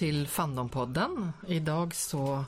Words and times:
till 0.00 0.26
Fandompodden. 0.26 1.32
Idag 1.46 1.94
så 1.94 2.44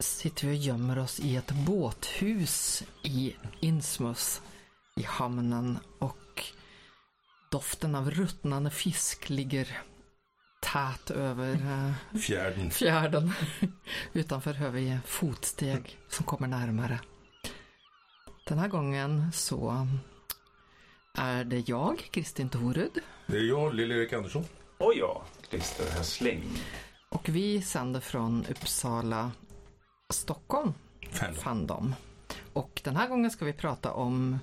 sitter 0.00 0.46
vi 0.46 0.52
och 0.52 0.60
gömmer 0.60 0.98
oss 0.98 1.20
i 1.20 1.36
ett 1.36 1.50
båthus 1.50 2.84
i 3.02 3.36
Innsmouth 3.60 4.40
i 4.96 5.02
hamnen 5.02 5.78
och 5.98 6.44
doften 7.50 7.94
av 7.94 8.10
ruttnande 8.10 8.70
fisk 8.70 9.28
ligger 9.30 9.82
tät 10.60 11.10
över 11.10 11.52
eh, 11.52 12.18
Fjärden. 12.18 12.70
fjärden. 12.70 13.32
Utanför 14.12 14.52
hör 14.52 14.70
vi 14.70 14.98
fotsteg 15.06 15.98
som 16.08 16.26
kommer 16.26 16.48
närmare. 16.48 17.00
Den 18.46 18.58
här 18.58 18.68
gången 18.68 19.32
så 19.32 19.86
är 21.14 21.44
det 21.44 21.68
jag, 21.68 21.98
Kristin 22.10 22.48
Torud, 22.48 22.98
Det 23.26 23.36
är 23.36 23.48
jag, 23.48 23.74
Lill-Erik 23.74 24.12
Andersson. 24.12 24.44
Och 24.78 24.92
jag, 24.94 25.22
Christer 25.54 25.90
Hässling. 25.90 26.42
och 27.08 27.28
vi 27.28 27.62
sänder 27.62 28.00
från 28.00 28.46
Uppsala, 28.50 29.30
Stockholm, 30.12 30.74
Fandom. 31.10 31.34
Fandom. 31.40 31.94
Och 32.52 32.80
den 32.84 32.96
här 32.96 33.08
gången 33.08 33.30
ska 33.30 33.44
vi 33.44 33.52
prata 33.52 33.92
om 33.92 34.38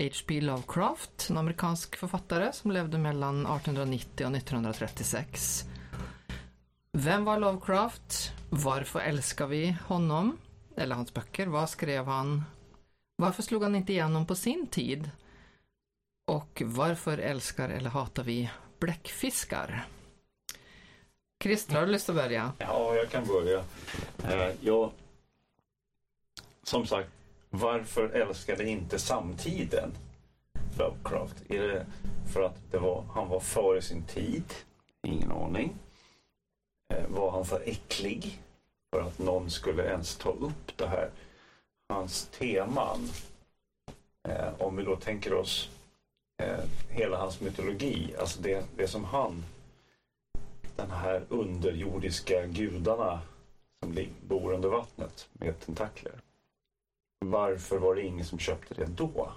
H.P. 0.00 0.40
Lovecraft, 0.40 1.26
en 1.30 1.36
amerikansk 1.36 1.96
författare 1.96 2.52
som 2.52 2.70
levde 2.70 2.98
mellan 2.98 3.46
1890 3.46 4.26
och 4.26 4.36
1936. 4.36 5.64
Vem 6.92 7.24
var 7.24 7.38
Lovecraft? 7.38 8.32
Varför 8.48 9.00
älskar 9.00 9.46
vi 9.46 9.76
honom? 9.86 10.38
Eller 10.76 10.94
hans 10.94 11.14
böcker? 11.14 11.46
Vad 11.46 11.70
skrev 11.70 12.06
han? 12.06 12.44
Varför 13.16 13.42
slog 13.42 13.62
han 13.62 13.74
inte 13.74 13.92
igenom 13.92 14.26
på 14.26 14.34
sin 14.34 14.66
tid? 14.66 15.10
Och 16.26 16.62
varför 16.66 17.18
älskar 17.18 17.68
eller 17.68 17.90
hatar 17.90 18.22
vi 18.22 18.50
bläckfiskar? 18.80 19.86
Christer, 21.42 21.74
har 21.74 21.86
du 21.86 21.92
lust 21.92 22.08
att 22.08 22.14
börja? 22.16 22.52
Ja, 22.58 22.94
jag 22.94 23.10
kan 23.10 23.26
börja. 23.26 23.64
Eh, 24.24 24.54
jag, 24.60 24.90
som 26.62 26.86
sagt, 26.86 27.08
varför 27.50 28.08
älskade 28.08 28.68
inte 28.68 28.98
samtiden 28.98 29.92
Lovecraft? 30.78 31.50
Är 31.50 31.68
det 31.68 31.86
för 32.32 32.42
att 32.42 32.56
det 32.70 32.78
var, 32.78 33.04
han 33.14 33.28
var 33.28 33.40
före 33.40 33.82
sin 33.82 34.02
tid? 34.02 34.44
Ingen 35.02 35.32
aning. 35.32 35.74
Eh, 36.94 37.08
var 37.08 37.30
han 37.30 37.44
för 37.44 37.62
äcklig 37.68 38.42
för 38.92 39.02
att 39.02 39.18
någon 39.18 39.50
skulle 39.50 39.82
ens 39.84 40.16
ta 40.16 40.30
upp 40.30 40.76
det 40.76 40.86
här? 40.86 41.10
Hans 41.88 42.26
teman, 42.26 43.08
eh, 44.28 44.54
om 44.58 44.76
vi 44.76 44.82
då 44.82 44.96
tänker 44.96 45.34
oss 45.34 45.70
eh, 46.42 46.64
hela 46.88 47.16
hans 47.16 47.40
mytologi, 47.40 48.14
alltså 48.18 48.42
det, 48.42 48.64
det 48.76 48.88
som 48.88 49.04
han 49.04 49.44
den 50.80 50.90
här 50.90 51.24
underjordiska 51.28 52.46
gudarna 52.46 53.20
som 53.84 54.06
bor 54.28 54.52
under 54.52 54.68
vattnet 54.68 55.28
med 55.32 55.60
tentakler. 55.60 56.12
Varför 57.24 57.78
var 57.78 57.94
det 57.94 58.02
ingen 58.02 58.24
som 58.24 58.38
köpte 58.38 58.74
det 58.74 58.86
då? 58.86 59.32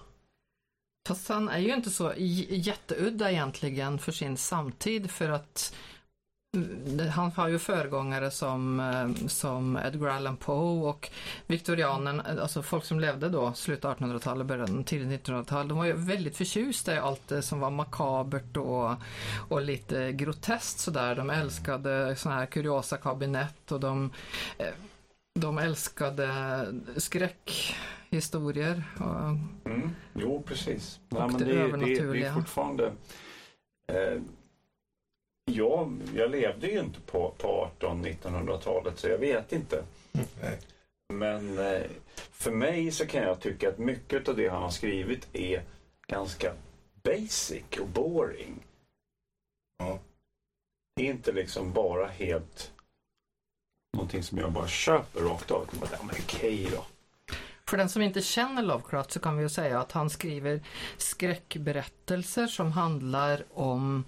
Fast 1.07 1.29
han 1.29 1.49
är 1.49 1.59
ju 1.59 1.73
inte 1.73 1.89
så 1.89 2.13
jätteudda 2.17 3.31
egentligen 3.31 3.99
för 3.99 4.11
sin 4.11 4.37
samtid 4.37 5.11
för 5.11 5.29
att 5.29 5.75
han 7.11 7.31
har 7.31 7.47
ju 7.47 7.59
föregångare 7.59 8.31
som, 8.31 8.79
eh, 8.79 9.27
som 9.27 9.77
Edgar 9.77 10.07
Allan 10.07 10.37
Poe 10.37 10.89
och 10.89 11.09
viktorianen, 11.47 12.19
alltså 12.19 12.61
folk 12.61 12.85
som 12.85 12.99
levde 12.99 13.29
då, 13.29 13.53
slutet 13.53 13.85
av 13.85 13.97
1800-talet, 13.97 14.47
början 14.47 14.83
tidigt 14.83 15.27
1900-tal, 15.27 15.67
de 15.67 15.77
var 15.77 15.85
ju 15.85 15.93
väldigt 15.93 16.37
förtjusta 16.37 16.95
i 16.95 16.97
allt 16.97 17.27
det 17.27 17.41
som 17.41 17.59
var 17.59 17.69
makabert 17.69 18.57
och, 18.57 18.91
och 19.49 19.61
lite 19.61 20.11
groteskt 20.11 20.79
sådär. 20.79 21.15
De 21.15 21.29
älskade 21.29 22.15
sådana 22.15 22.39
här 22.39 22.45
kuriosa 22.45 22.97
kabinett 22.97 23.71
och 23.71 23.79
de, 23.79 24.11
eh, 24.57 24.73
de 25.39 25.57
älskade 25.57 26.65
skräckhistorier. 26.97 28.83
Och, 28.99 29.63
Mm. 29.65 29.89
Jo, 30.13 30.43
precis. 30.47 30.99
Och 31.09 31.17
Ja, 31.17 31.27
men 31.27 31.37
det 31.37 31.45
det, 31.45 31.77
det, 31.77 32.11
det 32.13 32.23
är 32.25 32.33
fortfarande... 32.33 32.91
Eh, 33.91 34.21
jag, 35.45 36.01
jag 36.15 36.31
levde 36.31 36.67
ju 36.67 36.79
inte 36.79 36.99
på, 36.99 37.33
på 37.37 37.69
1800-1900-talet 37.79 38.99
så 38.99 39.07
jag 39.07 39.17
vet 39.17 39.51
inte. 39.53 39.83
Nej. 40.11 40.59
Men 41.13 41.57
eh, 41.57 41.81
för 42.31 42.51
mig 42.51 42.91
så 42.91 43.05
kan 43.05 43.23
jag 43.23 43.39
tycka 43.39 43.69
att 43.69 43.77
mycket 43.77 44.29
av 44.29 44.35
det 44.35 44.47
han 44.47 44.63
har 44.63 44.69
skrivit 44.69 45.27
är 45.33 45.63
ganska 46.07 46.53
basic 47.03 47.63
och 47.81 47.87
boring. 47.87 48.59
Ja. 49.77 49.99
Det 50.95 51.07
är 51.07 51.11
inte 51.11 51.31
liksom 51.31 51.73
bara 51.73 52.07
helt 52.07 52.71
någonting 53.93 54.23
som 54.23 54.37
jag 54.37 54.51
bara 54.51 54.67
köper 54.67 55.19
rakt 55.19 55.51
av. 55.51 55.69
Jag 55.71 55.79
bara, 55.79 56.03
men 56.03 56.15
okej 56.23 56.67
då. 56.71 56.85
För 57.73 57.77
den 57.77 57.89
som 57.89 58.01
inte 58.01 58.21
känner 58.21 58.63
Lovecraft 58.63 59.11
så 59.11 59.19
kan 59.19 59.37
vi 59.37 59.43
ju 59.43 59.49
säga 59.49 59.79
att 59.79 59.91
han 59.91 60.09
skriver 60.09 60.61
skräckberättelser 60.97 62.47
som 62.47 62.71
handlar 62.71 63.43
om 63.53 64.03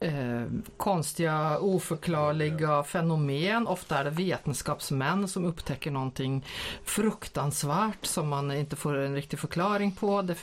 eh, 0.00 0.42
konstiga, 0.76 1.58
oförklarliga 1.58 2.82
fenomen. 2.82 3.66
Ofta 3.66 3.98
är 3.98 4.04
det 4.04 4.10
vetenskapsmän 4.10 5.28
som 5.28 5.44
upptäcker 5.44 5.90
någonting 5.90 6.46
fruktansvärt 6.84 8.06
som 8.06 8.28
man 8.28 8.52
inte 8.52 8.76
får 8.76 8.96
en 8.96 9.14
riktig 9.14 9.38
förklaring 9.38 9.92
på. 9.92 10.22
Det, 10.22 10.36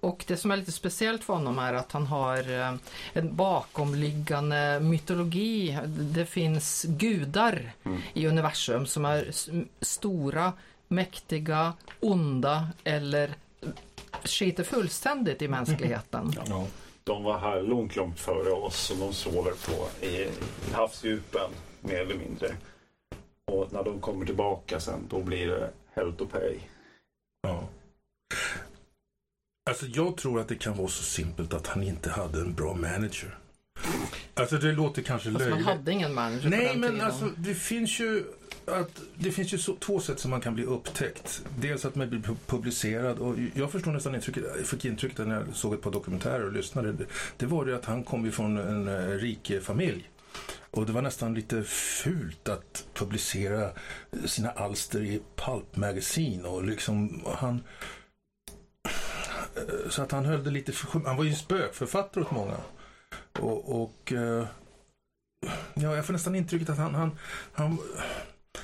och 0.00 0.24
det 0.26 0.36
som 0.36 0.50
är 0.50 0.56
lite 0.56 0.72
speciellt 0.72 1.24
för 1.24 1.34
honom 1.34 1.58
är 1.58 1.74
att 1.74 1.92
han 1.92 2.06
har 2.06 2.60
eh, 2.60 2.74
en 3.12 3.36
bakomliggande 3.36 4.80
mytologi. 4.80 5.78
Det 5.86 6.26
finns 6.26 6.84
gudar 6.88 7.72
Mm. 7.84 8.00
i 8.14 8.26
universum 8.26 8.86
som 8.86 9.04
är 9.04 9.30
stora, 9.80 10.52
mäktiga, 10.92 11.72
onda 12.00 12.68
eller 12.84 13.34
skiter 14.24 14.64
fullständigt 14.64 15.42
i 15.42 15.48
mänskligheten. 15.48 16.32
Ja. 16.48 16.66
De 17.04 17.24
var 17.24 17.38
här 17.38 17.62
långt, 17.62 17.96
långt 17.96 18.20
före 18.20 18.50
oss 18.50 18.90
och 18.90 18.96
de 18.96 19.12
sover 19.14 19.52
på 19.52 20.06
i 20.06 20.28
havsdjupen 20.72 21.50
mer 21.80 21.96
eller 22.00 22.14
mindre. 22.14 22.56
Och 23.52 23.72
när 23.72 23.84
de 23.84 24.00
kommer 24.00 24.26
tillbaka 24.26 24.80
sen 24.80 25.06
då 25.10 25.20
blir 25.22 25.46
det 25.48 25.70
hell 25.94 26.12
to 26.12 26.26
pay. 26.26 26.58
ja. 27.42 27.68
Alltså 29.70 29.86
jag 29.86 30.16
tror 30.16 30.40
att 30.40 30.48
det 30.48 30.54
kan 30.54 30.76
vara 30.76 30.88
så 30.88 31.02
simpelt 31.02 31.54
att 31.54 31.66
han 31.66 31.82
inte 31.82 32.10
hade 32.10 32.40
en 32.40 32.54
bra 32.54 32.74
manager. 32.74 33.38
Alltså 34.34 34.56
det 34.56 34.72
låter 34.72 35.02
kanske 35.02 35.32
Fast 35.32 35.40
man 35.40 35.48
löjligt. 35.50 35.66
hade 35.66 35.92
ingen 35.92 36.14
manager 36.14 36.42
på 36.42 36.48
Nej, 36.48 36.66
den 36.66 36.80
men 36.80 36.90
tiden. 36.90 37.06
alltså 37.06 37.30
det 37.36 37.54
finns 37.54 38.00
ju 38.00 38.24
att 38.66 39.00
det 39.14 39.30
finns 39.30 39.54
ju 39.54 39.58
så, 39.58 39.76
två 39.76 40.00
sätt 40.00 40.20
som 40.20 40.30
man 40.30 40.40
kan 40.40 40.54
bli 40.54 40.64
upptäckt. 40.64 41.44
Dels 41.60 41.84
att 41.84 41.94
man 41.94 42.08
blir 42.08 42.22
publicerad 42.46 43.18
och 43.18 43.36
jag 43.54 43.72
förstår 43.72 43.92
nästan 43.92 44.14
intrycket, 44.14 44.44
jag 44.56 44.66
fick 44.66 44.84
intrycket 44.84 45.26
när 45.28 45.34
jag 45.34 45.44
såg 45.52 45.74
ett 45.74 45.82
par 45.82 45.90
dokumentärer 45.90 46.46
och 46.46 46.52
lyssnade. 46.52 46.92
Det, 46.92 47.04
det 47.36 47.46
var 47.46 47.64
det 47.64 47.76
att 47.76 47.84
han 47.84 48.04
kom 48.04 48.26
ifrån 48.26 48.42
från 48.42 48.58
en 48.58 48.88
eh, 48.88 49.16
rik 49.18 49.50
eh, 49.50 49.60
familj. 49.60 50.10
Och 50.70 50.86
det 50.86 50.92
var 50.92 51.02
nästan 51.02 51.34
lite 51.34 51.62
fult 51.64 52.48
att 52.48 52.86
publicera 52.94 53.70
sina 54.24 54.50
alster 54.50 55.00
i 55.00 55.22
Pulp 55.36 55.76
Magazine 55.76 56.48
och 56.48 56.64
liksom 56.64 57.22
han 57.38 57.62
eh, 59.54 59.90
så 59.90 60.02
att 60.02 60.12
han 60.12 60.24
höll 60.24 60.44
det 60.44 60.50
lite 60.50 60.72
för 60.72 61.00
Han 61.00 61.16
var 61.16 61.24
ju 61.24 61.34
spökförfattare 61.34 62.24
åt 62.24 62.30
många. 62.30 62.56
Och, 63.40 63.82
och 63.82 64.12
ja, 65.74 65.96
jag 65.96 66.06
får 66.06 66.12
nästan 66.12 66.34
intrycket 66.34 66.70
att 66.70 66.78
han, 66.78 66.94
han, 66.94 67.18
han, 67.52 67.78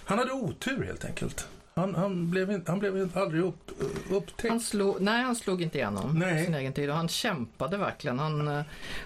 han 0.08 0.18
hade 0.18 0.32
otur 0.32 0.84
helt 0.84 1.04
enkelt. 1.04 1.48
Han, 1.74 1.94
han, 1.94 2.30
blev, 2.30 2.50
in- 2.50 2.64
han 2.66 2.78
blev 2.78 3.16
aldrig 3.16 3.42
upp, 3.42 3.70
upptäckt. 4.10 4.48
Han 4.50 4.60
slog, 4.60 5.00
nej, 5.00 5.22
han 5.22 5.36
slog 5.36 5.62
inte 5.62 5.78
igenom 5.78 6.18
Nej. 6.18 6.44
sin 6.44 6.54
egen 6.54 6.72
tid 6.72 6.90
och 6.90 6.96
han 6.96 7.08
kämpade 7.08 7.76
verkligen. 7.76 8.18
Han, 8.18 8.48
eh, 8.48 8.62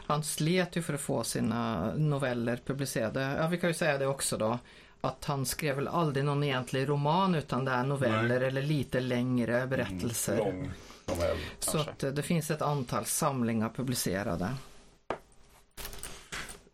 han 0.07 0.25
slet 0.25 0.77
ju 0.77 0.83
för 0.83 0.95
att 0.95 1.01
få 1.01 1.25
sina 1.25 1.93
noveller 1.95 2.61
publicerade. 2.67 3.37
Ja, 3.39 3.47
vi 3.49 3.59
kan 3.59 3.71
ju 3.71 3.75
säga 3.75 3.99
det 3.99 4.07
också 4.07 4.37
då. 4.37 4.59
Att 5.01 5.25
han 5.25 5.47
skrev 5.47 5.77
väl 5.77 5.89
aldrig 5.89 6.25
någon 6.25 6.43
egentlig 6.43 6.89
roman 6.89 7.35
utan 7.35 7.65
det 7.65 7.71
är 7.73 7.85
noveller 7.85 8.41
eller 8.41 8.63
lite 8.63 9.01
längre 9.01 9.67
berättelser. 9.67 10.37
Lång 10.37 10.71
novell 11.07 11.37
Så 11.59 11.79
att 11.79 12.03
eh, 12.03 12.11
det 12.11 12.23
finns 12.23 12.51
ett 12.51 12.63
antal 12.63 13.05
samlingar 13.05 13.69
publicerade. 13.69 14.49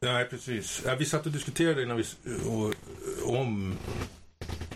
Nej, 0.01 0.25
precis. 0.25 0.83
Ja, 0.87 0.95
vi 0.95 1.05
satt 1.05 1.27
och 1.27 1.33
diskuterade 1.33 1.83
innan 1.83 1.97
vi, 1.97 2.05
och, 2.49 2.75
om, 3.37 3.75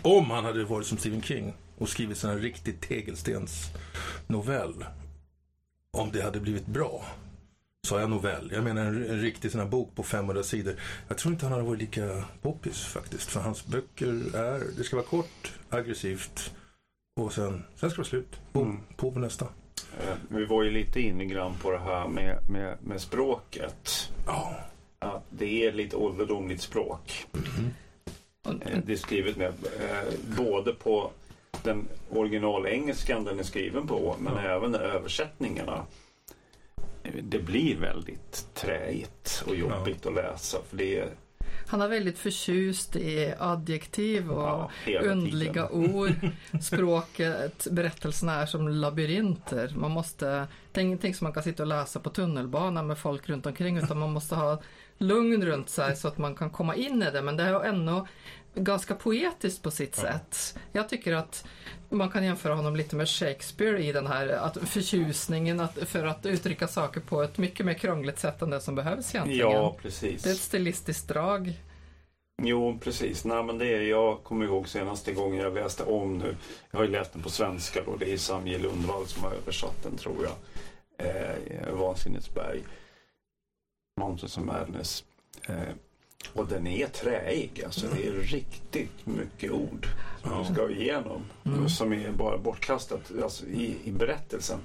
om 0.03 0.29
han 0.29 0.45
hade 0.45 0.63
varit 0.63 0.87
som 0.87 0.97
Stephen 0.97 1.21
King 1.21 1.53
och 1.77 1.89
skrivit 1.89 2.17
sån 2.17 2.29
här 2.29 2.37
riktig 2.37 2.79
tegelstensnovell. 2.81 4.85
Om 5.97 6.11
det 6.11 6.21
hade 6.21 6.39
blivit 6.39 6.65
bra. 6.65 7.05
Sa 7.87 7.99
jag 7.99 8.09
novell? 8.09 8.51
Jag 8.53 8.63
menar 8.63 8.85
en, 8.85 9.05
en 9.09 9.21
riktig 9.21 9.51
sån 9.51 9.61
här 9.61 9.67
bok 9.67 9.95
på 9.95 10.03
500 10.03 10.43
sidor. 10.43 10.75
Jag 11.07 11.17
tror 11.17 11.33
inte 11.33 11.45
han 11.45 11.51
hade 11.53 11.65
varit 11.65 11.79
lika 11.81 12.23
poppis 12.41 12.83
faktiskt. 12.85 13.29
För 13.29 13.39
hans 13.39 13.65
böcker 13.65 14.35
är, 14.35 14.63
det 14.77 14.83
ska 14.83 14.95
vara 14.95 15.05
kort, 15.05 15.53
aggressivt 15.69 16.53
och 17.21 17.33
sen, 17.33 17.63
sen 17.75 17.77
ska 17.77 17.87
det 17.89 17.97
vara 17.97 18.07
slut. 18.07 18.39
Boom, 18.53 18.67
Mm. 18.69 18.81
på 18.95 19.11
med 19.11 19.21
nästa. 19.21 19.45
Eh, 19.99 20.15
Vi 20.29 20.45
var 20.45 20.63
ju 20.63 20.71
lite 20.71 21.01
inne 21.01 21.25
grann 21.25 21.53
på 21.61 21.71
det 21.71 21.79
här 21.79 22.07
med, 22.07 22.49
med, 22.49 22.77
med 22.83 23.01
språket. 23.01 24.11
Ja, 24.25 24.55
att 24.99 25.23
det 25.29 25.67
är 25.67 25.71
lite 25.71 25.95
ålderdomligt 25.95 26.61
språk. 26.61 27.25
Eh, 27.33 27.39
Det 28.85 28.93
är 28.93 28.95
skrivet 28.95 29.37
med 29.37 29.47
eh, 29.47 30.13
både 30.37 30.73
på 30.73 31.11
den 31.63 31.87
originalengelskan 32.09 33.23
den 33.23 33.39
är 33.39 33.43
skriven 33.43 33.87
på 33.87 34.15
men 34.19 34.33
Ja. 34.33 34.41
även 34.41 34.75
översättningarna. 34.75 35.85
Eh, 37.03 37.11
Det 37.23 37.39
blir 37.39 37.75
väldigt 37.77 38.47
träigt 38.53 39.43
och 39.47 39.55
jobbigt 39.55 40.05
att 40.05 40.13
läsa. 40.13 40.57
För 40.69 40.77
det 40.77 40.99
är 40.99 41.09
Han 41.67 41.81
är 41.81 41.87
väldigt 41.87 42.17
förtjust 42.19 42.95
i 42.95 43.33
adjektiv 43.39 44.31
och 44.31 44.71
ja, 44.87 44.99
underliga 45.01 45.67
tiden. 45.67 45.95
ord. 45.95 46.11
Språket, 46.61 47.67
berättelserna 47.71 48.33
är 48.41 48.45
som 48.45 48.67
labyrinter. 48.67 49.73
Man 49.75 49.91
måste, 49.91 50.27
är 50.73 50.79
ingenting 50.81 51.13
som 51.15 51.25
man 51.25 51.33
kan 51.33 51.43
sitta 51.43 51.63
och 51.63 51.67
läsa 51.67 51.99
på 51.99 52.09
tunnelbanan 52.09 52.87
med 52.87 52.97
folk 52.97 53.29
runt 53.29 53.45
omkring 53.45 53.77
utan 53.77 53.99
man 53.99 54.11
måste 54.11 54.35
ha 54.35 54.61
lugn 55.03 55.45
runt 55.45 55.69
sig 55.69 55.95
så 55.95 56.07
att 56.07 56.17
man 56.17 56.35
kan 56.35 56.49
komma 56.49 56.75
in 56.75 57.03
i 57.03 57.11
det. 57.11 57.21
Men 57.21 57.37
det 57.37 57.43
är 57.43 57.63
ändå 57.63 58.07
ganska 58.55 58.95
poetiskt 58.95 59.61
på 59.61 59.71
sitt 59.71 59.95
sätt. 59.95 60.57
Jag 60.71 60.89
tycker 60.89 61.13
att 61.13 61.45
man 61.89 62.09
kan 62.09 62.23
jämföra 62.23 62.55
honom 62.55 62.75
lite 62.75 62.95
med 62.95 63.09
Shakespeare 63.09 63.83
i 63.83 63.91
den 63.91 64.07
här 64.07 64.27
att 64.27 64.57
förtjusningen 64.57 65.59
att, 65.59 65.77
för 65.85 66.05
att 66.05 66.25
uttrycka 66.25 66.67
saker 66.67 67.01
på 67.01 67.21
ett 67.21 67.37
mycket 67.37 67.65
mer 67.65 67.73
krångligt 67.73 68.19
sätt 68.19 68.41
än 68.41 68.49
det 68.49 68.61
som 68.61 68.75
behövs 68.75 69.15
egentligen. 69.15 69.51
Ja, 69.51 69.75
precis. 69.81 70.23
Det 70.23 70.29
är 70.29 70.33
ett 70.33 70.39
stilistiskt 70.39 71.07
drag. 71.07 71.53
Jo, 72.41 72.79
precis. 72.83 73.25
Nej, 73.25 73.43
men 73.43 73.57
det 73.57 73.65
är, 73.65 73.81
jag 73.81 74.23
kommer 74.23 74.45
ihåg 74.45 74.67
senaste 74.67 75.13
gången 75.13 75.39
jag 75.39 75.53
läste 75.53 75.83
om 75.83 76.17
nu. 76.17 76.35
Jag 76.71 76.79
har 76.79 76.85
ju 76.85 76.91
läst 76.91 77.13
den 77.13 77.21
på 77.21 77.29
svenska 77.29 77.81
då. 77.85 77.95
Det 77.95 78.13
är 78.13 78.17
Samje 78.17 78.57
Lundvall 78.57 79.07
som 79.07 79.23
har 79.23 79.31
översatt 79.31 79.83
den 79.83 79.97
tror 79.97 80.15
jag. 80.23 80.35
Eh, 81.07 81.73
Vansinnesberg. 81.73 82.63
Mountains 83.97 84.37
of 84.37 84.43
Madness. 84.43 85.03
Eh, 85.47 85.61
och 86.33 86.47
den 86.47 86.67
är 86.67 86.87
träig. 86.87 87.61
Alltså 87.65 87.87
det 87.95 88.07
är 88.07 88.11
riktigt 88.11 89.05
mycket 89.05 89.51
ord 89.51 89.87
som 90.21 90.31
Ja. 90.31 90.45
du 90.47 90.53
ska 90.53 90.69
igenom. 90.69 91.23
Mm. 91.43 91.69
Som 91.69 91.93
är 91.93 92.11
bara 92.11 92.37
bortkastat 92.37 93.11
alltså, 93.23 93.45
i, 93.45 93.77
i 93.83 93.91
berättelsen. 93.91 94.59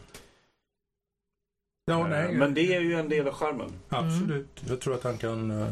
Ja, 1.84 2.00
Eh, 2.00 2.08
nej. 2.08 2.34
Men 2.34 2.54
det 2.54 2.74
är 2.74 2.80
ju 2.80 2.94
en 2.94 3.08
del 3.08 3.28
av 3.28 3.34
charmen. 3.34 3.72
Absolut. 3.88 4.62
Jag 4.68 4.80
tror 4.80 4.94
att 4.94 5.04
han 5.04 5.18
kan... 5.18 5.50
eh, 5.50 5.68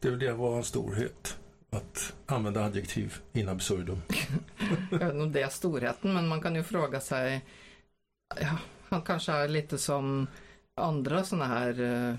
Det 0.00 0.08
är 0.08 0.10
väl 0.10 0.20
det 0.20 0.32
var 0.32 0.54
hans 0.54 0.66
storhet. 0.66 1.36
Att 1.72 2.12
använda 2.26 2.64
adjektiv 2.64 3.14
in 3.32 3.48
absurdum. 3.48 4.02
Jag 4.90 4.98
vet 4.98 5.12
inte 5.12 5.22
om 5.22 5.32
det 5.32 5.42
är 5.42 5.48
storheten, 5.48 6.12
men 6.14 6.28
man 6.28 6.40
kan 6.42 6.54
ju 6.54 6.62
fråga 6.62 7.00
sig. 7.00 7.44
Ja, 8.40 8.58
han 8.88 9.02
kanske 9.02 9.32
är 9.32 9.48
lite 9.48 9.78
som 9.78 10.26
andra 10.76 11.24
sådana 11.24 11.46
här 11.46 11.80
eh, 11.80 12.14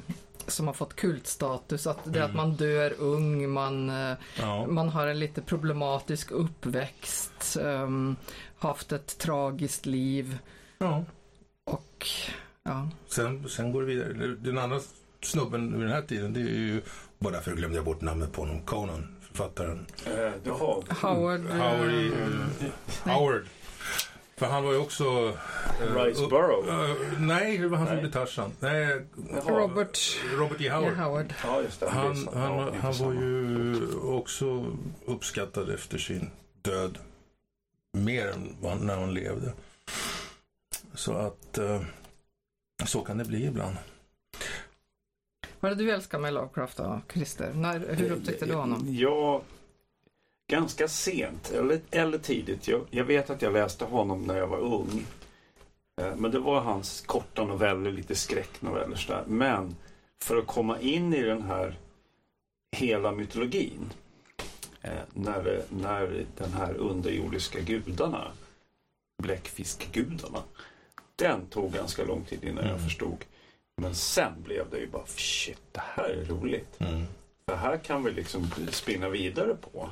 som 0.48 0.68
har 0.68 0.74
fått 0.74 0.94
kultstatus. 0.96 1.88
Att 1.88 1.98
det 2.04 2.20
är 2.20 2.24
att 2.24 2.30
Mm. 2.30 2.38
man 2.48 2.56
dör 2.56 2.94
ung, 3.00 3.50
man, 3.50 3.90
eh, 3.90 4.18
Ja. 4.40 4.68
man 4.68 4.90
har 4.90 5.08
en 5.08 5.20
lite 5.20 5.42
problematisk 5.42 6.32
uppväxt, 6.32 7.58
ehm, 7.62 8.16
haft 8.60 8.92
ett 8.92 9.18
tragiskt 9.18 9.86
liv 9.86 10.38
ja. 10.78 11.04
och 11.66 12.08
ja. 12.64 12.90
Sen, 13.08 13.50
sen 13.50 13.72
går 13.72 13.82
det 13.82 13.88
vidare. 13.88 14.36
Den 14.40 14.58
andra 14.58 14.80
snubben 15.22 15.72
vid 15.72 15.82
den 15.82 15.92
här 15.96 16.02
tiden, 16.02 16.34
det 16.34 16.40
är 16.40 16.44
ju... 16.44 16.82
Bara 17.20 17.34
därför 17.34 17.56
glömde 17.56 17.76
jag 17.76 17.86
bort 17.86 18.02
namnet 18.02 18.32
på 18.34 18.42
honom. 18.42 18.62
Conan, 18.62 19.16
författaren. 19.22 19.86
Eh, 20.06 20.32
jaha. 20.44 20.82
Howard, 21.02 21.46
eh, 21.46 21.56
Howard, 21.56 21.92
i- 21.92 22.12
Howard. 23.10 23.46
För 24.42 24.48
han 24.48 24.64
var 24.64 24.72
ju 24.74 24.78
också... 24.80 25.04
eh, 25.82 25.96
Riceborough. 25.96 26.70
eh, 26.92 26.96
nej, 27.20 27.58
det 27.58 27.68
var 27.68 27.78
han 27.78 27.88
som 27.88 27.98
blev 28.00 28.12
Tarzan. 28.12 28.52
Nej, 28.60 29.06
Jaha. 29.32 29.60
Robert 29.60 29.98
Robert 30.38 30.62
E. 30.62 30.70
Howard. 30.70 30.94
Howard. 30.94 31.34
Ja, 31.44 31.62
just 31.62 31.80
det. 31.80 31.90
Han, 31.90 32.28
han, 32.34 32.58
Ja, 32.58 32.74
han 32.82 32.94
var 32.94 33.14
ju 33.14 33.88
också 34.04 34.66
uppskattad 35.06 35.70
efter 35.70 35.98
sin 35.98 36.30
död. 36.62 36.98
Mer 37.98 38.28
än 38.28 38.56
vad- 38.62 38.82
när 38.82 38.96
hon 38.98 39.14
levde. 39.14 39.54
Så 40.94 41.14
att 41.14 41.58
eh, 41.58 41.82
så 42.86 43.02
kan 43.02 43.18
det 43.18 43.26
bli 43.26 43.46
ibland. 43.46 43.76
Vad 45.60 45.72
är 45.72 45.76
det 45.76 45.84
du 45.84 45.92
älskar 45.92 46.20
med 46.20 46.34
Lovecraft 46.34 46.78
då, 46.78 47.02
Christer? 47.14 47.54
När, 47.54 47.80
hur 47.96 48.12
upptäckte 48.12 48.46
du 48.46 48.54
honom? 48.54 48.86
Ja, 48.90 49.42
ganska 50.52 50.88
sent 50.88 51.52
eller, 51.52 51.82
eller 51.92 52.18
tidigt. 52.18 52.68
Jag, 52.68 52.82
jag 52.90 53.04
vet 53.04 53.30
att 53.30 53.42
jag 53.42 53.54
läste 53.54 53.86
honom 53.86 54.24
när 54.24 54.38
jag 54.38 54.48
var 54.48 54.58
ung. 54.60 55.06
Eh, 56.02 56.16
Men 56.16 56.32
det 56.32 56.40
var 56.40 56.62
hans 56.62 57.02
korta 57.02 57.46
noveller, 57.46 57.92
lite 57.92 58.16
skräcknoveller 58.16 58.96
sådär. 58.96 59.24
Men 59.28 59.76
för 60.24 60.38
att 60.38 60.48
komma 60.48 60.80
in 60.80 61.14
i 61.14 61.22
den 61.22 61.42
här 61.42 61.76
hela 62.78 63.12
mytologin. 63.12 63.90
eh, 64.82 64.92
När, 65.14 65.62
när 65.70 66.26
den 66.38 66.54
här 66.54 66.74
underjordiska 66.74 67.60
gudarna, 67.60 68.28
bläckfiskgudarna. 69.24 70.44
Den 71.16 71.46
tog 71.46 71.74
ganska 71.74 72.04
lång 72.04 72.24
tid 72.26 72.44
innan 72.44 72.64
jag 72.64 72.74
Mm. 72.74 72.84
förstod. 72.84 73.26
Men 73.78 73.96
sen 73.96 74.34
blev 74.44 74.70
det 74.70 74.78
ju 74.78 74.88
bara 74.88 75.06
shit, 75.06 75.62
det 75.72 75.82
här 75.84 76.10
är 76.10 76.26
roligt. 76.26 76.80
Det 77.46 77.56
här 77.56 77.78
kan 77.78 78.04
vi 78.04 78.12
liksom 78.12 78.48
spinna 78.72 79.10
vidare 79.10 79.56
på. 79.56 79.90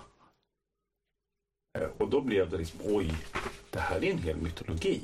Eh, 1.77 1.87
Och 1.97 2.09
då 2.09 2.21
blev 2.21 2.49
det 2.49 2.57
liksom, 2.57 2.79
oj, 2.83 3.13
det 3.69 3.79
här 3.79 4.03
är 4.03 4.11
en 4.11 4.17
hel 4.17 4.37
mytologi. 4.37 5.01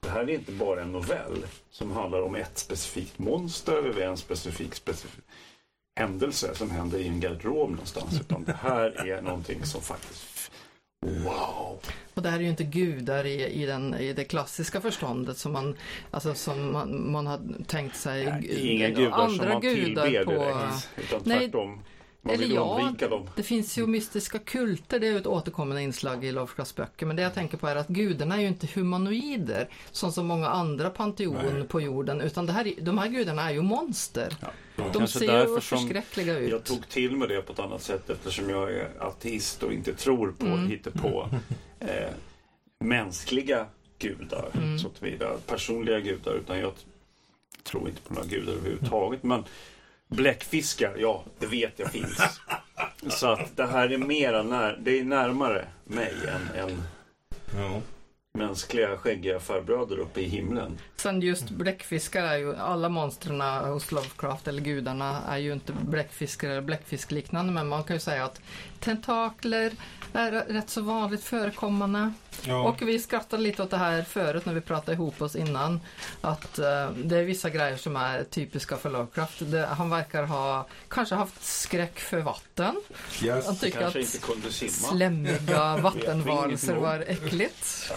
Det 0.00 0.08
här 0.08 0.20
är 0.20 0.28
inte 0.30 0.52
bara 0.52 0.82
en 0.82 0.92
novell 0.92 1.46
som 1.70 1.90
handlar 1.92 2.22
om 2.22 2.34
ett 2.34 2.58
specifikt 2.58 3.18
monster 3.18 3.76
eller 3.76 4.00
en 4.06 4.16
specifik, 4.16 4.74
specifik 4.74 5.24
händelse 6.00 6.54
som 6.54 6.70
händer 6.70 6.98
i 6.98 7.08
en 7.08 7.20
garderob 7.20 7.70
någonstans. 7.70 8.20
Utan 8.20 8.44
det 8.44 8.52
här 8.62 9.06
är 9.08 9.22
någonting 9.22 9.64
som 9.64 9.80
faktiskt, 9.80 10.50
wow. 11.06 11.78
Och 12.14 12.22
det 12.22 12.28
här 12.30 12.38
är 12.38 12.42
ju 12.42 12.48
inte 12.48 12.64
gudar 12.64 13.24
i, 13.26 13.46
i, 13.62 13.66
den, 13.66 13.94
i 13.94 14.12
det 14.12 14.24
klassiska 14.24 14.80
förståndet 14.80 15.38
som 15.38 15.52
man, 15.52 15.76
alltså 16.10 16.34
som 16.34 16.72
man, 16.72 17.12
man 17.12 17.26
har 17.26 17.40
tänkt 17.66 17.96
sig. 17.96 18.24
Är 18.24 18.66
inga 18.66 18.88
gudar 18.90 19.10
andra 19.12 19.28
som 19.44 19.48
man 19.48 19.60
gudar 19.60 20.06
tillber 20.06 20.24
på... 20.24 20.30
direkt. 20.32 20.88
Utan 20.96 21.20
Nej, 21.24 21.48
man 22.24 22.34
eller 22.34 22.46
vill 22.46 22.54
ja, 22.54 22.80
undvika 22.82 23.08
dem. 23.08 23.28
Det 23.36 23.42
finns 23.42 23.78
ju 23.78 23.86
mystiska 23.86 24.38
kulter, 24.38 25.00
det 25.00 25.06
är 25.06 25.10
ju 25.12 25.18
ett 25.18 25.26
återkommande 25.26 25.82
inslag 25.82 26.24
i 26.24 26.32
Lovecrafts 26.32 26.74
böcker. 26.74 27.06
Men 27.06 27.16
det 27.16 27.22
jag 27.22 27.34
tänker 27.34 27.56
på 27.56 27.68
är 27.68 27.76
att 27.76 27.88
gudarna 27.88 28.36
är 28.36 28.40
ju 28.40 28.46
inte 28.46 28.68
humanoider 28.74 29.68
som 29.90 30.12
så 30.12 30.22
många 30.22 30.48
andra 30.48 30.90
panteon 30.90 31.54
Nej. 31.54 31.64
på 31.68 31.80
jorden. 31.80 32.20
Utan 32.20 32.46
det 32.46 32.52
här, 32.52 32.66
är- 32.66 32.80
de 32.80 32.98
här 32.98 33.08
gudarna 33.08 33.42
är 33.48 33.52
ju 33.52 33.62
monster. 33.62 34.36
De 34.76 34.92
Kanske 34.92 35.18
ser 35.18 35.46
ju 35.48 35.60
förskräckliga 35.60 36.38
ut. 36.38 36.50
Jag 36.50 36.64
tog 36.64 36.88
till 36.88 37.16
mig 37.16 37.28
det 37.28 37.42
på 37.42 37.52
ett 37.52 37.58
annat 37.58 37.82
sätt 37.82 38.10
eftersom 38.10 38.50
jag 38.50 38.72
är 38.72 38.90
ateist 38.98 39.62
och 39.62 39.72
inte 39.72 39.94
tror 39.94 40.34
på, 40.38 40.46
Mm. 40.46 40.66
hittar 40.66 40.90
på 40.90 41.28
eh, 41.80 42.10
mänskliga 42.78 43.66
gudar, 43.98 44.50
Mm. 44.54 44.78
så 44.78 44.88
tillvida, 44.88 45.32
personliga 45.46 46.00
gudar, 46.00 46.34
utan 46.34 46.58
jag 46.58 46.72
tror 47.62 47.88
inte 47.88 48.00
på 48.02 48.14
några 48.14 48.26
gudar 48.28 48.52
överhuvudtaget. 48.52 49.22
Men 49.22 49.44
bläckfiskar, 50.16 50.96
ja, 50.98 51.24
det 51.38 51.46
vet 51.46 51.78
jag 51.78 51.90
finns. 51.92 52.40
Så 53.08 53.32
att 53.32 53.56
det 53.56 53.66
här 53.66 53.92
är 53.92 53.98
mera 53.98 54.42
när, 54.42 54.78
det 54.80 54.98
är 55.00 55.04
närmare 55.04 55.64
mig 55.84 56.14
än, 56.28 56.60
än 56.60 56.82
Ja. 57.56 57.80
mänskliga 58.38 58.96
skäggiga 58.96 59.40
farbröder 59.40 59.98
uppe 59.98 60.20
i 60.20 60.24
himlen. 60.28 60.78
Sen 60.96 61.20
just 61.20 61.50
bläckfiskar 61.50 62.24
är 62.24 62.36
ju, 62.36 62.56
alla 62.56 62.88
monstren 62.88 63.40
hos 63.40 63.92
Lovecraft 63.92 64.48
eller 64.48 64.62
gudarna 64.62 65.22
är 65.28 65.38
ju 65.38 65.52
inte 65.52 65.72
bläckfiskar 65.72 66.48
eller 66.48 66.60
bläckfiskliknande 66.60 67.52
men 67.52 67.68
man 67.68 67.84
kan 67.84 67.96
ju 67.96 68.00
säga 68.00 68.24
att 68.24 68.40
tentakler 68.80 69.72
är 70.18 70.32
rätt 70.32 70.70
så 70.70 70.80
vanligt 70.82 71.24
förekommande. 71.24 72.12
Ja. 72.46 72.62
Och 72.68 72.82
vi 72.82 72.98
skrattade 72.98 73.42
lite 73.42 73.62
åt 73.62 73.70
det 73.70 73.76
här 73.76 74.02
förut 74.02 74.46
när 74.46 74.54
vi 74.54 74.60
pratade 74.60 74.92
ihop 74.92 75.22
oss 75.22 75.36
innan. 75.36 75.80
Att 76.20 76.58
eh, 76.58 76.90
det 77.04 77.16
är 77.18 77.22
vissa 77.24 77.50
grejer 77.50 77.76
som 77.76 77.96
är 77.96 78.24
typiska 78.24 78.76
för 78.76 78.90
Lovecraft. 78.90 79.50
Det, 79.50 79.66
han 79.66 79.90
verkar 79.90 80.22
ha 80.22 80.66
kanske 80.88 81.14
haft 81.14 81.44
skräck 81.44 82.00
för 82.00 82.18
vatten. 82.20 82.76
Yes. 83.22 83.46
Han 83.46 83.56
tycker 83.56 83.80
Kanske 83.80 83.98
att 84.00 84.04
inte 84.14 84.18
kunde 84.26 84.52
simma. 84.52 84.70
slemmiga 84.70 85.76
vattenvarelser 85.82 86.74
var 86.74 87.04
äckligt. 87.06 87.92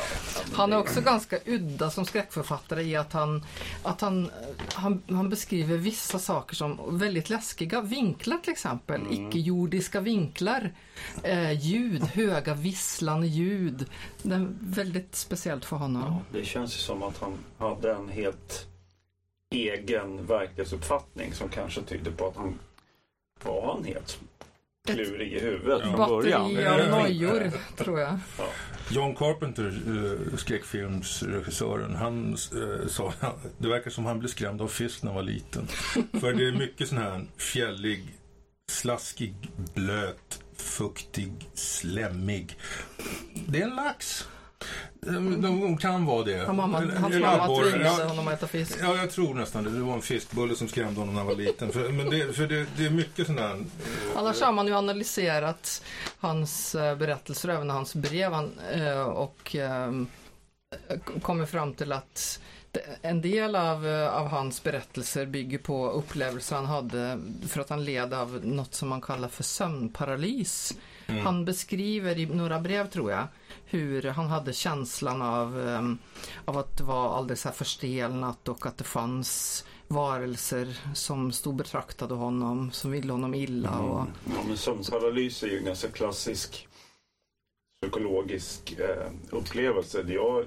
Han 0.54 0.74
är 0.74 0.78
också 0.78 1.02
ganska 1.02 1.40
udda 1.46 1.90
som 1.90 2.06
skräckförfattare 2.06 2.84
i 2.84 2.96
att 2.96 3.14
han, 3.14 3.46
att 3.84 4.02
han, 4.02 4.32
han, 4.74 5.02
han 5.10 5.30
beskriver 5.30 5.78
vissa 5.78 6.20
saker 6.20 6.56
som 6.56 7.00
väldigt 7.00 7.30
läskiga. 7.30 7.82
Vinklar 7.82 8.38
till 8.38 8.52
exempel, 8.54 9.02
Mm. 9.02 9.14
icke-jordiska 9.30 10.00
vinklar. 10.00 10.72
Eh, 11.24 11.52
ljud, 11.52 12.07
höga 12.08 12.54
visslande 12.54 13.28
ljud. 13.28 13.86
Det 14.24 14.34
är 14.36 14.48
väldigt 14.60 15.16
speciellt 15.16 15.66
för 15.66 15.76
honom. 15.78 16.04
Ja, 16.04 16.40
det 16.40 16.46
känns 16.46 16.74
ju 16.76 16.80
som 16.80 17.04
att 17.04 17.18
han 17.18 17.38
hade 17.58 17.94
en 17.94 18.10
helt 18.10 18.68
egen 19.56 20.26
verklighetsuppfattning 20.26 21.34
som 21.34 21.50
kanske 21.50 21.82
tyder 21.82 22.12
på 22.12 22.28
att 22.28 22.36
han 22.36 22.60
var 23.44 23.74
han 23.74 23.84
helt 23.84 24.20
klurig 24.88 25.34
i 25.34 25.40
huvudet 25.40 25.82
Ja. 25.84 25.96
från 25.98 26.10
början. 26.10 26.42
Batteri 26.42 26.64
Ja. 26.64 26.84
av 26.96 27.04
nojor, 27.04 27.52
tror 27.78 28.00
jag. 28.00 28.20
Ja. 28.38 28.46
John 28.92 29.16
Carpenter, 29.16 29.82
uh, 29.88 30.36
skräckfilmsregissören, 30.38 31.96
han 31.96 32.32
eh, 32.34 32.88
sa 32.88 33.14
det 33.58 33.68
verkar 33.68 33.92
som 33.92 34.06
han 34.06 34.20
blev 34.20 34.30
skrämd 34.30 34.62
av 34.62 34.68
fisk 34.68 35.04
när 35.04 35.10
han 35.12 35.16
var 35.16 35.24
liten. 35.24 35.68
För 36.20 36.34
det 36.34 36.48
är 36.48 36.52
mycket 36.52 36.88
sån 36.88 36.98
här 36.98 37.26
fjällig, 37.38 38.04
slaskig, 38.72 39.34
blöt, 39.74 40.44
fuktig, 40.78 41.32
slemmig. 41.54 42.58
Det 43.48 43.60
är 43.60 43.64
en 43.64 43.76
lax. 43.76 44.28
De, 45.02 45.42
de 45.42 45.78
kan 45.78 46.06
vara 46.06 46.24
det. 46.24 46.32
Ja, 46.32 46.54
mamma, 46.54 46.78
hans 46.80 47.16
mamma 47.16 47.48
tvingade 47.48 47.84
Ja, 47.84 48.06
honom 48.08 48.28
att 48.28 48.34
äta 48.34 48.48
fisk. 48.48 48.78
Ja, 48.82 48.96
jag 48.96 49.12
tror 49.12 49.34
nästan 49.34 49.64
det. 49.64 49.70
Det 49.70 49.80
var 49.80 49.94
en 49.94 50.02
fiskbulle 50.02 50.56
som 50.56 50.68
skrämde 50.68 51.00
honom 51.00 51.16
när 51.16 51.22
han 51.22 51.28
var 51.28 51.36
liten. 51.36 51.72
För, 51.72 51.90
men 51.90 52.10
det, 52.10 52.36
för 52.36 52.48
det, 52.48 52.66
det 52.78 52.86
är 52.86 52.90
mycket 52.90 53.28
sån 53.28 53.38
här... 53.38 53.54
eh, 53.56 53.62
Annars 54.18 54.42
har 54.42 54.52
man 54.52 54.68
ju 54.68 54.74
analyserat 54.74 55.84
hans 56.20 56.76
eh, 56.76 56.96
berättelser, 56.96 57.50
även 57.50 57.70
hans 57.70 57.96
brev 57.96 58.32
han, 58.34 58.60
eh, 58.74 59.02
och 59.02 59.56
eh, 59.56 59.92
kommer 61.22 61.46
fram 61.46 61.74
till 61.74 61.92
att 61.92 62.40
en 63.02 63.22
del 63.22 63.56
av, 63.56 63.88
eh, 63.88 64.18
av 64.18 64.28
hans 64.28 64.64
berättelser 64.64 65.26
bygger 65.26 65.58
på 65.58 65.90
upplevelser 65.92 66.56
han 66.56 66.66
hade 66.66 67.20
för 67.48 67.62
att 67.62 67.70
han 67.70 67.86
led 67.86 68.14
av 68.14 68.46
något 68.46 68.74
som 68.74 68.90
man 68.90 69.02
kallar 69.02 69.28
för 69.28 69.44
sömnparalys. 69.44 70.78
Mm. 71.08 71.26
Han 71.26 71.46
beskriver 71.46 72.20
i 72.20 72.26
några 72.26 72.60
brev 72.60 72.90
tror 72.90 73.12
jag 73.12 73.28
hur 73.66 74.04
han 74.04 74.28
hade 74.28 74.54
känslan 74.54 75.22
av, 75.22 75.68
eh, 75.68 75.94
av 76.46 76.58
att 76.58 76.82
vara 76.82 77.10
alldeles 77.10 77.46
här 77.46 77.52
förstelnat 77.52 78.48
och 78.48 78.66
att 78.66 78.78
det 78.78 78.84
fanns 78.84 79.66
varelser 79.88 80.94
som 80.94 81.32
stod 81.32 81.56
betraktade 81.56 82.14
honom, 82.14 82.72
som 82.72 82.92
ville 82.92 83.12
honom 83.12 83.34
illa. 83.34 83.80
Och, 83.80 84.08
Ja, 84.26 84.44
men 84.48 84.58
sömnparalys 84.58 85.44
är 85.44 85.48
ju 85.48 85.58
en 85.58 85.66
ganska 85.66 85.88
klassisk 85.88 86.68
psykologisk 87.82 88.80
eh, 88.80 89.12
upplevelse. 89.30 90.06
Jag, 90.08 90.46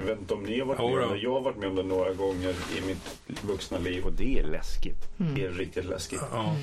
jag 0.00 0.06
vet 0.06 0.18
inte 0.18 0.34
om 0.34 0.42
ni 0.42 0.58
har 0.60 0.66
varit 0.66 0.78
med 0.78 1.04
om 1.04 1.10
det. 1.12 1.18
Jag 1.18 1.32
har 1.32 1.40
varit 1.40 1.56
med 1.56 1.68
om 1.68 1.74
det 1.74 1.82
några 1.82 2.12
gånger 2.12 2.54
i 2.78 2.86
mitt 2.86 3.20
vuxna 3.44 3.78
liv 3.78 4.04
och 4.04 4.12
det 4.12 4.38
är 4.38 4.44
läskigt. 4.44 5.20
Mm. 5.20 5.34
Det 5.34 5.44
är 5.44 5.50
riktigt 5.50 5.84
läskigt. 5.84 6.22
Ja. 6.32 6.56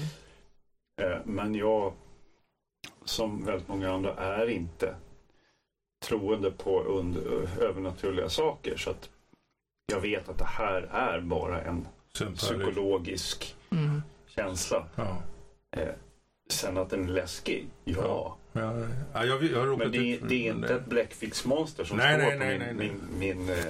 Eh, 1.01 1.17
men 1.25 1.55
jag, 1.55 1.93
som 3.05 3.45
väldigt 3.45 3.67
många 3.67 3.91
andra, 3.91 4.13
är 4.15 4.47
inte 4.49 4.95
troende 6.05 6.51
på 6.51 6.83
under, 6.83 7.21
övernaturliga 7.61 8.29
saker. 8.29 8.77
Så 8.77 8.89
att 8.89 9.09
jag 9.91 9.99
vet 9.99 10.29
att 10.29 10.37
det 10.37 10.45
här 10.45 10.81
är 10.81 11.19
bara 11.19 11.61
en 11.61 11.87
psykologisk 12.35 13.55
Mm. 13.71 14.01
känsla. 14.27 14.87
Ja. 14.95 15.17
Eh, 15.77 15.93
sen 16.49 16.77
att 16.77 16.89
den 16.89 17.03
är 17.03 17.13
läskig, 17.13 17.67
ja. 17.83 17.97
Ja. 17.97 18.37
Ja, 18.59 18.87
ja, 19.13 19.25
jag, 19.25 19.43
jag 19.43 19.59
har 19.59 19.77
Men 19.77 19.91
det, 19.91 19.97
är- 19.97 20.15
ut- 20.15 20.21
det 20.29 20.47
är 20.47 20.53
inte 20.53 20.75
ett 20.75 20.85
bläckfiskmonster 20.85 21.83
som 21.85 21.97
Nej, 21.97 22.19
står 22.19 22.39
nej, 22.39 22.59
på, 22.59 22.63
nej, 22.65 22.73
min, 22.73 22.77
nej, 22.77 22.91
Min, 23.19 23.37
min, 23.47 23.49
eh, 23.57 23.65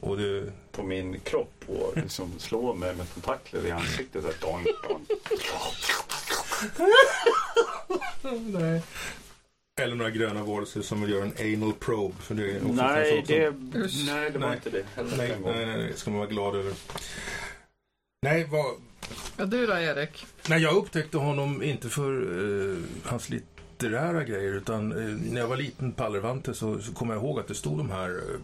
Och 0.00 0.16
det, 0.18 0.52
på 0.72 0.82
min 0.82 1.20
kropp 1.20 1.54
och 1.66 1.92
liksom 1.96 2.38
slår 2.38 2.74
mig 2.74 2.94
med 2.96 3.14
tentakler 3.14 3.66
i 3.66 3.70
ansiktet. 3.70 4.22
Så 4.22 4.28
här, 4.28 4.36
don, 4.40 4.64
don. 4.88 5.06
nej. 8.60 8.82
Eller 9.80 9.94
några 9.96 10.10
gröna 10.10 10.42
varelser 10.44 10.82
som 10.82 11.00
vill 11.02 11.10
göra 11.10 11.24
en 11.36 11.54
anal 11.62 11.72
probe. 11.72 12.14
För 12.22 12.34
det 12.34 12.50
är 12.50 12.60
Nej, 12.60 13.10
som- 13.16 13.24
det, 13.26 13.50
nej, 14.12 14.30
det 14.30 14.38
var 14.38 14.46
Nej. 14.48 14.56
inte 14.56 14.70
det 14.70 14.84
Nej, 14.96 15.06
nej, 15.16 15.36
nej, 15.44 15.66
nej, 15.66 15.86
det 15.88 15.96
ska 15.96 16.10
man 16.10 16.18
vara 16.18 16.28
glad 16.30 16.56
över. 16.56 16.72
Nej, 18.22 18.46
vad, 18.50 18.66
Ja, 19.36 19.44
du 19.44 19.66
då 19.66 19.72
Erik? 19.78 20.26
nej, 20.48 20.62
jag 20.62 20.76
upptäckte 20.76 21.16
honom 21.18 21.62
inte 21.62 21.88
för 21.88 22.12
eh, 22.72 22.76
hans 23.10 23.30
litterära 23.82 24.24
grejer 24.24 24.52
utan 24.52 24.92
eh, 24.92 25.32
när 25.32 25.40
jag 25.40 25.48
var 25.48 25.56
liten 25.56 25.92
på 25.92 26.04
Allervante 26.04 26.54
så, 26.54 26.78
så 26.78 26.92
kommer 26.94 27.14
jag 27.14 27.22
ihåg 27.22 27.40
att 27.40 27.48
det 27.48 27.54
stod 27.54 27.78
de 27.78 27.90
här 27.90 28.10
eh, 28.10 28.40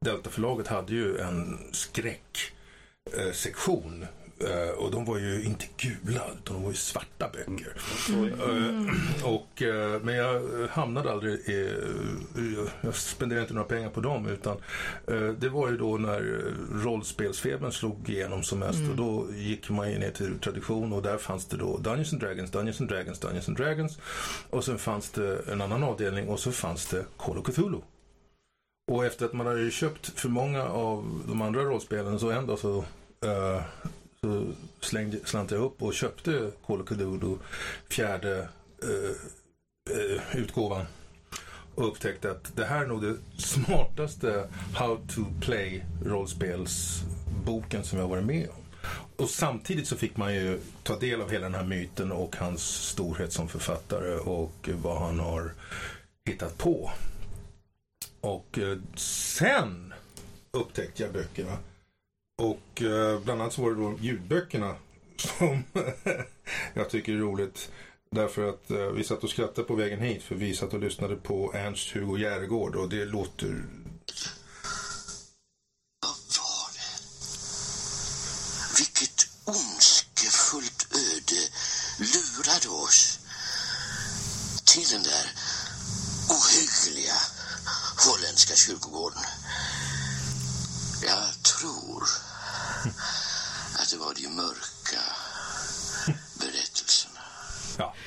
Deltaförlaget 0.00 0.66
hade 0.66 0.92
ju 0.92 1.18
en 1.18 1.58
skräcksektion 1.72 3.26
eh, 3.26 3.32
sektion. 3.32 4.06
Eh, 4.40 4.70
och 4.70 4.90
de 4.90 5.04
var 5.04 5.18
ju 5.18 5.44
inte 5.44 5.66
gula 5.76 6.22
utan 6.42 6.54
de 6.56 6.62
var 6.62 6.70
ju 6.70 6.76
svarta 6.76 7.30
böcker. 7.32 7.72
Eh, 8.10 9.26
och, 9.34 9.62
eh, 9.62 10.00
men 10.02 10.14
jag 10.14 10.42
hamnade 10.70 11.12
aldrig 11.12 11.34
i, 11.34 11.74
jag 12.80 12.94
spenderade 12.94 13.42
inte 13.42 13.54
några 13.54 13.68
pengar 13.68 13.90
på 13.90 14.00
dem 14.00 14.26
utan 14.26 14.56
det 15.38 15.48
var 15.48 15.70
ju 15.70 15.76
då 15.76 15.96
när 15.98 16.44
rollspelsfebern 16.84 17.72
slog 17.72 18.10
igenom 18.10 18.42
som 18.42 18.58
mest 18.58 18.78
Mm. 18.78 18.90
och 18.90 18.96
då 18.96 19.26
gick 19.34 19.70
man 19.70 19.90
ju 19.90 19.98
ner 19.98 20.10
till 20.10 20.38
tradition 20.38 20.92
och 20.92 21.02
där 21.02 21.18
fanns 21.18 21.46
det 21.46 21.56
då 21.56 21.76
Dungeons 21.76 22.12
and 22.12 22.22
Dragons, 22.22 22.50
Dungeons 22.50 22.80
and 22.80 22.90
Dragons, 22.90 23.18
Dungeons 23.18 23.48
and 23.48 23.56
Dragons 23.56 23.98
och 24.50 24.64
sen 24.64 24.78
fanns 24.78 25.10
det 25.10 25.38
en 25.52 25.60
annan 25.60 25.82
avdelning 25.84 26.28
och 26.28 26.40
så 26.40 26.52
fanns 26.52 26.86
det 26.86 27.04
Call 27.16 27.38
of 27.38 27.46
Cthulhu. 27.46 27.78
Och 28.90 29.04
efter 29.04 29.26
att 29.26 29.32
man 29.32 29.46
hade 29.46 29.70
köpt 29.70 30.20
för 30.20 30.28
många 30.28 30.64
av 30.64 31.22
de 31.28 31.42
andra 31.42 31.62
rollspelen 31.62 32.18
så 32.18 32.30
en 32.30 32.46
dag 32.46 32.58
så, 32.58 32.84
eh, 33.24 33.62
så 34.20 34.52
slängde, 34.80 35.18
slant 35.24 35.50
jag 35.50 35.60
upp 35.60 35.82
och 35.82 35.94
köpte 35.94 36.50
Call 36.66 36.80
of 36.80 36.88
Cthulhu 36.88 37.38
fjärde 37.88 38.48
eh, 38.82 39.10
eh, 39.96 40.36
utgåvan 40.36 40.86
och 41.74 41.88
upptäckte 41.88 42.30
att 42.30 42.56
det 42.56 42.64
här 42.64 42.82
är 42.82 42.86
nog 42.86 43.02
det 43.02 43.16
smartaste 43.38 44.48
How 44.74 44.96
to 44.96 45.24
Play 45.40 45.84
rollspelsboken 46.04 47.84
som 47.84 47.98
jag 47.98 48.08
varit 48.08 48.24
med 48.24 48.48
om. 48.48 48.64
Och 49.16 49.30
samtidigt 49.30 49.88
så 49.88 49.96
fick 49.96 50.16
man 50.16 50.34
ju 50.34 50.60
ta 50.82 50.98
del 50.98 51.20
av 51.20 51.30
hela 51.30 51.44
den 51.44 51.54
här 51.54 51.64
myten 51.64 52.12
och 52.12 52.36
hans 52.36 52.62
storhet 52.62 53.32
som 53.32 53.48
författare 53.48 54.14
och 54.14 54.68
vad 54.82 55.00
han 55.00 55.18
har 55.18 55.52
hittat 56.24 56.58
på. 56.58 56.90
Och 58.20 58.58
eh, 58.58 58.78
sen 58.96 59.94
upptäckte 60.50 61.02
jag 61.02 61.12
böckerna. 61.12 61.58
Och 62.38 62.82
eh, 62.82 63.20
bland 63.20 63.40
annat 63.40 63.52
så 63.52 63.62
var 63.62 63.70
det 63.70 63.76
då 63.76 63.98
ljudböckerna 64.00 64.76
som 65.16 65.64
jag 66.74 66.90
tycker 66.90 67.12
är 67.12 67.16
roligt. 67.16 67.70
Därför 68.10 68.48
att 68.48 68.70
eh, 68.70 68.86
vi 68.86 69.04
satt 69.04 69.24
och 69.24 69.30
skrattade 69.30 69.66
på 69.66 69.74
vägen 69.74 70.00
hit 70.00 70.22
för 70.22 70.34
vi 70.34 70.54
satt 70.54 70.74
och 70.74 70.80
lyssnade 70.80 71.16
på 71.16 71.52
Ernst-Hugo 71.54 72.18
Järegård 72.18 72.76
och 72.76 72.88
det 72.88 73.04
låter... 73.04 73.64
Vad 76.02 76.18
var 76.38 76.68
det? 76.74 76.90
Vilket 78.78 79.28
ondskefullt 79.46 80.88
öde 80.94 81.40
lurade 81.98 82.68
oss 82.84 83.18
till 84.66 84.88
den 84.92 85.02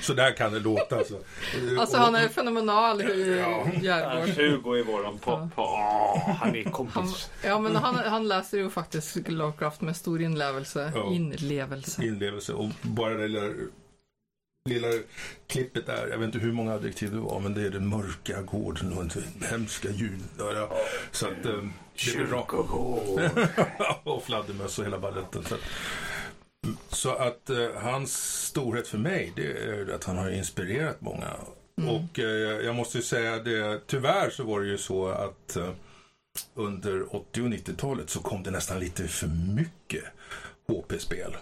så 0.02 0.14
där 0.14 0.32
kan 0.32 0.54
det 0.54 0.60
låta 0.60 0.98
alltså. 0.98 1.20
Alltså 1.80 1.98
och- 1.98 2.04
han 2.04 2.16
är 2.16 2.28
fenomenal 2.28 3.02
i 3.02 3.38
Ja. 3.40 3.68
Järgård. 3.82 4.30
Hugo 4.30 4.74
är 4.80 4.84
våran 4.84 5.18
pop. 5.18 5.40
Åh, 5.56 6.30
han 6.40 6.56
är 6.56 6.64
Han, 6.64 6.72
kompis. 6.74 7.30
ja 7.44 7.60
men 7.60 7.76
han, 7.76 7.96
han 7.96 8.28
läser 8.28 8.58
ju 8.58 8.70
faktiskt 8.70 9.30
Lovecraft 9.30 9.82
med 9.82 9.96
stor 9.98 10.22
inlevelse. 10.22 10.92
Ja. 10.96 11.12
Inlevelse. 11.14 12.06
inlevelse 12.06 12.54
och 12.54 12.70
bara 12.82 13.14
det 13.14 13.28
lilla, 13.28 13.50
lilla 14.70 14.88
klippet 15.48 15.86
där, 15.86 16.08
jag 16.12 16.18
vet 16.18 16.26
inte 16.26 16.40
hur 16.40 16.52
många 16.52 16.74
adjektiv 16.74 17.12
det 17.12 17.20
var, 17.20 17.40
men 17.40 17.54
det 17.54 17.62
är 17.62 17.70
den 17.70 17.88
mörka 17.90 18.42
gården 18.42 18.98
och 18.98 19.04
den 19.06 19.24
hemska 19.50 19.90
ljud. 19.90 20.20
Ja, 20.40 20.54
ja. 20.56 20.70
Så 21.12 21.26
att 21.28 21.46
eh. 21.46 21.64
Kyrkogård. 21.96 23.22
och 24.04 24.24
fladdermöss 24.24 24.80
och 24.80 24.86
hela 24.86 25.00
baletten. 25.00 25.44
Så 26.90 27.12
att, 27.12 27.50
eh, 27.50 27.70
hans 27.76 28.44
storhet 28.48 28.88
för 28.88 28.98
mig, 28.98 29.34
det 29.36 29.52
är 29.52 29.94
att 29.96 30.04
han 30.04 30.18
har 30.18 30.30
inspirerat 30.30 31.02
många. 31.02 31.34
Och 31.88 32.20
eh, 32.20 32.66
jag 32.66 32.76
måste 32.76 32.98
ju 32.98 33.04
säga 33.04 33.40
det, 33.40 33.82
tyvärr 33.88 34.30
så 34.30 34.44
var 34.44 34.62
det 34.62 34.68
ju 34.68 34.78
så 34.78 35.08
att 35.08 35.56
eh, 35.56 35.74
under 36.54 37.16
80 37.16 37.42
och 37.42 37.48
90-talet 37.48 38.10
så 38.10 38.20
kom 38.20 38.44
det 38.44 38.52
nästan 38.52 38.80
lite 38.80 39.08
för 39.08 39.28
mycket 39.56 40.04
HP-spel. 40.68 41.36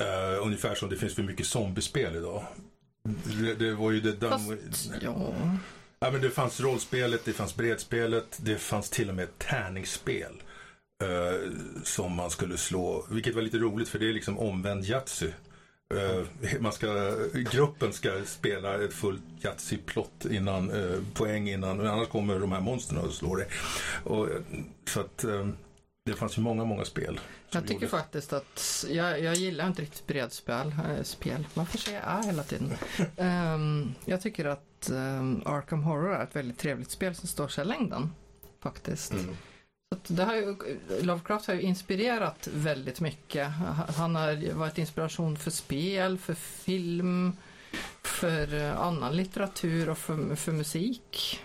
Eh, 0.00 0.42
ungefär 0.46 0.74
som 0.74 0.90
det 0.90 0.96
finns 0.96 1.14
för 1.14 1.22
mycket 1.22 1.46
zombiespel 1.46 2.16
idag. 2.16 2.44
Det, 3.24 3.54
det 3.54 3.74
var 3.74 3.90
ju 3.90 4.00
det 4.00 4.28
Fast, 4.28 4.48
done 4.48 4.98
ja. 5.02 5.32
Ja, 6.00 6.10
men 6.10 6.20
det 6.20 6.30
fanns 6.30 6.60
rollspelet, 6.60 7.24
det 7.24 7.32
fanns 7.32 7.56
bredspelet, 7.56 8.38
det 8.40 8.58
fanns 8.58 8.90
till 8.90 9.08
och 9.08 9.14
med 9.14 9.38
tärningsspel. 9.38 10.42
Eh, 11.02 11.52
som 11.84 12.16
man 12.16 12.30
skulle 12.30 12.56
slå, 12.56 13.06
vilket 13.10 13.34
var 13.34 13.42
lite 13.42 13.58
roligt 13.58 13.88
för 13.88 13.98
det 13.98 14.08
är 14.08 14.12
liksom 14.12 14.38
omvänd 14.38 14.84
Yatzy. 14.84 15.30
Eh, 15.94 16.24
man 16.60 16.72
ska, 16.72 17.16
gruppen 17.52 17.92
ska 17.92 18.24
spela 18.24 18.84
ett 18.84 18.94
fullt 18.94 19.22
Yatzy-plott 19.40 20.26
innan, 20.30 20.70
eh, 20.70 20.98
poäng 21.14 21.48
innan, 21.48 21.86
annars 21.86 22.08
kommer 22.08 22.40
de 22.40 22.52
här 22.52 22.60
monstren 22.60 22.98
och 22.98 23.12
slår 23.12 23.36
dig. 23.36 23.46
Och, 24.04 24.28
så 24.86 25.00
att, 25.00 25.24
det 26.08 26.16
fanns 26.16 26.38
ju 26.38 26.42
många, 26.42 26.64
många 26.64 26.84
spel. 26.84 27.20
Jag 27.50 27.62
tycker 27.62 27.74
gjordes. 27.74 27.90
faktiskt 27.90 28.32
att, 28.32 28.84
jag, 28.88 29.20
jag 29.20 29.34
gillar 29.34 29.66
inte 29.66 29.82
riktigt 29.82 30.06
bredspel, 30.06 30.74
äh, 30.98 31.02
spel. 31.02 31.46
Varför 31.54 31.78
säger 31.78 32.00
jag 32.00 32.18
är 32.18 32.22
hela 32.22 32.42
tiden? 32.42 32.72
Ehm, 33.16 33.94
jag 34.04 34.20
tycker 34.20 34.44
att 34.44 34.90
ehm, 34.90 35.42
Arkham 35.46 35.82
Horror 35.82 36.14
är 36.14 36.24
ett 36.24 36.36
väldigt 36.36 36.58
trevligt 36.58 36.90
spel 36.90 37.14
som 37.14 37.28
står 37.28 37.48
sig 37.48 37.64
i 37.64 37.68
längden. 37.68 38.10
Faktiskt. 38.60 39.12
Mm. 39.12 39.36
Så 39.90 40.12
det 40.12 40.24
här, 40.24 40.56
Lovecraft 41.02 41.46
har 41.46 41.54
ju 41.54 41.60
inspirerat 41.60 42.48
väldigt 42.52 43.00
mycket. 43.00 43.48
Han 43.96 44.16
har 44.16 44.54
varit 44.54 44.78
inspiration 44.78 45.36
för 45.36 45.50
spel, 45.50 46.18
för 46.18 46.34
film, 46.34 47.36
för 48.02 48.54
eh, 48.54 48.80
annan 48.80 49.16
litteratur 49.16 49.88
och 49.88 49.98
för, 49.98 50.34
för 50.34 50.52
musik. 50.52 51.40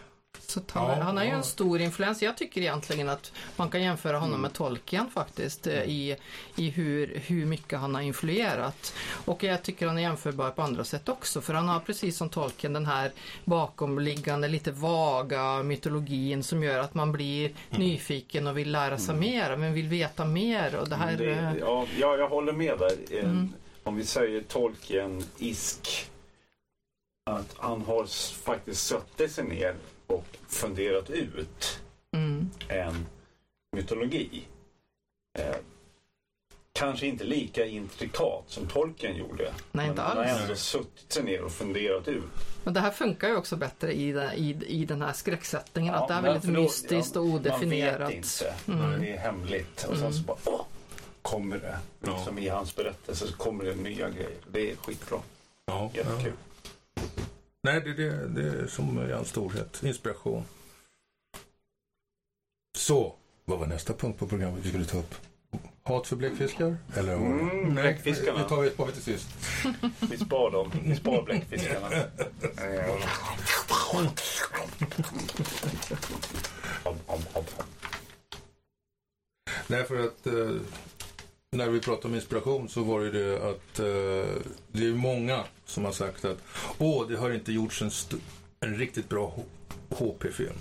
Så 0.48 0.62
han, 0.72 0.98
Ja, 0.98 1.04
han 1.04 1.18
är 1.18 1.24
ju 1.24 1.30
en 1.30 1.44
stor 1.44 1.82
influens. 1.82 2.22
Jag 2.22 2.38
tycker 2.38 2.62
egentligen 2.62 3.10
att 3.10 3.32
man 3.56 3.70
kan 3.70 3.82
jämföra 3.84 4.18
honom 4.20 4.42
med 4.42 4.54
Tolkien 4.54 5.10
faktiskt 5.14 5.68
eh, 5.68 5.84
i, 5.84 6.16
i 6.56 6.70
hur, 6.70 7.22
hur 7.28 7.46
mycket 7.46 7.80
han 7.80 7.96
har 7.96 8.02
influerat. 8.02 8.94
Och 9.26 9.44
jag 9.44 9.64
tycker 9.64 9.88
han 9.88 9.98
är 9.98 10.02
jämförbar 10.02 10.50
på 10.50 10.62
andra 10.62 10.84
sätt 10.84 11.10
också 11.10 11.42
för 11.42 11.54
han 11.54 11.68
har 11.68 11.80
precis 11.80 12.18
som 12.18 12.30
Tolkien 12.30 12.74
den 12.74 12.86
här 12.86 13.12
bakomliggande 13.46 14.48
lite 14.48 14.72
vaga 14.72 15.64
mytologin 15.64 16.44
som 16.44 16.64
gör 16.64 16.80
att 16.80 16.94
man 16.94 17.12
blir 17.12 17.52
nyfiken 17.70 18.48
och 18.48 18.58
vill 18.58 18.72
lära 18.72 18.98
sig 18.98 19.16
mer, 19.16 19.58
men 19.58 19.74
vill 19.74 19.88
veta 19.88 20.26
mer 20.26 20.76
och 20.76 20.90
det 20.90 20.96
här... 20.96 21.18
Det, 21.18 21.32
eh, 21.32 21.54
ja, 21.60 21.86
ja, 22.00 22.18
jag 22.18 22.30
håller 22.30 22.54
med 22.54 22.80
där. 22.80 23.18
Eh, 23.18 23.24
Mm. 23.24 23.54
Om 23.84 23.96
vi 23.96 24.06
säger 24.06 24.42
Tolkien-isk. 24.42 26.10
Att 27.30 27.56
han 27.58 27.82
har 27.82 28.06
faktiskt 28.44 28.88
suttit 28.88 29.32
sig 29.32 29.44
ner 29.44 29.76
och 30.14 30.26
funderat 30.48 31.10
ut 31.10 31.80
mm, 32.12 32.50
en 32.68 33.06
mytologi. 33.76 34.44
Eh, 35.40 35.56
kanske 36.74 37.06
inte 37.08 37.24
lika 37.24 37.66
intrikat 37.66 38.44
som 38.48 38.68
Tolkien 38.68 39.16
gjorde. 39.18 39.44
nej, 39.44 39.54
men 39.72 39.86
inte 39.90 40.02
han 40.02 40.18
har 40.18 40.24
alls. 40.24 40.42
ändå 40.42 40.56
suttit 40.56 41.12
sig 41.12 41.24
ner 41.24 41.42
och 41.44 41.52
funderat 41.52 42.08
ut. 42.08 42.24
Men 42.64 42.74
det 42.74 42.80
här 42.80 42.92
funkar 42.92 43.28
ju 43.28 43.36
också 43.36 43.56
bättre 43.56 43.94
i, 43.94 44.12
den- 44.12 44.34
i, 44.34 44.58
i 44.68 44.86
den 44.86 45.02
här 45.02 45.14
skräcksättningen, 45.14 45.94
Ja, 45.94 46.02
att 46.02 46.08
det 46.08 46.14
är 46.14 46.22
väldigt 46.22 46.44
då- 46.44 46.62
mystiskt 46.62 47.16
och 47.16 47.26
Man 47.26 47.36
odefinierat. 47.36 48.10
vet 48.10 48.16
inte. 48.16 48.54
Mm. 48.68 49.02
Det 49.02 49.10
är 49.14 49.18
hemligt. 49.18 49.84
Och 49.84 49.96
Mm. 49.96 50.00
sen 50.00 50.14
så 50.14 50.24
bara 50.24 50.38
åh, 50.46 50.66
kommer 51.22 51.58
det. 51.58 51.78
Ja. 52.00 52.14
Liksom 52.16 52.38
I 52.40 52.48
hans 52.48 52.76
berättelse 52.76 53.28
så 53.28 53.34
kommer 53.38 53.64
det 53.64 53.76
nya 53.76 54.10
grejer. 54.10 54.38
Det 54.52 54.72
är 54.72 54.76
skitbra. 54.76 55.20
Ja, 55.66 55.92
ja. 55.94 56.04
Nej, 57.64 57.82
det, 57.82 57.94
det, 57.94 58.28
det 58.28 58.60
är 58.64 58.68
som 58.68 59.10
i 59.10 59.14
all 59.14 59.26
storhet. 59.26 59.84
Inspiration. 59.84 60.44
Så, 62.78 63.16
vad 63.46 63.60
var 63.60 63.68
nästa 63.68 63.94
punkt 63.94 64.20
på 64.20 64.28
programmet 64.28 64.66
vi 64.66 64.70
skulle 64.70 64.86
ta 64.86 64.98
upp? 64.98 65.16
Hat 65.84 66.08
för 66.08 66.16
bläckfiskar? 66.16 66.78
Eller 66.96 67.16
Mm, 67.16 67.76
bläckfiskarna. 67.76 68.40
Det 68.40 68.50
tar 68.50 68.62
vi, 68.62 68.70
vi 68.88 68.92
till 68.92 69.02
sist. 69.02 69.28
Vi 70.12 70.18
spar 70.18 70.52
dem. 70.52 70.72
Vi 70.86 70.96
spar 70.96 71.24
bläckfiskarna. 71.24 71.90
Nej, 79.68 79.84
för 79.84 80.00
att 80.06 80.28
eh, 80.28 80.62
när 81.54 81.70
vi 81.70 81.80
pratade 81.80 82.08
om 82.08 82.16
inspiration 82.16 82.70
så 82.70 82.84
var 82.84 83.02
det 83.02 83.12
det 83.12 83.50
att 83.50 83.80
eh, 83.80 84.42
det 84.72 84.86
är 84.88 84.94
många 84.96 85.44
som 85.66 85.86
har 85.86 85.92
sagt 85.92 86.26
att 86.26 86.38
åh, 86.78 87.08
det 87.08 87.18
har 87.18 87.32
inte 87.32 87.52
gjorts 87.52 87.82
en, 87.82 87.92
en 88.60 88.78
riktigt 88.78 89.10
bra 89.10 89.36
HP-film. 89.90 90.56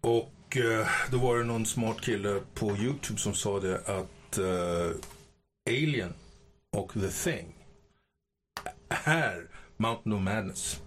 Och 0.00 0.56
eh, 0.56 0.88
då 1.10 1.18
var 1.18 1.38
det 1.38 1.44
någon 1.44 1.66
smart 1.66 2.00
kille 2.00 2.40
på 2.54 2.76
YouTube 2.76 3.20
som 3.20 3.34
sa 3.34 3.60
det 3.60 3.78
att 3.78 4.38
eh, 4.38 4.90
Alien 5.66 6.14
och 6.72 6.92
The 6.92 7.08
Thing 7.08 7.46
är 9.04 9.46
Mountain 9.76 10.12
of 10.12 10.22
Madness. 10.22 10.80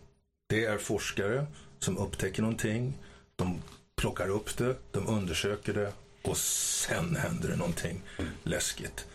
Det 0.48 0.66
är 0.66 0.78
forskare 0.78 1.48
som 1.80 1.98
upptäcker 1.98 2.42
någonting. 2.42 2.94
De 3.36 3.62
plockar 3.96 4.30
upp 4.30 4.58
det, 4.58 4.76
de 4.92 5.08
undersöker 5.08 5.74
det 5.74 5.94
och 6.28 6.38
sen 6.38 7.16
händer 7.16 7.50
det 7.50 7.56
någonting 7.56 8.02
läskigt. 8.44 9.08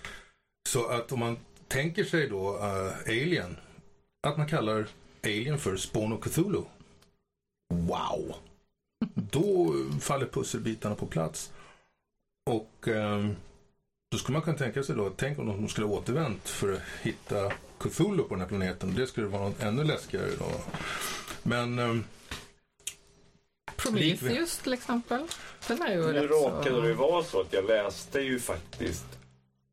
Så 0.69 0.87
att 0.87 1.13
om 1.13 1.19
man 1.19 1.37
tänker 1.69 2.05
sig 2.05 2.29
då 2.29 2.57
uh, 2.57 2.93
Alien, 3.07 3.57
att 4.27 4.37
man 4.37 4.49
kallar 4.49 4.89
Alien 5.25 5.59
för 5.59 5.77
Spawn 5.77 6.13
och 6.13 6.25
Cthulhu. 6.25 6.63
Wow! 7.75 8.35
Då 9.15 9.75
faller 10.01 10.27
pusselbitarna 10.27 10.95
på 10.95 11.07
plats. 11.07 11.53
Och 12.51 12.89
ehm, 12.89 13.37
då 14.11 14.19
skulle 14.19 14.33
man 14.33 14.43
kunna 14.43 14.59
tänka 14.59 14.83
sig 14.83 14.97
då, 14.97 15.11
tänk 15.17 15.39
om 15.39 15.47
de 15.47 15.69
skulle 15.69 15.87
återvänt 15.87 16.49
för 16.49 16.73
att 16.73 16.83
hitta 17.03 17.53
Cthulhu 17.79 18.23
på 18.23 18.29
den 18.29 18.41
här 18.41 18.49
planeten. 18.49 18.95
Det 18.95 19.07
skulle 19.07 19.27
vara 19.27 19.43
något 19.43 19.63
ännu 19.63 19.85
läskigare 19.85 20.31
då. 20.39 20.51
Men 21.43 21.79
ehm, 21.79 22.05
Prometheus 23.83 24.59
till 24.59 24.73
exempel. 24.73 25.27
Den 25.69 25.83
är 25.83 25.93
ju 25.93 26.13
Nu 26.13 26.27
råkade 26.27 26.71
så... 26.71 26.81
det 26.81 26.95
vara 26.95 27.23
så 27.23 27.41
att 27.41 27.53
jag 27.53 27.65
läste 27.65 28.21
ju 28.21 28.41
faktiskt 28.41 29.07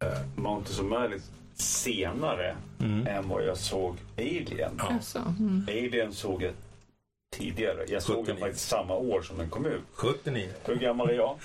eh, 0.03 0.19
Mountains 0.35 0.79
of 0.79 0.85
Madness 0.85 1.31
senare 1.53 2.55
mm. 2.79 3.07
än 3.07 3.29
vad 3.29 3.45
jag 3.45 3.57
såg 3.57 3.97
Alien. 4.17 4.71
Ja. 4.77 4.91
Jaså, 4.91 5.19
mm. 5.39 5.65
Alien 5.69 6.13
såg 6.13 6.43
jag 6.43 6.53
tidigare. 7.31 7.85
Jag 7.87 8.03
såg 8.03 8.15
den 8.15 8.25
79. 8.25 8.45
faktiskt 8.45 8.69
samma 8.69 8.95
år 8.95 9.21
som 9.21 9.37
den 9.37 9.49
kom 9.49 9.65
ut. 9.65 9.81
79. 9.93 10.49
Hur 10.65 10.75
gammal 10.75 11.09
är 11.09 11.13
jag? 11.13 11.37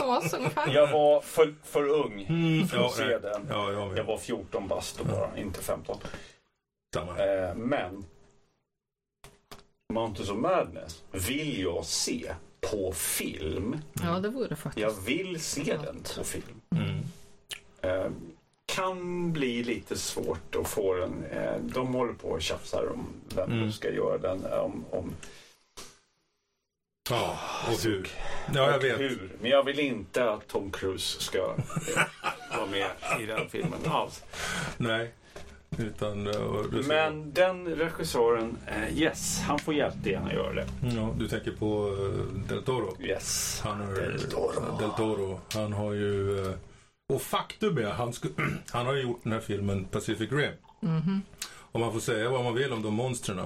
Oss 0.08 0.32
ungefär. 0.34 0.74
Jag 0.74 0.92
var 0.92 1.20
för, 1.20 1.54
för 1.64 1.88
ung 1.88 2.26
Mm, 2.28 2.68
för 2.68 2.86
att 2.86 2.92
se 2.92 3.18
den. 3.18 3.46
Ja, 3.50 3.72
jag 3.72 3.98
Jag 3.98 4.04
var 4.04 4.18
14 4.18 4.68
bast 4.68 4.98
då 4.98 5.04
bara, 5.04 5.36
inte 5.36 5.62
15. 5.62 5.98
Samma. 6.94 7.18
Eh, 7.18 7.54
men 7.54 8.04
Mountains 9.92 10.30
of 10.30 10.36
Madness 10.38 11.02
vill 11.12 11.60
jag 11.62 11.84
se 11.84 12.32
på 12.70 12.92
film. 12.92 13.76
Ja, 14.02 14.18
det 14.18 14.28
vore 14.28 14.56
faktiskt. 14.56 14.82
Jag 14.82 14.92
vill 15.06 15.40
se 15.40 15.76
den 15.76 16.02
på 16.16 16.24
film. 16.24 16.60
Mm. 16.70 16.98
Eh, 17.82 18.10
kan 18.66 19.32
bli 19.32 19.64
lite 19.64 19.98
svårt 19.98 20.56
att 20.56 20.68
få 20.68 20.94
den. 20.94 21.24
Eh, 21.24 21.56
de 21.60 21.94
håller 21.94 22.12
på 22.12 22.28
och 22.28 22.42
tjafsar 22.42 22.88
om 22.94 23.06
vem 23.34 23.50
Mm. 23.52 23.64
som 23.64 23.72
ska 23.72 23.90
göra 23.90 24.18
den. 24.18 24.44
eh, 24.44 24.58
Om, 24.58 24.84
om 24.90 25.12
Ja, 27.10 27.38
och 27.72 27.80
hur. 27.84 28.08
Ja, 28.54 28.66
jag 28.66 28.76
och 28.76 28.84
vet. 28.84 29.00
hur. 29.00 29.30
Men 29.40 29.50
jag 29.50 29.62
vill 29.64 29.78
inte 29.80 30.30
att 30.30 30.48
Tom 30.48 30.70
Cruise 30.70 31.20
ska 31.20 31.38
eh, 31.38 32.02
vara 32.56 32.66
med 32.66 32.90
i 33.20 33.26
den 33.26 33.48
filmen 33.48 33.78
alls. 33.86 34.22
Nej. 34.76 35.12
Utan, 35.78 36.26
eh, 36.26 36.86
Men 36.88 37.32
den 37.32 37.66
regissören, 37.66 38.56
eh, 38.66 38.98
yes, 38.98 39.40
han 39.40 39.58
får 39.58 39.74
jättegärna 39.74 40.32
göra 40.34 40.52
det. 40.54 40.66
ja, 40.96 41.14
du 41.18 41.28
tänker 41.28 41.52
på 41.52 41.88
eh, 41.88 42.48
Del 42.48 42.62
Toro. 42.62 42.96
Yes. 43.02 43.60
Han 43.64 43.80
har, 43.80 43.94
Del 43.94 44.20
Toro. 44.30 44.78
Del 44.80 44.90
Toro. 44.90 45.40
Han 45.54 45.72
har 45.72 45.92
ju... 45.92 46.38
Och 47.12 47.22
faktum 47.22 47.78
är, 47.78 47.90
han, 47.90 48.12
sku- 48.12 48.56
han 48.70 48.86
har 48.86 48.94
ju 48.94 49.02
gjort 49.02 49.20
den 49.22 49.32
här 49.32 49.40
filmen 49.40 49.84
Pacific 49.84 50.32
Rim. 50.32 50.52
Mhm. 50.80 51.22
Om 51.72 51.80
man 51.80 51.92
får 51.92 52.00
säga 52.00 52.30
vad 52.30 52.44
man 52.44 52.54
vill 52.54 52.72
om 52.72 52.82
de 52.82 52.94
monstren. 52.94 53.38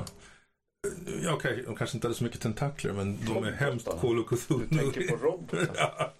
Ja, 1.25 1.33
okej, 1.35 1.63
de 1.67 1.77
kanske 1.77 1.97
inte 1.97 2.07
hade 2.07 2.15
så 2.15 2.25
mycket 2.25 2.41
tentakler, 2.41 2.93
men 2.93 3.19
de 3.27 3.45
är 3.45 3.53
hemskt 3.53 3.89
Call 4.01 4.19
of 4.19 4.31
Du 4.31 4.37
Cthulhu. 4.37 4.67
tänker 4.79 5.09
på 5.09 5.17
robotar. 5.27 6.11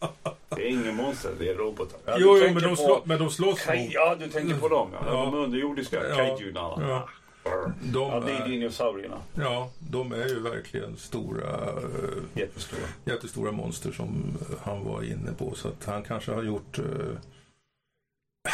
Det 0.61 0.67
är 0.67 0.71
ingen 0.71 0.97
monster, 0.97 1.31
det 1.39 1.49
är 1.49 1.55
robotar. 1.55 1.99
Ja, 2.05 2.17
Jo, 2.19 2.39
jo, 2.39 2.55
men 2.55 2.63
de, 2.63 2.77
slå, 2.77 3.03
men 3.05 3.19
de 3.19 3.31
slåss 3.31 3.67
mot... 3.67 3.77
ja, 3.93 4.17
du 4.21 4.29
tänker 4.29 4.55
på 4.57 4.69
dem. 4.69 4.91
Ja. 4.93 4.99
Ja. 5.07 5.13
De 5.25 5.35
underjordiska 5.35 6.09
Ja. 6.09 6.15
kaijuna. 6.17 6.61
Ja, 6.61 7.09
Ja. 7.45 7.73
de 7.83 8.25
det 8.27 8.33
är 8.33 8.49
dinosaurierna. 8.49 9.17
ja, 9.35 9.71
de 9.79 10.13
är 10.13 10.29
ju 10.29 10.41
verkligen 10.41 10.97
stora, 10.97 11.51
eh, 11.67 11.79
Jättestora. 12.35 12.81
jättestora 13.05 13.53
monster 13.53 13.93
som 13.93 14.37
eh, 14.51 14.57
han 14.63 14.85
var 14.85 15.03
inne 15.03 15.33
på. 15.33 15.55
Så 15.55 15.69
att 15.69 15.85
han 15.85 16.03
kanske 16.03 16.33
har 16.33 16.43
gjort... 16.43 16.79
eh, 16.79 16.85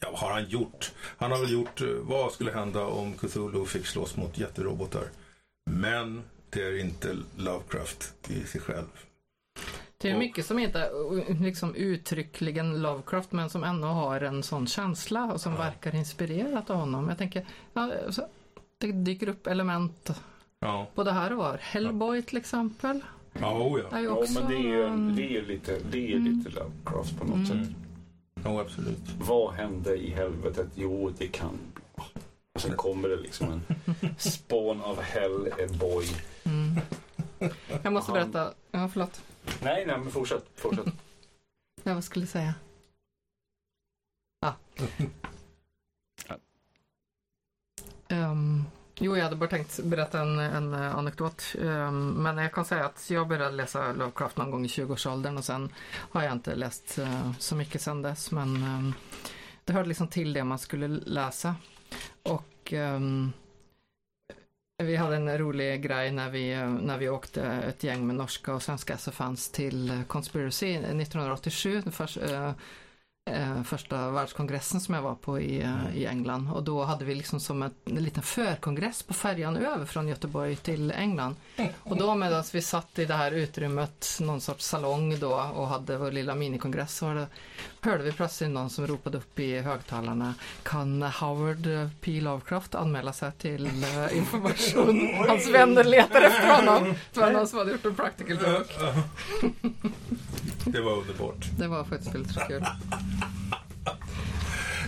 Ja, 0.00 0.08
vad 0.10 0.20
har 0.20 0.30
han 0.30 0.48
gjort? 0.48 0.92
Han 1.18 1.30
har 1.32 1.38
väl 1.38 1.52
gjort 1.52 1.80
vad 2.00 2.32
skulle 2.32 2.50
hända 2.52 2.84
om 2.84 3.12
Cthulhu 3.14 3.64
fick 3.66 3.86
slåss 3.86 4.16
mot 4.16 4.38
jätterobotar. 4.38 5.02
Men 5.70 6.22
det 6.50 6.62
är 6.62 6.80
inte 6.80 7.16
Lovecraft 7.36 8.14
i 8.28 8.44
sig 8.46 8.60
själv. 8.60 8.86
Det 10.00 10.10
är 10.10 10.18
mycket 10.18 10.46
som 10.46 10.58
inte 10.58 10.78
är 10.80 11.42
liksom 11.42 11.74
uttryckligen 11.74 12.82
Lovecraft 12.82 13.32
men 13.32 13.50
som 13.50 13.64
ändå 13.64 13.88
har 13.88 14.20
en 14.20 14.42
sån 14.42 14.66
känsla 14.66 15.32
och 15.32 15.40
som 15.40 15.52
Ja. 15.52 15.58
verkar 15.58 15.94
inspirerat 15.94 16.70
av 16.70 16.76
honom. 16.76 17.08
Jag 17.08 17.18
tänker, 17.18 17.46
ja, 17.72 17.90
så, 18.10 18.28
det 18.78 18.92
dyker 18.92 19.28
upp 19.28 19.46
element 19.46 20.10
Ja, 20.60 20.86
både 20.94 21.12
här 21.12 21.32
och 21.32 21.38
var. 21.38 21.58
Hellboy 21.60 22.22
till 22.22 22.36
exempel. 22.38 23.00
ja, 23.40 23.58
oh, 23.58 23.80
ja. 23.90 24.00
Ja, 24.00 24.24
men 24.34 24.48
det 24.48 24.54
är 24.56 24.58
ju 24.58 25.10
det 25.12 25.36
är 25.38 25.42
lite, 25.42 25.78
det 25.90 26.12
är 26.12 26.16
Mm. 26.16 26.38
lite 26.38 26.50
Lovecraft 26.50 27.18
på 27.18 27.24
något 27.24 27.50
Mm. 27.50 27.64
sätt. 27.64 27.74
Jo, 28.44 28.60
absolut. 28.60 29.00
Vad 29.28 29.54
hände 29.54 29.96
i 29.96 30.10
helvetet? 30.10 30.68
Jo, 30.74 31.12
det 31.18 31.26
kan... 31.26 31.58
Och 32.54 32.60
sen 32.60 32.76
kommer 32.76 33.08
det 33.08 33.16
liksom 33.16 33.52
en 33.52 33.64
spawn 34.18 34.80
of 34.82 34.98
hell 35.00 35.46
a 35.52 35.66
boy. 35.80 36.06
mm. 36.44 36.80
Jag 37.82 37.92
måste 37.92 38.12
Han- 38.12 38.30
berätta, 38.30 38.52
ja 38.70 38.88
förlåt. 38.88 39.20
Nej, 39.62 39.86
nej, 39.86 39.98
men 39.98 40.10
fortsätt. 40.10 40.44
fortsätt. 40.54 40.86
Ja, 41.82 41.94
vad 41.94 42.04
skulle 42.04 42.22
jag 42.22 42.30
säga? 42.30 42.54
Ja. 44.40 44.54
Ehm, 48.08 48.64
jo, 48.98 49.16
jag 49.16 49.24
hade 49.24 49.36
bara 49.36 49.50
tänkt 49.50 49.80
berätta 49.84 50.20
en, 50.20 50.38
en 50.38 50.74
eh, 50.74 50.96
anekdot. 50.96 51.54
Ehm, 51.62 52.10
men 52.10 52.38
jag 52.38 52.52
kan 52.52 52.64
säga 52.64 52.84
att 52.84 53.10
jag 53.10 53.28
började 53.28 53.56
läsa 53.56 53.92
Lovecraft 53.92 54.36
någon 54.36 54.50
gång 54.50 54.64
i 54.64 54.68
20-årsåldern 54.68 55.38
och 55.38 55.44
sen 55.44 55.72
har 55.88 56.22
jag 56.22 56.32
inte 56.32 56.54
läst 56.54 56.98
eh, 56.98 57.32
så 57.38 57.56
mycket 57.56 57.82
sen 57.82 58.02
dess. 58.02 58.30
Men 58.30 58.56
ehm, 58.62 58.94
det 59.64 59.72
hörde 59.72 59.88
liksom 59.88 60.08
till 60.08 60.32
det 60.32 60.44
man 60.44 60.58
skulle 60.58 60.88
läsa. 60.88 61.54
Och 62.22 62.72
ehm, 62.72 63.32
vi 64.84 64.96
hade 64.96 65.16
en 65.16 65.38
rolig 65.38 65.82
grej 65.82 66.10
när 66.10 66.30
vi, 66.30 66.56
när 66.80 66.98
vi 66.98 67.08
åkte 67.08 67.42
ett 67.42 67.84
gäng 67.84 68.06
med 68.06 68.16
norska 68.16 68.54
och 68.54 68.62
svenska 68.62 68.94
SFNs 68.94 69.50
till 69.50 70.02
Conspiracy 70.06 70.74
1987, 70.74 71.82
Först, 71.90 72.16
eh, 72.16 72.52
första 73.64 74.10
världskongressen 74.10 74.80
som 74.80 74.94
jag 74.94 75.02
var 75.02 75.14
på 75.14 75.40
i, 75.40 75.62
eh, 75.62 75.96
i 75.96 76.06
England. 76.06 76.50
Och 76.54 76.62
då 76.62 76.84
hade 76.84 77.04
vi 77.04 77.14
liksom 77.14 77.40
som 77.40 77.62
ett, 77.62 77.72
en 77.84 77.94
liten 78.04 78.22
förkongress 78.22 79.02
på 79.02 79.14
färjan 79.14 79.56
över 79.56 79.86
från 79.86 80.08
Göteborg 80.08 80.56
till 80.56 80.90
England. 80.90 81.36
Och 81.78 81.96
då 81.96 82.14
medan 82.14 82.44
vi 82.52 82.62
satt 82.62 82.98
i 82.98 83.04
det 83.04 83.14
här 83.14 83.32
utrymmet, 83.32 84.18
någon 84.20 84.40
sorts 84.40 84.64
salong 84.64 85.18
då 85.18 85.34
och 85.54 85.68
hade 85.68 85.96
vår 85.96 86.12
lilla 86.12 86.34
minikongress 86.34 86.96
så 86.96 87.14
det, 87.14 87.26
hörde 87.80 88.04
vi 88.04 88.12
plötsligt 88.12 88.50
någon 88.50 88.70
som 88.70 88.86
ropade 88.86 89.18
upp 89.18 89.38
i 89.38 89.58
högtalarna 89.58 90.34
Kan 90.62 91.02
Howard 91.02 91.66
eh, 91.66 91.88
P. 92.00 92.20
Lovecraft 92.20 92.74
anmäla 92.74 93.12
sig 93.12 93.32
till 93.32 93.66
eh, 93.66 94.16
information? 94.16 95.08
Hans 95.28 95.48
vänner 95.48 95.84
letar 95.84 96.22
efter 96.22 96.56
honom. 96.56 96.94
Det 97.12 97.20
var 97.20 97.30
någon 97.30 97.48
som 97.48 97.58
hade 97.58 97.72
gjort 97.72 97.84
en 97.84 97.94
practical 97.94 98.36
joke. 98.36 98.74
Det 100.72 100.80
var 100.80 100.92
underbart. 100.92 101.46
Det 101.58 101.68
var 101.68 101.84
faktiskt 101.84 102.14
väldigt 102.14 102.48
kul. 102.48 102.64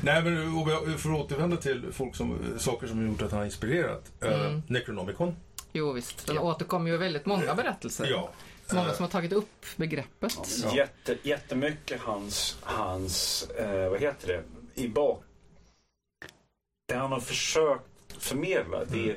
Nej, 0.03 0.23
men 0.23 0.99
för 0.99 1.11
att 1.11 1.17
återvända 1.21 1.57
till 1.57 1.93
folk 1.93 2.17
som, 2.17 2.39
saker 2.59 2.87
som 2.87 2.99
har 2.99 3.05
gjort 3.07 3.23
att 3.23 3.31
han 3.31 3.39
har 3.39 3.45
inspirerat. 3.45 4.13
Eh, 4.21 4.41
Mm. 4.47 4.63
Necronomicon. 4.67 5.37
Jo 5.73 5.93
visst, 5.93 6.27
den 6.27 6.39
återkommer 6.39 6.91
ju 6.91 6.97
väldigt 6.97 7.27
många 7.27 7.55
berättelser. 7.55 8.07
Ja. 8.11 8.31
Många 8.73 8.89
Eh, 8.89 8.95
som 8.95 9.03
har 9.03 9.11
tagit 9.11 9.33
upp 9.33 9.67
begreppet. 9.77 10.39
Ja. 10.65 10.77
Jätte, 10.77 11.17
jättemycket 11.23 12.01
hans, 12.01 12.59
hans 12.63 13.43
eh, 13.51 13.91
vad 13.91 14.01
heter 14.01 14.29
det, 14.29 14.43
i 14.83 14.89
bak... 14.89 15.23
Det 16.89 16.95
han 16.95 17.13
har 17.13 17.21
försökt 17.21 17.85
förmedla, 18.19 18.85
det, 18.85 19.17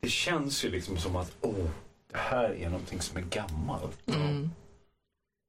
det 0.00 0.08
känns 0.08 0.64
ju 0.64 0.68
liksom 0.70 0.96
som 0.98 1.16
att 1.16 1.32
oh, 1.40 1.66
det 2.12 2.18
här 2.18 2.50
är 2.54 2.68
någonting 2.70 3.00
som 3.00 3.16
är 3.16 3.22
gammalt. 3.22 4.08
Mm. 4.08 4.50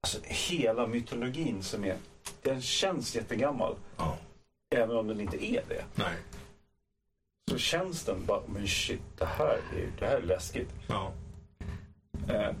Alltså 0.02 0.18
hela 0.24 0.86
mytologin 0.86 1.62
som 1.62 1.84
är, 1.84 1.96
den 2.42 2.62
känns 2.62 3.14
jättegammal. 3.14 3.76
Ja. 3.96 4.18
Även 4.70 4.96
om 4.96 5.06
den 5.08 5.20
inte 5.20 5.44
är 5.44 5.62
det. 5.68 5.84
Nej. 5.94 6.16
Så 7.50 7.58
känns 7.58 8.04
den 8.04 8.26
bara, 8.26 8.42
men 8.46 8.66
shit, 8.68 9.00
det 9.18 9.24
här 9.24 9.46
är, 9.76 9.90
det 9.98 10.06
här 10.06 10.16
är 10.16 10.22
läskigt. 10.22 10.68
Ja. 10.88 11.12
Eh, 12.28 12.54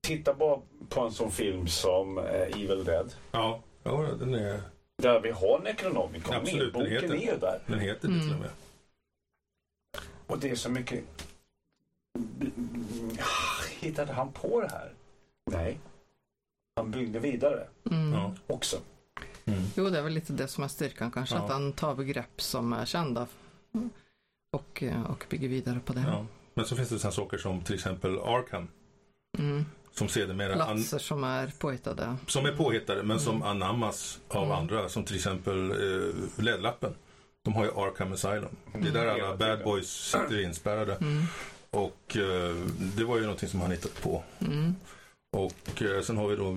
titta 0.00 0.34
bara 0.34 0.60
på 0.88 1.00
en 1.00 1.12
sån 1.12 1.30
film 1.30 1.66
som 1.68 2.18
eh, 2.18 2.24
Evil 2.42 2.84
Dead. 2.84 3.14
Ja. 3.32 3.60
ja, 3.82 4.08
den 4.18 4.34
är... 4.34 4.62
Där 4.96 5.20
vi 5.20 5.30
har 5.30 5.60
Necronomicon 5.64 6.34
Absolut, 6.34 6.74
med. 6.74 6.82
den 6.84 6.90
Boken 7.00 7.18
heter- 7.18 7.34
är 7.34 7.38
där. 7.40 7.60
Den 7.66 7.78
heter 7.78 8.08
det 8.08 8.14
Mm. 8.14 8.26
till 8.26 8.34
och 8.34 8.40
med. 8.40 8.50
Och 10.26 10.38
det 10.38 10.50
är 10.50 10.54
så 10.56 10.70
mycket... 10.70 11.04
Hittade 13.80 14.12
han 14.12 14.32
på 14.32 14.60
det 14.60 14.68
här? 14.68 14.92
Nej. 15.44 15.78
Han 16.76 16.90
byggde 16.90 17.18
vidare 17.18 17.66
Mm. 17.90 18.30
Också. 18.46 18.76
Mm. 19.44 19.62
Jo, 19.76 19.90
det 19.90 19.98
är 19.98 20.02
väl 20.02 20.12
lite 20.12 20.32
det 20.32 20.48
som 20.48 20.64
är 20.64 20.68
styrkan 20.68 21.10
kanske, 21.10 21.34
Ja. 21.34 21.42
att 21.44 21.50
han 21.50 21.72
tar 21.72 21.94
begrepp 21.94 22.40
som 22.42 22.72
är 22.72 22.84
kända 22.84 23.26
och, 24.52 24.82
eh, 24.82 25.02
och 25.02 25.26
bygger 25.30 25.48
vidare 25.48 25.80
på 25.84 25.92
det. 25.92 26.04
Ja. 26.06 26.26
Men 26.54 26.64
så 26.66 26.76
finns 26.76 26.88
det 26.88 26.98
sådana 26.98 27.12
saker 27.12 27.38
som 27.38 27.60
till 27.60 27.74
exempel 27.74 28.18
Arkham. 28.18 28.68
Mm. 29.38 29.64
Som 29.92 30.08
sedermera 30.08 30.54
Platser 30.54 30.98
som 30.98 31.24
är 31.24 31.52
påhittade. 31.58 32.16
som 32.26 32.46
är 32.46 32.52
påhittade 32.56 33.02
men 33.02 33.20
som 33.20 33.36
Mm. 33.36 33.48
anammas 33.48 34.20
av 34.28 34.44
Mm. 34.44 34.56
andra. 34.58 34.88
Som 34.88 35.04
till 35.04 35.16
exempel 35.16 35.70
eh, 35.70 36.44
LED-lappen. 36.44 36.94
De 37.44 37.54
har 37.54 37.64
ju 37.64 37.70
Arkham 37.70 38.12
Asylum. 38.12 38.56
Det 38.72 38.88
är 38.88 38.92
där 38.92 39.02
Mm. 39.02 39.14
alla 39.14 39.24
Hela 39.24 39.36
bad 39.36 39.64
boys 39.64 39.88
sitter 39.88 40.40
inspärrade. 40.44 40.94
Mm. 40.94 41.22
Och 41.70 42.16
eh, 42.16 42.54
det 42.96 43.04
var 43.04 43.16
ju 43.16 43.22
någonting 43.22 43.48
som 43.48 43.60
han 43.60 43.70
hittat 43.70 44.02
på. 44.02 44.22
Och 45.36 45.82
eh, 45.82 46.02
sen 46.02 46.16
har 46.16 46.28
vi 46.28 46.36
då 46.36 46.50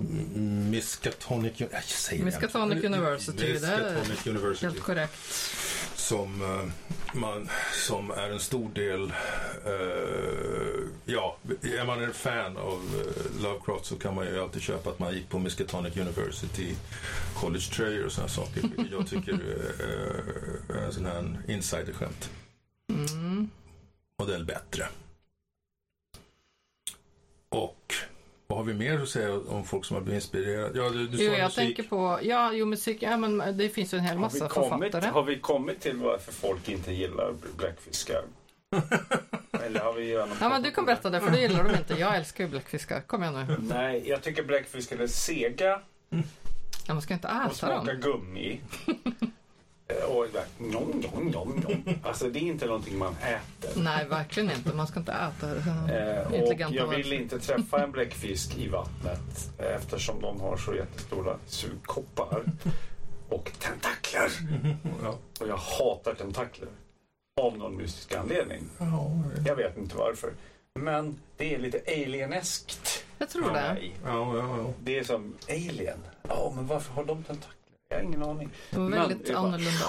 Miskatonic, 0.70 1.52
jag 1.56 1.84
säger 1.84 2.24
Miskatonic. 2.24 2.84
University, 2.84 3.36
det 3.36 3.66
är 3.66 3.94
Miskatonic 3.94 4.26
University. 4.26 4.66
Helt 4.66 4.80
korrekt. 4.80 5.14
Som, 5.94 6.42
eh, 6.42 7.16
man, 7.18 7.48
som 7.72 8.10
är 8.10 8.30
en 8.30 8.40
stor 8.40 8.70
del, 8.74 9.12
eh, 9.64 10.84
ja, 11.04 11.36
är 11.62 11.86
man 11.86 12.02
en 12.02 12.12
fan 12.12 12.56
av 12.56 13.04
eh, 13.06 13.42
Lovecraft 13.42 13.84
så 13.86 13.96
kan 13.96 14.14
man 14.14 14.26
ju 14.26 14.40
alltid 14.40 14.62
köpa 14.62 14.90
att 14.90 14.98
man 14.98 15.14
gick 15.14 15.28
på 15.28 15.38
Miskatonic 15.38 15.96
University 15.96 16.74
College 17.34 17.64
Trail 17.76 18.04
och 18.04 18.12
sådana 18.12 18.28
saker. 18.28 18.62
Jag 18.90 19.08
tycker 19.08 19.32
eh, 19.32 20.76
är 20.76 20.86
en 20.86 20.92
sån 20.92 21.06
här 21.06 21.42
insiderskämt. 21.48 22.30
Mm. 22.92 23.50
Modell 24.18 24.44
bättre. 24.44 24.88
Och 27.48 27.94
vad 28.46 28.58
har 28.58 28.64
vi 28.64 28.74
mer 28.74 29.02
att 29.02 29.08
säga 29.08 29.38
om 29.48 29.64
folk 29.64 29.84
som 29.84 29.94
har 29.94 30.02
blivit 30.02 30.22
inspirerade? 30.22 30.78
Ja, 30.78 30.88
du, 30.90 31.06
du 31.08 31.24
Jo, 31.24 31.30
sa 31.32 31.36
jag 31.38 31.44
musik. 31.44 31.56
tänker 31.56 31.82
på, 31.82 32.18
ja, 32.22 32.52
jo, 32.52 32.66
musik, 32.66 33.02
ja 33.02 33.16
men 33.16 33.56
det 33.58 33.68
finns 33.68 33.94
ju 33.94 33.98
en 33.98 34.04
hel 34.04 34.10
Har 34.10 34.16
vi, 34.16 34.20
massa 34.40 34.48
kommit, 34.48 34.92
författare. 34.92 35.10
har 35.10 35.22
vi 35.22 35.38
kommit 35.38 35.80
till 35.80 35.96
varför 35.96 36.32
folk 36.32 36.68
inte 36.68 36.92
gillar 36.92 37.32
bläckfiskar? 37.56 38.22
Eller 39.66 39.80
har 39.80 39.92
vi 39.92 40.12
Ja, 40.12 40.48
men 40.48 40.62
du 40.62 40.70
kan 40.70 40.84
berätta 40.84 41.10
det, 41.10 41.20
för 41.20 41.30
det 41.30 41.40
gillar 41.40 41.64
de 41.64 41.74
inte. 41.76 41.94
Jag 41.94 42.16
älskar 42.16 42.44
ju 42.44 42.50
bläckfiskar. 42.50 43.00
Kom 43.00 43.22
igen 43.22 43.46
nu. 43.48 43.56
Nej, 43.60 44.02
jag 44.08 44.22
tycker 44.22 44.42
bläckfiskar 44.42 44.98
är 44.98 45.06
sega 45.06 45.80
Ja, 46.88 46.94
man 46.94 47.02
ska 47.02 47.14
inte 47.14 47.28
och 47.28 47.34
äta 47.46 47.54
smakar 47.54 47.92
dem. 47.94 48.00
gummi. 48.00 48.60
Eh, 49.88 50.04
och 50.04 50.26
bara, 50.32 50.42
nom, 50.70 51.02
nom, 51.12 51.26
nom, 51.30 51.48
nom. 51.68 51.94
Alltså 52.02 52.28
det 52.28 52.38
är 52.38 52.42
inte 52.42 52.66
någonting 52.66 52.98
man 52.98 53.16
äter. 53.22 53.82
Nej, 53.82 54.06
verkligen 54.08 54.50
inte. 54.50 54.74
Man 54.74 54.86
ska 54.86 55.00
inte 55.00 55.12
äta 55.12 55.46
det. 55.46 56.28
Eh, 56.32 56.42
och 56.42 56.60
jag 56.74 56.86
vill 56.88 57.12
inte 57.12 57.38
träffa 57.38 57.82
en 57.84 57.92
bläckfisk 57.92 58.56
i 58.58 58.68
vattnet 58.68 59.50
eh, 59.58 59.74
eftersom 59.76 60.20
de 60.20 60.40
har 60.40 60.56
så 60.56 60.74
jättestora 60.74 61.36
sugkoppar 61.46 62.42
och 63.28 63.52
tentakler. 63.58 64.30
Och 65.40 65.48
jag 65.48 65.56
hatar 65.56 66.14
tentakler. 66.14 66.68
Av 67.40 67.58
någon 67.58 67.76
mystisk 67.76 68.14
anledning. 68.14 68.62
Ja, 68.78 69.10
Jag 69.46 69.56
vet 69.56 69.76
inte 69.76 69.96
varför. 69.96 70.30
Men 70.78 71.18
det 71.36 71.54
är 71.54 71.58
lite 71.58 71.80
alieneskt 71.86 73.04
Jag 73.18 73.28
tror 73.30 73.50
det. 73.52 73.78
ja, 74.04 74.36
ja, 74.36 74.58
ja. 74.58 74.72
Det 74.80 74.98
är 74.98 75.04
som 75.04 75.34
alien. 75.48 75.98
Ja, 76.28 76.52
men 76.56 76.66
varför 76.66 76.92
har 76.94 77.04
de 77.04 77.22
tentakler? 77.24 77.52
Jag 77.88 77.96
har 77.96 78.02
ingen 78.04 78.22
aning. 78.22 78.50
De 78.70 78.76
är 78.86 78.90
Men 78.90 78.98
väldigt 78.98 79.26
det 79.26 79.32
bara- 79.32 79.38
annorlunda. 79.42 79.86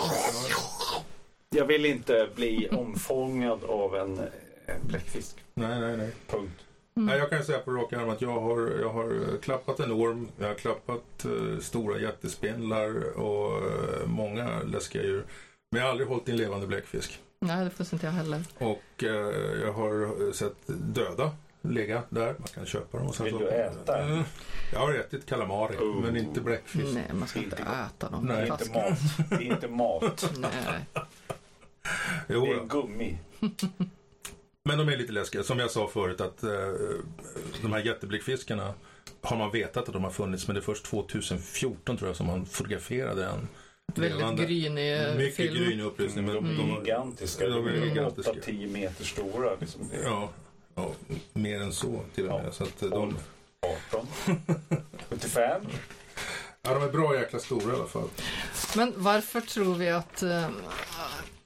Jag 1.50 1.66
vill 1.66 1.86
inte 1.86 2.30
bli 2.36 2.70
omfångad 2.72 3.64
av 3.64 3.96
en, 3.96 4.20
en 4.66 4.88
bläckfisk. 4.88 5.36
Nej, 5.54 5.80
nej, 5.80 5.98
nej. 5.98 6.12
Punkt. 6.28 6.52
Nej, 6.94 7.04
Mm. 7.06 7.20
jag 7.20 7.30
kan 7.30 7.44
säga 7.44 7.60
på 7.60 7.72
rak 7.72 7.94
arm 7.94 8.10
att 8.10 8.22
jag 8.22 8.40
har, 8.42 8.72
jag 8.82 8.90
har 8.90 9.04
eh, 9.12 9.40
klappat 9.42 9.80
en 9.80 9.92
orm, 9.92 10.28
jag 10.40 10.48
har 10.48 10.56
klappat 10.56 11.26
eh, 11.26 11.60
stora 11.60 12.00
jättespindlar 12.00 13.18
och 13.20 13.52
eh, 13.58 14.06
många 14.08 14.60
läskiga 14.64 15.04
djur. 15.04 15.24
Men 15.72 15.80
jag 15.80 15.86
har 15.86 15.92
aldrig 15.92 16.10
hållit 16.10 16.30
en 16.30 16.38
levande 16.38 16.68
bläckfisk. 16.68 17.20
Nej, 17.42 17.64
det 17.66 17.70
får 17.72 17.88
inte 17.94 18.06
jag 18.06 18.14
heller. 18.14 18.44
Och 18.58 19.04
eh, 19.04 19.62
jag 19.66 19.74
har 19.74 20.32
sett 20.32 20.56
döda 20.68 21.32
ligga 21.74 22.04
där. 22.10 22.36
Man 22.40 22.48
kan 22.54 22.66
köpa 22.66 22.98
dem. 22.98 23.08
Och 23.08 23.16
sen 23.16 23.24
Vill 23.24 23.34
så- 23.34 23.40
du 23.40 23.48
äta? 23.50 24.00
Eh, 24.00 24.22
Jag 24.74 24.80
har 24.80 24.94
ätit 24.94 25.26
kalamari, 25.26 25.76
Oh. 25.78 26.02
men 26.02 26.18
inte 26.18 26.42
bläckfisk. 26.42 26.94
Nej, 26.94 27.04
man 27.14 27.28
ska 27.28 27.40
inte 27.40 27.56
Inte 27.60 27.72
äta 27.72 28.10
dem. 28.10 28.28
Det 28.28 28.34
är 28.34 28.38
Nej. 28.38 28.50
inte 28.52 28.72
mat. 28.74 29.00
Det 29.30 29.36
är 29.36 29.42
inte 29.42 29.68
mat. 29.68 30.32
Nej. 30.38 31.06
Jo, 32.30 32.46
Det 32.46 32.52
är 32.52 32.66
gummi. 32.66 33.18
Men 34.64 34.78
de 34.78 34.90
är 34.90 34.98
lite 34.98 35.12
läskiga. 35.14 35.44
Som 35.44 35.60
jag 35.60 35.72
sa 35.72 35.88
förut 35.88 36.22
att 36.22 36.44
eh, 36.44 36.50
de 37.62 37.74
här 37.74 37.80
jättebläckfiskarna 37.86 38.74
har 39.22 39.38
man 39.38 39.52
vetat 39.52 39.88
att 39.88 39.94
de 39.94 40.04
har 40.04 40.12
funnits 40.12 40.48
men 40.48 40.54
det 40.54 40.60
är 40.60 40.64
först 40.64 40.86
2014 40.86 41.98
tror 41.98 42.10
jag 42.10 42.16
som 42.16 42.28
man 42.28 42.46
fotograferade 42.46 43.26
en. 43.26 43.48
Väldigt 43.96 44.18
levande. 44.18 44.46
grynig 44.46 45.04
eh, 45.10 45.16
Mycket 45.16 45.36
film. 45.36 45.54
grynig 45.56 45.84
upplysning. 45.84 46.26
Men 46.26 46.36
De 46.36 46.44
de, 46.44 46.54
är 46.54 46.58
de, 46.76 46.80
gigantiska. 46.86 47.48
de 47.48 47.68
är 47.68 47.86
gigantiska. 47.86 48.32
8-10 48.32 48.72
meter 48.72 49.04
stora. 49.06 49.50
Liksom. 49.60 49.82
ja, 50.04 50.30
ja, 50.78 50.92
mer 51.34 51.62
än 51.62 51.74
så 51.74 52.00
till 52.16 52.28
och 52.28 52.40
med. 52.40 52.48
Ja. 52.48 52.52
Så 52.52 52.63
att 52.63 52.80
de, 52.80 52.90
12, 52.90 53.13
18, 53.92 54.08
75. 55.10 55.62
ja, 56.62 56.74
de 56.74 56.84
är 56.84 56.92
bra 56.92 57.16
jäkla 57.16 57.40
stora 57.40 57.74
i 57.74 57.76
alla 57.76 57.88
fall. 57.88 58.10
Men 58.76 58.94
varför 58.96 59.42
tror 59.42 59.76
vi 59.76 59.90
att 59.90 60.24
eh, 60.24 60.50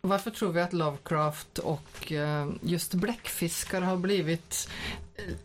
varför 0.01 0.31
tror 0.31 0.51
vi 0.51 0.61
att 0.61 0.73
Lovecraft 0.73 1.57
och 1.57 2.11
eh, 2.11 2.49
just 2.61 2.93
bläckfiskar 2.93 3.81
har 3.81 3.97
blivit 3.97 4.69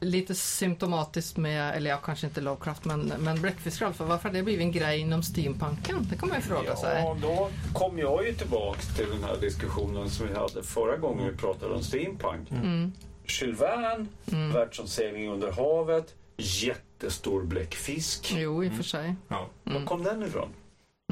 lite 0.00 0.34
symptomatiskt 0.34 1.36
med, 1.36 1.76
eller 1.76 1.90
ja, 1.90 1.96
kanske 1.96 2.26
inte 2.26 2.40
Lovecraft, 2.40 2.84
men, 2.84 3.12
men 3.18 3.42
bläckfiskar 3.42 3.84
i 3.84 3.86
alla 3.86 3.94
fall. 3.94 4.06
Varför 4.06 4.28
har 4.28 4.36
det 4.36 4.42
blivit 4.42 4.62
en 4.62 4.72
grej 4.72 5.00
inom 5.00 5.22
steampunken? 5.22 6.08
Det 6.10 6.18
kan 6.18 6.28
man 6.28 6.38
ju 6.38 6.42
fråga 6.42 6.76
sig. 6.76 7.02
Ja, 7.02 7.16
då 7.22 7.50
kom 7.72 7.98
jag 7.98 8.26
ju 8.26 8.34
tillbaks 8.34 8.96
till 8.96 9.10
den 9.10 9.24
här 9.24 9.36
diskussionen 9.40 10.10
som 10.10 10.26
vi 10.26 10.34
hade 10.34 10.62
förra 10.62 10.96
gången 10.96 11.30
vi 11.30 11.36
pratade 11.36 11.74
om 11.74 11.82
steampunk. 11.82 12.50
Mm. 12.50 12.92
Jules 13.28 13.60
Verne, 13.60 14.06
Mm. 14.32 14.52
världsomsegling 14.52 15.30
under 15.30 15.52
havet, 15.52 16.14
jättestor 16.36 17.42
bläckfisk. 17.42 18.34
Jo, 18.36 18.64
i 18.64 18.68
och 18.68 18.72
för 18.72 18.82
sig. 18.82 19.14
Ja. 19.28 19.48
Var 19.64 19.84
kom 19.86 20.02
den 20.02 20.22
ifrån? 20.22 20.48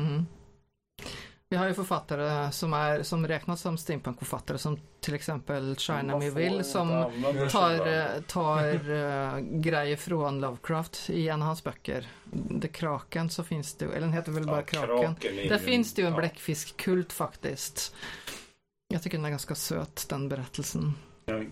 Mm. 0.01 0.27
Vi 1.49 1.57
har 1.57 1.67
ju 1.69 1.75
författare 1.75 2.53
som, 2.53 2.73
är, 2.73 3.03
som 3.03 3.27
räknas 3.29 3.61
som 3.61 3.79
steampunkförfattare 3.79 4.59
som 4.59 4.79
till 5.01 5.15
exempel 5.15 5.77
China 5.77 6.25
inte 6.25 6.65
som 6.65 6.89
tar, 7.51 7.87
eh, 7.87 8.21
tar 8.29 8.65
eh, 8.91 9.39
grejer 9.41 9.97
från 9.97 10.41
Lovecraft 10.41 11.11
i 11.11 11.29
en 11.29 11.43
av 11.43 11.47
hans 11.47 11.65
böcker. 11.65 12.07
The 12.63 12.69
Kraken 12.69 13.31
så 13.31 13.45
finns 13.45 13.75
det, 13.75 13.85
eller 13.85 14.01
den 14.01 14.13
heter 14.13 14.33
väl 14.33 14.47
bara 14.47 14.57
Ja, 14.57 14.63
Kraken. 14.63 15.15
kraken 15.15 15.39
är 15.39 15.49
Där 15.49 15.59
finns 15.59 15.95
det 15.95 16.03
ju 16.03 16.07
en 16.09 16.15
ja. 16.15 16.21
bläckfiskkult 16.21 17.13
faktiskt. 17.13 17.95
Jag 18.89 19.03
tycker 19.03 19.19
den 19.19 19.25
är 19.25 19.31
ganska 19.31 19.55
söt 19.55 20.07
den 20.09 20.29
berättelsen. 20.29 20.95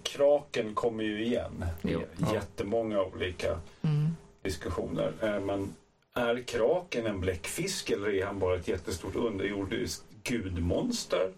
Kraken 0.02 0.74
kommer 0.74 1.04
ju 1.04 1.24
igen 1.24 1.64
i. 1.82 1.92
Ja. 1.92 2.35
jättemånga 2.35 3.02
olika 3.02 3.58
Mm. 3.82 4.16
diskussioner. 4.42 5.12
Eh, 5.22 5.40
Men 5.40 5.74
är 6.14 6.42
kraken 6.42 7.06
en 7.06 7.20
bläckfisk 7.20 7.90
eller 7.90 8.14
är 8.14 8.26
han 8.26 8.38
bara 8.38 8.56
ett 8.56 8.68
jättestort 8.68 9.14
underjordiskt 9.16 10.04
gudmonster? 10.24 11.32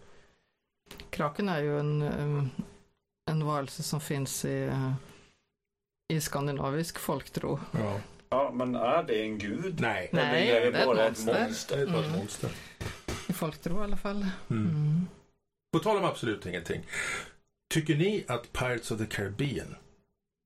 Kraken 1.10 1.48
är 1.48 1.62
ju 1.62 1.78
en, 1.80 2.02
eh, 2.02 2.44
en 3.30 3.46
varelse 3.46 3.82
som 3.82 4.00
finns 4.00 4.44
i, 4.44 4.62
eh, 4.64 4.92
i 6.08 6.20
skandinavisk 6.20 6.98
folktro. 6.98 7.60
Ja. 7.72 8.00
Ja, 8.28 8.50
men 8.54 8.74
är 8.74 9.02
det 9.02 9.22
en 9.22 9.38
gud? 9.38 9.80
Nej. 9.80 10.08
Nej, 10.12 10.48
Eller 10.50 10.60
är 10.60 10.72
det 10.72 10.78
är 10.78 10.80
ett 11.10 11.24
bara 11.26 11.42
monster. 11.44 11.76
Det 11.76 11.82
är 11.82 11.86
bara 11.86 12.00
ett 12.00 12.06
Mm. 12.06 12.18
monster. 12.18 12.50
I 13.28 13.32
folktro 13.32 13.80
i 13.80 13.84
alla 13.84 13.96
fall. 13.96 14.16
Mm. 14.50 14.66
Mm. 14.68 15.06
På 15.72 15.78
tal 15.78 15.96
om 15.96 16.04
absolut 16.04 16.46
ingenting. 16.46 16.80
Tycker 17.74 17.96
ni 17.96 18.24
att 18.28 18.52
Pirates 18.52 18.90
of 18.90 18.98
the 18.98 19.06
Caribbean, 19.06 19.74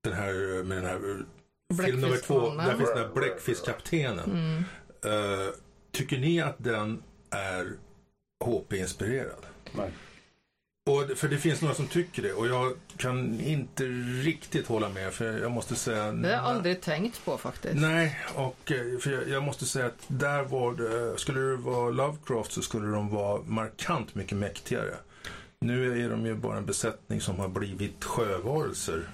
den 0.03 0.13
här 0.13 0.63
med 0.63 0.77
den 0.77 0.85
här 0.85 0.95
eh, 0.95 1.85
film 1.85 2.01
nummer 2.01 2.17
två, 2.17 2.55
där 2.55 2.77
finns 2.77 2.89
den 2.89 2.97
här 2.97 3.13
bläckfiskkaptenen. 3.13 4.31
Mm. 4.31 4.63
Eh, 5.05 5.47
tycker 5.91 6.17
ni 6.17 6.41
att 6.41 6.55
den 6.57 7.03
är 7.29 7.71
HP-inspirerad? 8.45 9.45
Nej. 9.71 9.91
Och, 10.89 11.17
för 11.17 11.27
det 11.27 11.37
finns 11.37 11.61
några 11.61 11.75
som 11.75 11.87
tycker 11.87 12.21
det 12.21 12.33
och 12.33 12.47
jag 12.47 12.73
kan 12.97 13.39
inte 13.39 13.83
riktigt 14.23 14.67
hålla 14.67 14.89
med 14.89 15.13
för 15.13 15.39
jag 15.39 15.51
måste 15.51 15.75
säga... 15.75 16.11
Det 16.11 16.27
har 16.27 16.35
jag 16.35 16.45
aldrig 16.45 16.81
tänkt 16.81 17.25
på 17.25 17.37
faktiskt. 17.37 17.75
Nej, 17.75 18.19
och 18.35 18.71
eh, 18.71 18.99
för 18.99 19.11
jag, 19.11 19.29
jag 19.29 19.43
måste 19.43 19.65
säga 19.65 19.85
att 19.85 20.05
där 20.07 20.43
var 20.43 20.73
det, 20.73 21.17
skulle 21.19 21.39
det 21.39 21.55
vara 21.55 21.89
Lovecraft 21.89 22.51
så 22.51 22.61
skulle 22.61 22.87
de 22.87 23.09
vara 23.09 23.41
markant 23.41 24.15
mycket 24.15 24.37
mäktigare. 24.37 24.95
Nu 25.65 26.05
är 26.05 26.09
de 26.09 26.25
ju 26.25 26.35
bara 26.35 26.57
en 26.57 26.65
besättning 26.65 27.21
som 27.21 27.39
har 27.39 27.47
blivit 27.49 28.03
sjövarelser. 28.03 29.09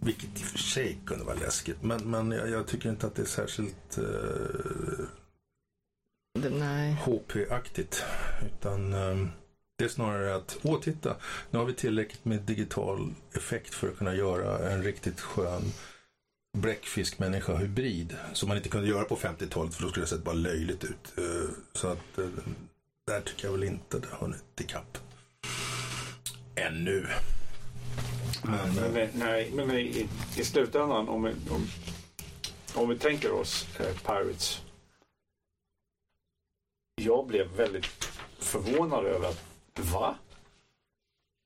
Vilket 0.00 0.40
i 0.40 0.42
och 0.42 0.46
för 0.46 0.58
sig 0.58 0.98
kunde 1.06 1.24
vara 1.24 1.36
läskigt. 1.36 1.82
Men, 1.82 2.10
men 2.10 2.30
jag, 2.30 2.50
jag 2.50 2.66
tycker 2.66 2.90
inte 2.90 3.06
att 3.06 3.14
det 3.14 3.22
är 3.22 3.26
särskilt 3.26 3.98
eh. 3.98 5.04
HP-aktigt. 7.04 8.04
Utan 8.46 8.92
eh, 8.92 9.26
det 9.78 9.84
är 9.84 9.88
snarare 9.88 10.34
att, 10.34 10.58
åh 10.62 10.80
titta, 10.80 11.16
nu 11.50 11.58
har 11.58 11.66
vi 11.66 11.74
tillräckligt 11.74 12.24
med 12.24 12.42
digital 12.42 13.14
effekt 13.32 13.74
för 13.74 13.88
att 13.88 13.98
kunna 13.98 14.14
göra 14.14 14.70
en 14.70 14.82
riktigt 14.82 15.20
skön 15.20 15.62
bläckfiskmänniska-hybrid. 16.58 18.16
Som 18.32 18.48
man 18.48 18.56
inte 18.56 18.68
kunde 18.68 18.88
göra 18.88 19.04
på 19.04 19.16
50-talet 19.16 19.74
för 19.74 19.82
då 19.82 19.88
skulle 19.88 20.04
det 20.04 20.10
sett 20.10 20.24
bara 20.24 20.34
löjligt 20.34 20.84
ut. 20.84 21.14
Eh, 21.18 21.50
Så 21.72 21.88
att 21.88 22.18
eh, 22.18 22.28
där 23.06 23.20
tycker 23.20 23.44
jag 23.44 23.52
väl 23.52 23.64
inte 23.64 23.98
det 23.98 24.06
har 24.10 24.18
hunnit 24.18 24.60
ikapp. 24.60 24.98
Ännu. 26.54 27.06
Men, 28.42 28.74
Men, 28.74 28.92
nej, 28.92 29.10
nej, 29.14 29.50
men 29.54 29.70
i, 29.70 29.80
i, 29.80 30.08
i 30.36 30.44
slutändan 30.44 31.08
om 31.08 31.22
vi, 31.22 31.30
om, 31.30 31.66
om 32.74 32.88
vi 32.88 32.98
tänker 32.98 33.32
oss 33.32 33.66
eh, 33.80 33.96
Pirates. 34.06 34.62
Jag 37.02 37.26
blev 37.26 37.46
väldigt 37.56 37.86
förvånad 38.38 39.04
över 39.04 39.28
att, 39.28 39.44
va? 39.92 40.14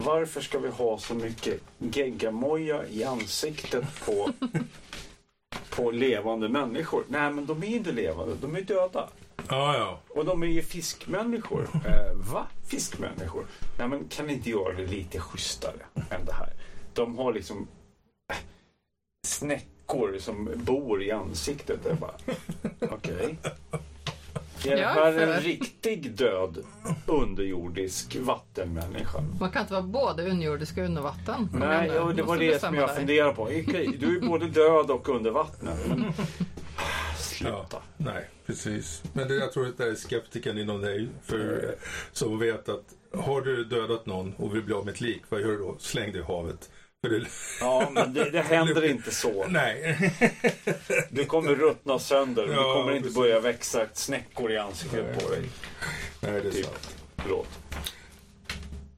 Varför 0.04 0.40
ska 0.40 0.58
vi 0.58 0.68
ha 0.68 0.98
så 0.98 1.14
mycket 1.14 1.60
geggamoja 1.78 2.86
i 2.86 3.04
ansiktet 3.04 3.84
på, 4.04 4.32
på 5.70 5.90
levande 5.90 6.48
människor? 6.48 7.04
Nej, 7.08 7.32
men 7.32 7.46
de 7.46 7.62
är 7.62 7.66
inte 7.66 7.92
levande, 7.92 8.34
de 8.40 8.56
är 8.56 8.62
döda. 8.62 9.08
Ja, 9.48 9.76
ja. 9.76 9.98
Och 10.08 10.24
de 10.24 10.42
är 10.42 10.46
ju 10.46 10.62
fiskmänniskor. 10.62 11.68
Eh, 11.86 12.14
va? 12.32 12.46
Fiskmänniskor? 12.66 13.46
Nej 13.78 13.88
men 13.88 14.08
kan 14.08 14.26
ni 14.26 14.32
inte 14.32 14.50
göra 14.50 14.72
det 14.72 14.86
lite 14.86 15.20
schysstare 15.20 15.80
än 16.10 16.24
det 16.24 16.32
här? 16.32 16.52
De 16.94 17.18
har 17.18 17.32
liksom 17.32 17.68
eh, 18.32 18.36
snäckor 19.26 20.18
som 20.18 20.50
bor 20.56 21.02
i 21.02 21.10
ansiktet. 21.10 21.80
Jag 21.88 21.96
bara, 21.96 22.14
Okej. 22.80 23.38
Är 24.64 24.70
det 24.76 24.80
Ja, 24.80 24.88
här 24.88 25.12
en 25.18 25.40
riktig 25.40 26.10
död 26.10 26.58
underjordisk 27.06 28.16
vattenmänniska? 28.20 29.18
Man 29.40 29.50
kan 29.50 29.62
inte 29.62 29.72
vara 29.72 29.82
både 29.82 30.30
underjordisk 30.30 30.78
och 30.78 30.84
under 30.84 31.02
vatten. 31.02 31.48
Nej, 31.52 31.88
det 32.16 32.22
var 32.22 32.36
det 32.36 32.60
som 32.60 32.74
jag 32.74 32.96
funderade 32.96 33.32
på. 33.34 33.42
Okej, 33.42 33.96
du 34.00 34.16
är 34.16 34.20
både 34.28 34.46
död 34.46 34.90
och 34.90 35.08
under 35.08 35.30
vattnet. 35.30 35.78
Men... 35.88 36.12
Sluta. 37.38 37.82
Nej, 37.96 38.28
precis. 38.46 39.02
Men 39.12 39.28
det, 39.28 39.34
jag 39.34 39.52
tror 39.52 39.68
att 39.68 39.78
det 39.78 39.84
är 39.90 39.94
skeptiken 39.94 40.58
inom 40.58 40.80
dig. 40.80 41.08
För, 41.24 41.64
eh, 41.64 41.70
som 42.12 42.38
vet 42.38 42.68
att 42.68 42.84
har 43.14 43.40
du 43.40 43.64
dödat 43.64 44.06
någon 44.06 44.34
och 44.34 44.54
vill 44.54 44.62
bli 44.62 44.74
av 44.74 44.84
med 44.84 44.94
ett 44.94 45.00
lik, 45.00 45.22
vad 45.28 45.40
gör 45.40 45.48
du 45.48 45.58
då? 45.58 45.76
Släng 45.78 46.12
det 46.12 46.18
i 46.18 46.22
havet. 46.22 46.70
Ja, 47.60 47.90
men 47.92 48.14
det, 48.14 48.30
det 48.30 48.40
händer 48.42 48.84
inte 48.90 49.10
så. 49.10 49.46
nej. 49.48 50.12
Du 51.10 51.24
kommer 51.24 51.54
ruttna 51.54 51.98
sönder. 51.98 52.42
Ja, 52.42 52.48
det 52.50 52.56
kommer 52.74 52.90
inte 52.92 53.02
precis. 53.02 53.16
börja 53.16 53.40
växa 53.40 53.86
snäckor 53.92 54.52
i 54.52 54.58
ansiktet 54.58 55.18
på 55.24 55.30
dig. 55.30 55.42
nej, 56.20 56.32
det 56.42 56.48
är 56.48 56.52
Typ. 56.52 56.64
sant. 56.64 56.96
Förlåt. 57.16 57.48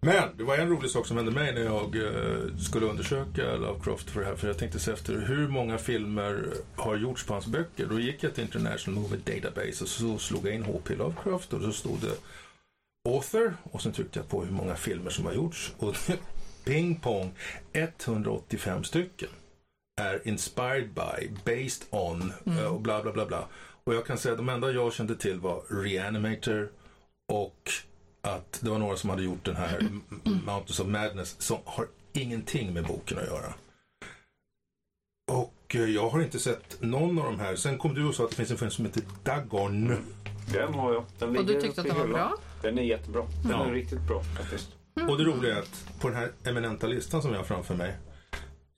Men 0.02 0.36
det 0.36 0.44
var 0.44 0.56
en 0.56 0.68
rolig 0.68 0.90
sak 0.90 1.06
som 1.06 1.16
hände 1.16 1.32
mig 1.32 1.54
när 1.54 1.60
jag 1.60 1.96
eh, 1.96 2.56
skulle 2.56 2.86
undersöka 2.86 3.56
Lovecraft 3.56 4.10
för 4.10 4.20
det 4.20 4.26
här. 4.26 4.36
För 4.36 4.46
jag 4.46 4.58
tänkte 4.58 4.78
se 4.78 4.92
efter 4.92 5.18
hur 5.18 5.48
många 5.48 5.78
filmer 5.78 6.52
har 6.76 6.96
gjorts 6.96 7.26
på 7.26 7.32
hans 7.32 7.46
böcker. 7.46 7.86
Då 7.86 8.00
gick 8.00 8.22
jag 8.22 8.34
till 8.34 8.44
International 8.44 9.00
Movie 9.00 9.40
Database 9.40 9.84
och 9.84 9.88
så 9.88 10.18
slog 10.18 10.46
jag 10.46 10.54
in 10.54 10.62
HP 10.62 10.90
Lovecraft 10.90 11.52
och 11.52 11.62
så 11.62 11.72
stod 11.72 11.98
det 12.00 12.16
Author 13.08 13.56
och 13.62 13.82
sen 13.82 13.92
tryckte 13.92 14.18
jag 14.18 14.28
på 14.28 14.44
hur 14.44 14.52
många 14.52 14.74
filmer 14.74 15.10
som 15.10 15.26
har 15.26 15.32
gjorts. 15.32 15.74
Och 15.78 15.96
ping 16.64 17.00
pong, 17.00 17.34
185 17.72 18.84
stycken 18.84 19.28
är 20.00 20.28
inspired 20.28 20.88
by, 20.94 21.28
based 21.44 21.82
on 21.90 22.32
eh, 22.46 22.74
och 22.74 22.80
bla 22.80 23.02
bla 23.02 23.12
bla 23.12 23.26
bla. 23.26 23.48
Och 23.84 23.94
jag 23.94 24.06
kan 24.06 24.18
säga 24.18 24.32
att 24.32 24.38
de 24.38 24.48
enda 24.48 24.70
jag 24.70 24.92
kände 24.92 25.16
till 25.16 25.40
var 25.40 25.62
Reanimator 25.82 26.70
och 27.28 27.70
att 28.20 28.58
det 28.62 28.70
var 28.70 28.78
några 28.78 28.96
som 28.96 29.10
hade 29.10 29.22
gjort 29.22 29.44
den 29.44 29.56
här 29.56 29.78
Mountains 30.24 30.80
of 30.80 30.86
Madness 30.86 31.36
som 31.40 31.58
har 31.64 31.86
ingenting 32.12 32.72
med 32.74 32.86
boken 32.86 33.18
att 33.18 33.26
göra. 33.26 33.54
Och 35.32 35.74
eh, 35.74 35.80
jag 35.84 36.08
har 36.10 36.20
inte 36.22 36.38
sett 36.38 36.76
någon 36.82 37.18
av 37.18 37.24
de 37.24 37.40
här. 37.40 37.56
Sen 37.56 37.78
kom 37.78 37.94
du 37.94 38.04
och 38.08 38.14
sa 38.14 38.24
att 38.24 38.30
det 38.30 38.36
finns 38.36 38.50
en 38.50 38.58
film 38.58 38.70
som 38.70 38.84
heter 38.84 39.02
Dagon. 39.24 39.96
Den 40.52 40.74
har 40.74 40.92
jag. 40.92 41.04
Den 41.18 41.36
Och 41.38 41.44
du 41.46 41.60
tyckte 41.60 41.80
att 41.80 41.86
den 41.86 41.96
var 41.98 42.06
bra? 42.06 42.34
Den 42.62 42.78
är 42.78 42.82
jättebra. 42.82 43.22
Den 43.42 43.50
Ja. 43.50 43.66
är 43.66 43.72
riktigt 43.72 44.00
bra 44.00 44.22
faktiskt. 44.22 44.68
Och 45.08 45.18
det 45.18 45.24
roliga 45.24 45.54
är 45.56 45.58
att 45.60 45.86
på 46.00 46.08
den 46.08 46.16
här 46.16 46.32
eminenta 46.44 46.86
listan 46.86 47.22
som 47.22 47.30
jag 47.30 47.38
har 47.38 47.44
framför 47.44 47.74
mig 47.74 47.96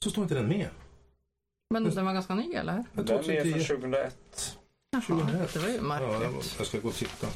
så 0.04 0.10
står 0.10 0.22
inte 0.22 0.34
den 0.34 0.48
med. 0.48 0.68
Men 1.70 1.84
den 1.84 2.04
var 2.06 2.12
ganska 2.12 2.34
ny 2.34 2.52
eller? 2.54 2.84
Den 2.92 3.08
är 3.08 3.22
från 3.22 3.22
2010. 3.22 3.64
2001. 3.64 4.56
Jaha, 4.90 5.02
2001. 5.02 5.52
det 5.54 5.58
var 5.58 5.68
ju 5.68 5.74
Ja, 5.74 5.78
jag, 5.78 6.22
märkligt. 6.32 6.54
jag 6.58 6.66
ska 6.66 6.78
gå 6.80 6.88
och 6.88 6.94
titta. 6.94 7.26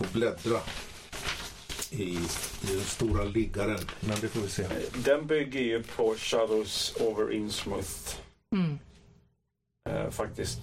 Få 0.00 0.06
bläddra 0.12 0.58
i, 1.90 2.02
i 2.02 2.18
den 2.62 2.80
stora 2.84 3.24
liggaren. 3.24 3.78
Men 4.00 4.20
det 4.20 4.28
får 4.28 4.40
vi 4.40 4.48
se. 4.48 4.66
Den 5.04 5.26
bygger 5.26 5.60
ju 5.60 5.82
på 5.82 6.14
Shadows 6.18 6.94
over 7.00 7.32
Innsmouth 7.32 8.16
Mm. 8.52 8.78
eh, 9.90 10.10
faktiskt. 10.10 10.58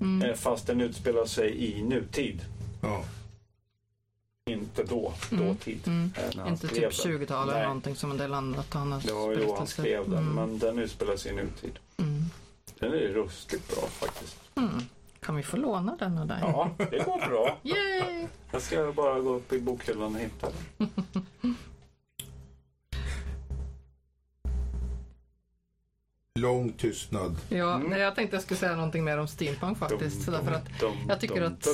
Mm. 0.00 0.22
Eh, 0.30 0.34
fast 0.36 0.66
den 0.66 0.80
utspelar 0.80 1.26
sig 1.26 1.64
i 1.78 1.82
nutid. 1.82 2.40
Ja. 2.82 3.04
Inte 4.50 4.82
då, 4.84 5.14
Mm. 5.32 5.46
dåtid. 5.46 5.80
Mm. 5.86 6.12
eh, 6.16 6.36
han 6.40 6.48
Inte 6.48 6.68
typ 6.68 6.80
den. 6.80 6.90
20-tal 6.90 7.48
eller 7.50 7.62
någonting 7.62 7.96
som 7.96 8.10
en 8.10 8.16
del 8.16 8.34
annat 8.34 8.70
Det 9.06 9.12
var 9.12 9.30
ju 9.32 9.36
då 9.46 9.56
han 9.56 9.66
skrev 9.66 10.10
den, 10.10 10.18
Mm. 10.18 10.34
men 10.34 10.58
den 10.58 10.78
utspelar 10.78 11.16
sig 11.16 11.32
i 11.32 11.34
nutid. 11.34 11.78
Mm. 11.96 12.24
Den 12.78 12.92
är 12.92 12.98
ruskigt 12.98 13.74
bra 13.74 13.88
faktiskt. 13.88 14.36
Kan 15.26 15.36
vi 15.36 15.42
få 15.42 15.56
låna 15.56 15.96
den 15.98 16.18
av 16.18 16.26
dig? 16.26 16.38
Ja, 16.40 16.70
det 16.78 17.04
går 17.04 17.28
bra. 17.28 17.58
Yay! 17.62 18.26
Jag 18.52 18.62
ska 18.62 18.92
bara 18.96 19.20
gå 19.20 19.34
upp 19.34 19.52
i 19.52 19.60
bokhyllan 19.60 20.14
och 20.14 20.20
hitta 20.20 20.48
den. 20.78 20.90
tystnad. 26.76 27.36
Ja, 27.48 27.74
Mm. 27.74 27.90
nej, 27.90 28.00
jag 28.00 28.14
tänkte 28.14 28.36
jag 28.36 28.42
skulle 28.42 28.58
säga 28.60 28.76
någonting 28.76 29.04
mer 29.04 29.18
om 29.18 29.28
steampunk 29.28 29.78
faktiskt. 29.78 30.26
därför 30.26 30.52
att 30.52 30.64
jag 31.08 31.20
tycker 31.20 31.42
att- 31.42 31.66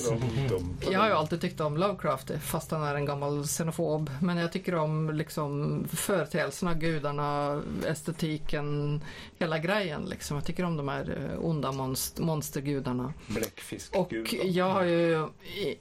Jag 0.91 1.01
har 1.01 1.07
ju 1.09 1.15
alltid 1.15 1.41
tyckt 1.41 1.61
om 1.61 1.77
Lovecraft 1.77 2.31
fast 2.43 2.71
han 2.71 2.83
är 2.83 2.95
en 2.95 3.05
gammal 3.05 3.45
xenofob. 3.45 4.11
Men 4.21 4.37
jag 4.37 4.53
tycker 4.53 4.75
om 4.75 5.11
liksom 5.15 5.85
företeelserna, 5.93 6.75
gudarna, 6.75 7.63
estetiken, 7.87 9.01
hela 9.39 9.59
grejen 9.59 10.05
liksom. 10.05 10.37
Jag 10.37 10.45
tycker 10.47 10.65
om 10.65 10.77
de 10.77 10.89
här 10.89 11.31
eh, 11.33 11.45
onda 11.45 11.73
monst- 11.73 12.21
monstergudarna. 12.21 13.13
Bläckfisk. 13.27 13.97
Och 13.97 14.13
jag 14.45 14.71
har 14.71 14.83
ju 14.85 15.29
i- 15.57 15.79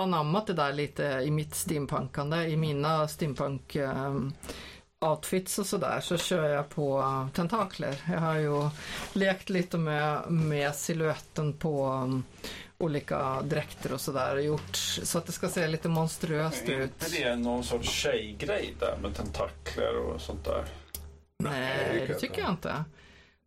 anammat 0.00 0.46
det 0.46 0.52
där 0.52 0.72
lite 0.72 1.02
i 1.04 1.30
mitt 1.30 1.54
steampunkande. 1.54 2.36
I 2.48 2.56
mina 2.56 3.08
steampunk 3.08 3.76
ehm, 3.76 4.32
outfits 5.02 5.58
och 5.58 5.66
sådär 5.66 6.00
så 6.00 6.16
kör 6.16 6.48
jag 6.48 6.68
på 6.68 6.98
eh, 7.00 7.28
tentakler. 7.28 7.94
Jag 8.08 8.18
har 8.20 8.38
ju 8.38 8.70
lekt 9.12 9.50
lite 9.50 9.78
med, 9.78 10.30
med 10.30 10.74
siluetten 10.74 11.52
på 11.52 11.86
um, 11.86 12.24
olika 12.78 13.42
dräkter 13.42 13.92
och 13.92 14.00
sådär 14.00 14.36
och 14.36 14.42
gjort 14.42 14.76
så 15.02 15.18
att 15.18 15.26
det 15.26 15.32
ska 15.32 15.48
se 15.48 15.68
lite 15.68 15.88
monstruöst 15.88 16.68
Är 16.68 16.72
ut. 16.72 16.90
inte 17.02 17.16
det 17.16 17.36
någon 17.36 17.64
sorts 17.64 17.90
tjejgrej 17.90 18.74
där 18.80 18.96
med 19.02 19.14
tentakler 19.16 19.96
och 19.96 20.20
sånt 20.20 20.44
där? 20.44 20.64
Nej, 21.38 22.04
det 22.08 22.14
tycker 22.14 22.42
jag 22.42 22.50
inte. 22.50 22.84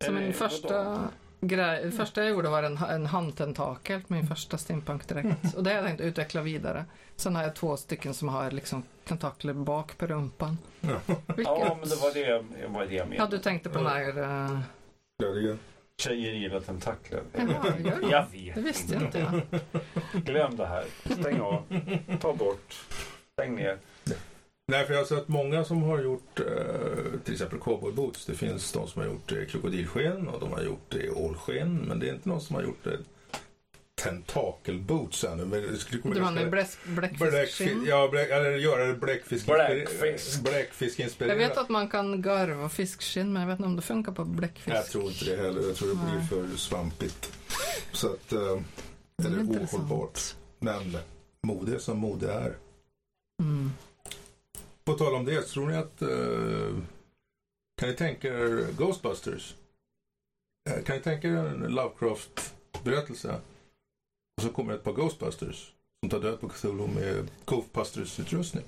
Som 0.04 0.14
vadå? 0.14 0.32
första 0.32 1.08
grej, 1.40 1.84
det 1.84 1.92
första 1.92 2.20
jag 2.20 2.30
gjorde 2.30 2.48
var 2.48 2.62
en, 2.62 2.76
en 2.76 3.06
handtentakel, 3.06 4.00
min 4.06 4.26
första 4.26 4.58
steampunkdräkt. 4.58 5.54
Och 5.56 5.62
det 5.62 5.70
har 5.70 5.76
jag 5.76 5.86
tänkt 5.86 6.00
utveckla 6.00 6.40
vidare. 6.42 6.84
Sen 7.16 7.36
har 7.36 7.42
jag 7.42 7.54
två 7.54 7.76
stycken 7.76 8.14
som 8.14 8.28
har 8.28 8.50
liksom 8.50 8.82
tentakler 9.04 9.52
bak 9.52 9.98
på 9.98 10.06
rumpan. 10.06 10.58
Vilket... 10.80 11.44
Ja, 11.44 11.76
men 11.80 11.88
det 11.88 11.96
var 11.96 12.14
det, 12.14 12.44
det, 12.60 12.68
var 12.68 12.86
det 12.86 12.94
jag 12.94 13.06
Ja, 13.06 13.10
menade. 13.10 13.36
du 13.36 13.42
tänkte 13.42 13.68
på 13.70 13.78
den 13.78 13.86
här... 13.86 14.18
Uh... 14.18 14.60
Glädjen. 15.22 15.58
Tjejer 16.02 16.32
gillar 16.32 16.60
tentakler. 16.60 17.22
Jaha, 17.32 17.78
gör 17.78 18.00
de? 18.00 18.10
Jag 18.10 18.26
vet 18.32 18.54
Det 18.54 18.60
visste 18.60 18.94
jag 18.94 19.02
inte 19.02 19.18
jag. 19.18 19.60
Glöm 20.24 20.56
det 20.56 20.66
här. 20.66 20.84
Stäng 21.04 21.40
av. 21.40 21.62
Ta 22.20 22.32
bort. 22.34 22.74
Stäng 23.32 23.54
ner. 23.56 23.78
Nej, 24.68 24.86
för 24.86 24.92
jag 24.94 25.00
har 25.00 25.06
sett 25.06 25.28
många 25.28 25.64
som 25.64 25.82
har 25.82 26.02
gjort 26.02 26.40
eh, 26.40 27.20
till 27.24 27.32
exempel 27.34 27.58
cowboyboots. 27.58 28.26
Det 28.26 28.34
finns 28.34 28.72
de 28.72 28.88
som 28.88 29.02
har 29.02 29.08
gjort 29.08 29.32
eh, 29.32 29.44
krokodilsken 29.48 30.28
och 30.28 30.40
de 30.40 30.52
har 30.52 30.62
gjort 30.62 30.94
eh, 30.94 31.16
ålsken. 31.16 31.76
Men 31.88 31.98
det 31.98 32.08
är 32.08 32.14
inte 32.14 32.28
någon 32.28 32.40
som 32.40 32.56
har 32.56 32.62
gjort 32.62 32.86
eh, 32.86 32.92
tentakelboots 34.02 35.24
ännu. 35.24 35.44
Men 35.44 35.62
det 35.62 35.78
skulle 35.78 36.02
bläck- 36.02 36.50
Bläckfisk, 36.50 37.18
bläckfiskskinn? 37.30 37.84
ja, 37.88 38.08
bläck, 38.08 38.30
eller 38.30 38.50
göra 38.50 38.84
det 38.86 38.94
bläckfisk, 38.94 39.46
Bläckfisk. 39.46 40.42
bläckfiskinspirerat. 40.42 41.40
Jag 41.40 41.48
vet 41.48 41.58
att 41.58 41.68
man 41.68 41.88
kan 41.88 42.22
garva 42.22 42.68
fiskskinn 42.68 43.32
men 43.32 43.42
jag 43.42 43.48
vet 43.48 43.58
inte 43.58 43.66
om 43.68 43.76
det 43.76 43.82
funkar 43.82 44.12
på 44.12 44.24
bläckfisk. 44.24 44.76
Jag 44.76 44.86
tror 44.86 45.04
inte 45.04 45.24
det 45.24 45.36
heller. 45.36 45.62
Jag 45.62 45.76
tror 45.76 45.88
det 45.88 45.94
blir 45.94 46.18
Nej. 46.18 46.26
för 46.50 46.56
svampigt. 46.56 47.32
Så 47.92 48.06
att, 48.12 48.32
eh, 48.32 48.60
Det 49.22 49.28
är 49.28 49.42
ohållbart. 49.42 50.20
Men 50.58 50.96
mode 51.42 51.78
som 51.80 51.98
mode 51.98 52.32
är. 52.32 52.56
Mm. 53.42 53.70
På 54.86 54.94
tal 54.94 55.14
om 55.14 55.24
det, 55.24 55.42
tror 55.42 55.66
ni 55.66 55.76
att... 55.76 56.02
eh, 56.02 56.78
kan 57.80 57.88
ni 57.88 57.94
tänka 57.94 58.28
er 58.28 58.66
Ghostbusters? 58.78 59.54
Eh, 60.70 60.82
kan 60.84 60.96
ni 60.96 61.02
tänka 61.02 61.28
er 61.28 61.36
en 61.36 61.60
Lovecraft-berättelse? 61.74 63.40
Och 64.36 64.42
så 64.42 64.48
kommer 64.48 64.74
ett 64.74 64.84
par 64.84 64.92
Ghostbusters 64.92 65.72
som 66.00 66.10
tar 66.10 66.20
död 66.20 66.40
på 66.40 66.48
Cthulhu 66.48 66.86
med 66.86 67.30
Ghostbusters-utrustning. 67.46 68.64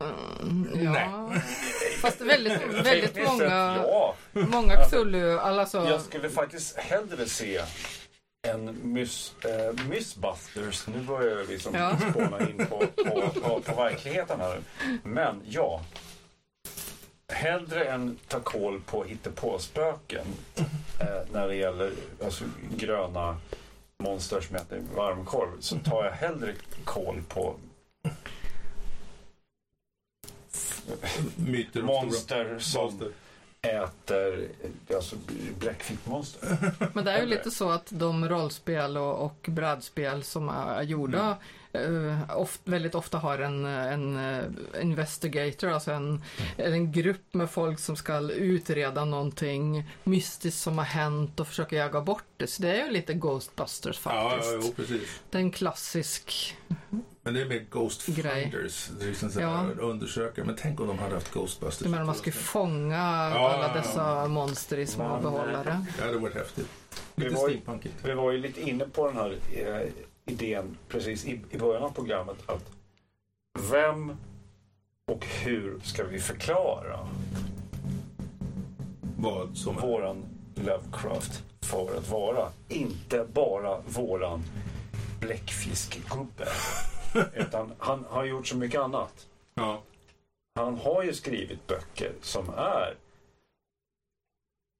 Mm, 0.00 0.68
ja. 0.84 0.92
Nej. 0.92 1.40
Fast 2.00 2.20
väldigt, 2.20 2.62
väldigt 2.86 3.26
många, 3.26 3.44
Ja, 3.76 4.14
många 4.32 4.76
Cthulhu, 4.84 5.38
alltså, 5.38 5.78
jag 5.78 6.00
skulle 6.00 6.30
faktiskt 6.30 6.76
hellre 6.76 7.26
se 7.26 7.60
en 8.44 8.92
Miss, 8.92 9.34
eh, 9.44 9.84
Mythbusters. 9.88 10.86
Nu 10.86 11.02
börjar 11.02 11.36
vi 11.36 11.46
liksom 11.52 11.74
Ja. 11.74 11.98
spåna 12.10 12.40
in 12.50 12.66
på, 12.66 12.78
på, 13.04 13.30
på, 13.40 13.60
på 13.60 13.74
verkligheten 13.82 14.40
här. 14.40 14.60
Men 15.02 15.42
ja. 15.48 15.82
Hellre 17.28 17.84
än 17.84 18.18
ta 18.28 18.40
koll 18.40 18.80
på 18.80 19.04
hittepåspöken 19.04 20.26
eh, 21.00 21.06
när 21.32 21.48
det 21.48 21.56
gäller 21.56 21.92
alltså, 22.24 22.44
gröna 22.76 23.36
monster 23.98 24.40
som 24.40 24.56
äter 24.56 24.82
varmkorv 24.96 25.60
så 25.60 25.78
tar 25.78 26.04
jag 26.04 26.12
hellre 26.12 26.54
koll 26.84 27.22
på 27.28 27.56
Myter 31.36 31.82
monster 31.82 32.58
som 32.58 32.82
monster. 32.84 33.08
Äter 33.64 34.48
alltså, 34.94 35.16
bläckfiskmonster. 35.58 36.58
Men 36.92 37.04
det 37.04 37.12
är 37.12 37.20
ju 37.20 37.26
lite 37.26 37.50
så 37.50 37.70
att 37.70 37.86
de 37.88 38.28
rollspel 38.28 38.96
och, 38.96 39.24
och 39.24 39.48
brädspel 39.50 40.22
som 40.22 40.48
är 40.48 40.82
gjorda 40.82 41.36
eh, 41.74 42.36
oft, 42.38 42.60
väldigt 42.64 42.94
ofta 42.94 43.18
har 43.18 43.38
en, 43.38 43.64
en 43.64 44.16
eh, 44.34 44.44
investigator, 44.82 45.68
alltså 45.68 45.90
en, 45.92 46.22
en 46.56 46.92
grupp 46.92 47.34
med 47.34 47.50
folk 47.50 47.78
som 47.78 47.96
ska 47.96 48.20
utreda 48.30 49.04
någonting 49.04 49.90
mystiskt 50.04 50.60
som 50.60 50.78
har 50.78 50.84
hänt 50.84 51.40
och 51.40 51.48
försöka 51.48 51.76
jaga 51.76 52.00
bort 52.00 52.24
det. 52.36 52.46
Så 52.46 52.62
det 52.62 52.80
är 52.80 52.84
ju 52.86 52.90
lite 52.92 53.14
Ghostbusters 53.14 54.00
Ja, 54.04 54.30
faktiskt. 54.30 54.52
ja, 54.52 54.60
jo, 54.62 54.72
precis. 54.76 55.20
Det 55.30 55.38
är 55.38 55.42
en 55.42 55.50
klassisk 55.50 56.56
Men 57.22 57.34
det 57.34 57.40
är 57.40 57.46
mer 57.46 57.66
Ghost 57.70 58.06
Grej. 58.06 58.42
Finders. 58.50 58.88
Det 58.98 59.04
är 59.04 59.08
liksom 59.08 59.30
så 59.30 59.40
Ja. 59.40 59.48
här, 59.56 59.80
undersökare. 59.80 60.44
Men 60.44 60.56
tänk 60.58 60.80
om 60.80 60.86
de 60.86 60.98
hade 60.98 61.14
haft 61.14 61.32
Ghostbusters. 61.34 61.82
Jag 61.82 61.90
menar 61.90 62.04
man 62.04 62.16
ju 62.24 62.32
fånga 62.32 62.94
Ja, 62.96 63.02
alla 63.50 63.62
ja, 63.68 63.72
ja. 63.74 63.80
dessa 63.80 64.28
monster 64.28 64.78
i 64.78 64.86
små 64.86 65.08
Men, 65.08 65.22
behållare. 65.22 65.86
Det 65.98 66.04
hade 66.04 66.18
varit 66.18 66.34
häftigt. 66.34 66.68
Det 67.14 67.24
Lite 67.24 67.36
var 67.36 67.48
ju-. 67.48 67.60
Vi 68.02 68.14
var 68.14 68.32
ju 68.32 68.38
lite 68.38 68.60
inne 68.60 68.84
på 68.84 69.06
den 69.06 69.16
här 69.16 69.36
eh, 69.52 69.88
idén 70.26 70.76
precis 70.88 71.24
i, 71.24 71.40
i 71.50 71.58
början 71.58 71.82
av 71.82 71.90
programmet 71.90 72.36
att 72.46 72.70
vem 73.70 74.16
och 75.06 75.26
hur 75.26 75.80
ska 75.80 76.04
vi 76.04 76.20
förklara 76.20 77.08
Vad 79.16 79.56
som 79.56 79.76
våran 79.76 80.24
Lovecraft 80.54 81.42
för 81.60 81.96
att 81.96 82.08
vara? 82.10 82.48
Inte 82.68 83.26
bara 83.32 83.80
våran 83.80 84.42
bläckfiskgubbe. 85.20 86.48
Utan 87.34 87.72
han 87.78 88.04
har 88.08 88.24
gjort 88.24 88.46
så 88.46 88.56
mycket 88.56 88.80
annat. 88.80 89.26
Ja. 89.54 89.82
Han 90.54 90.78
har 90.78 91.02
ju 91.02 91.12
skrivit 91.12 91.66
böcker 91.66 92.12
som 92.20 92.48
är 92.56 92.94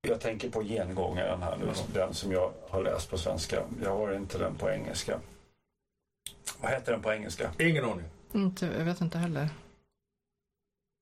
jag 0.08 0.20
tänker 0.20 0.50
på 0.50 0.62
gengångaren 0.62 1.42
här 1.42 1.56
nu, 1.56 1.66
den 1.94 2.14
som 2.14 2.32
jag 2.32 2.52
har 2.68 2.82
läst 2.82 3.10
på 3.10 3.18
svenska. 3.18 3.62
Jag 3.82 3.90
har 3.90 4.14
inte 4.14 4.38
den 4.38 4.54
på 4.54 4.70
engelska. 4.70 5.20
Vad 6.64 6.72
heter 6.72 6.92
den 6.92 7.02
på 7.02 7.12
engelska? 7.12 7.50
Ingen 7.58 7.84
aning. 7.84 8.04
Inte, 8.32 8.66
jag 8.66 8.84
vet 8.84 9.00
inte 9.00 9.18
heller. 9.18 9.48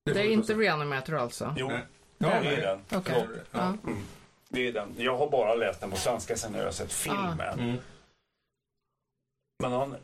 Det 0.05 0.19
är 0.19 0.31
inte. 0.31 0.53
Reanimator 0.53 1.15
alltså? 1.15 1.55
Jo, 1.57 1.67
Nej. 1.67 1.81
det 2.17 2.27
är 2.27 2.43
nej. 2.43 2.55
den. 2.61 2.79
Okej. 2.99 3.25
Förlåt. 3.27 3.47
Ja. 3.51 3.77
Mm. 3.83 4.03
Det 4.49 4.67
är 4.67 4.73
den. 4.73 4.93
Jag 4.97 5.17
har 5.17 5.29
bara 5.29 5.55
läst 5.55 5.81
den 5.81 5.91
på 5.91 5.97
svenska 5.97 6.37
sen 6.37 6.51
när 6.51 6.59
jag 6.59 6.65
har 6.65 6.71
sett 6.71 6.91
filmen. 6.93 7.59
Mm. 7.59 7.77
Men 9.59 9.71
han 9.71 9.95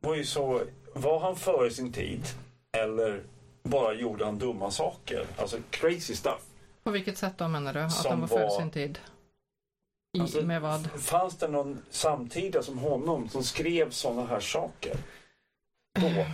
var 0.00 0.14
ju 0.14 0.24
så... 0.24 0.62
Var 0.94 1.20
han 1.20 1.36
före 1.36 1.70
sin 1.70 1.92
tid? 1.92 2.22
Eller 2.72 3.22
bara 3.62 3.94
gjorde 3.94 4.24
han 4.24 4.38
dumma 4.38 4.70
saker? 4.70 5.26
Alltså 5.36 5.58
crazy 5.70 6.14
stuff. 6.14 6.42
På 6.82 6.90
vilket 6.90 7.18
sätt 7.18 7.38
då 7.38 7.48
menar 7.48 7.72
du? 7.72 7.80
Att 7.80 7.92
Som 7.92 8.10
han 8.10 8.20
var 8.20 8.28
före 8.28 8.50
sin 8.50 8.70
tid? 8.70 8.98
I, 10.16 10.20
Alltså, 10.20 10.42
med 10.42 10.60
vad? 10.62 10.90
Fanns 11.00 11.36
det 11.36 11.48
någon 11.48 11.78
samtida 11.90 12.62
som 12.62 12.78
honom 12.78 13.28
som 13.28 13.42
skrev 13.44 13.90
sådana 13.90 14.26
här 14.26 14.40
saker? 14.40 14.96
Då? 16.00 16.26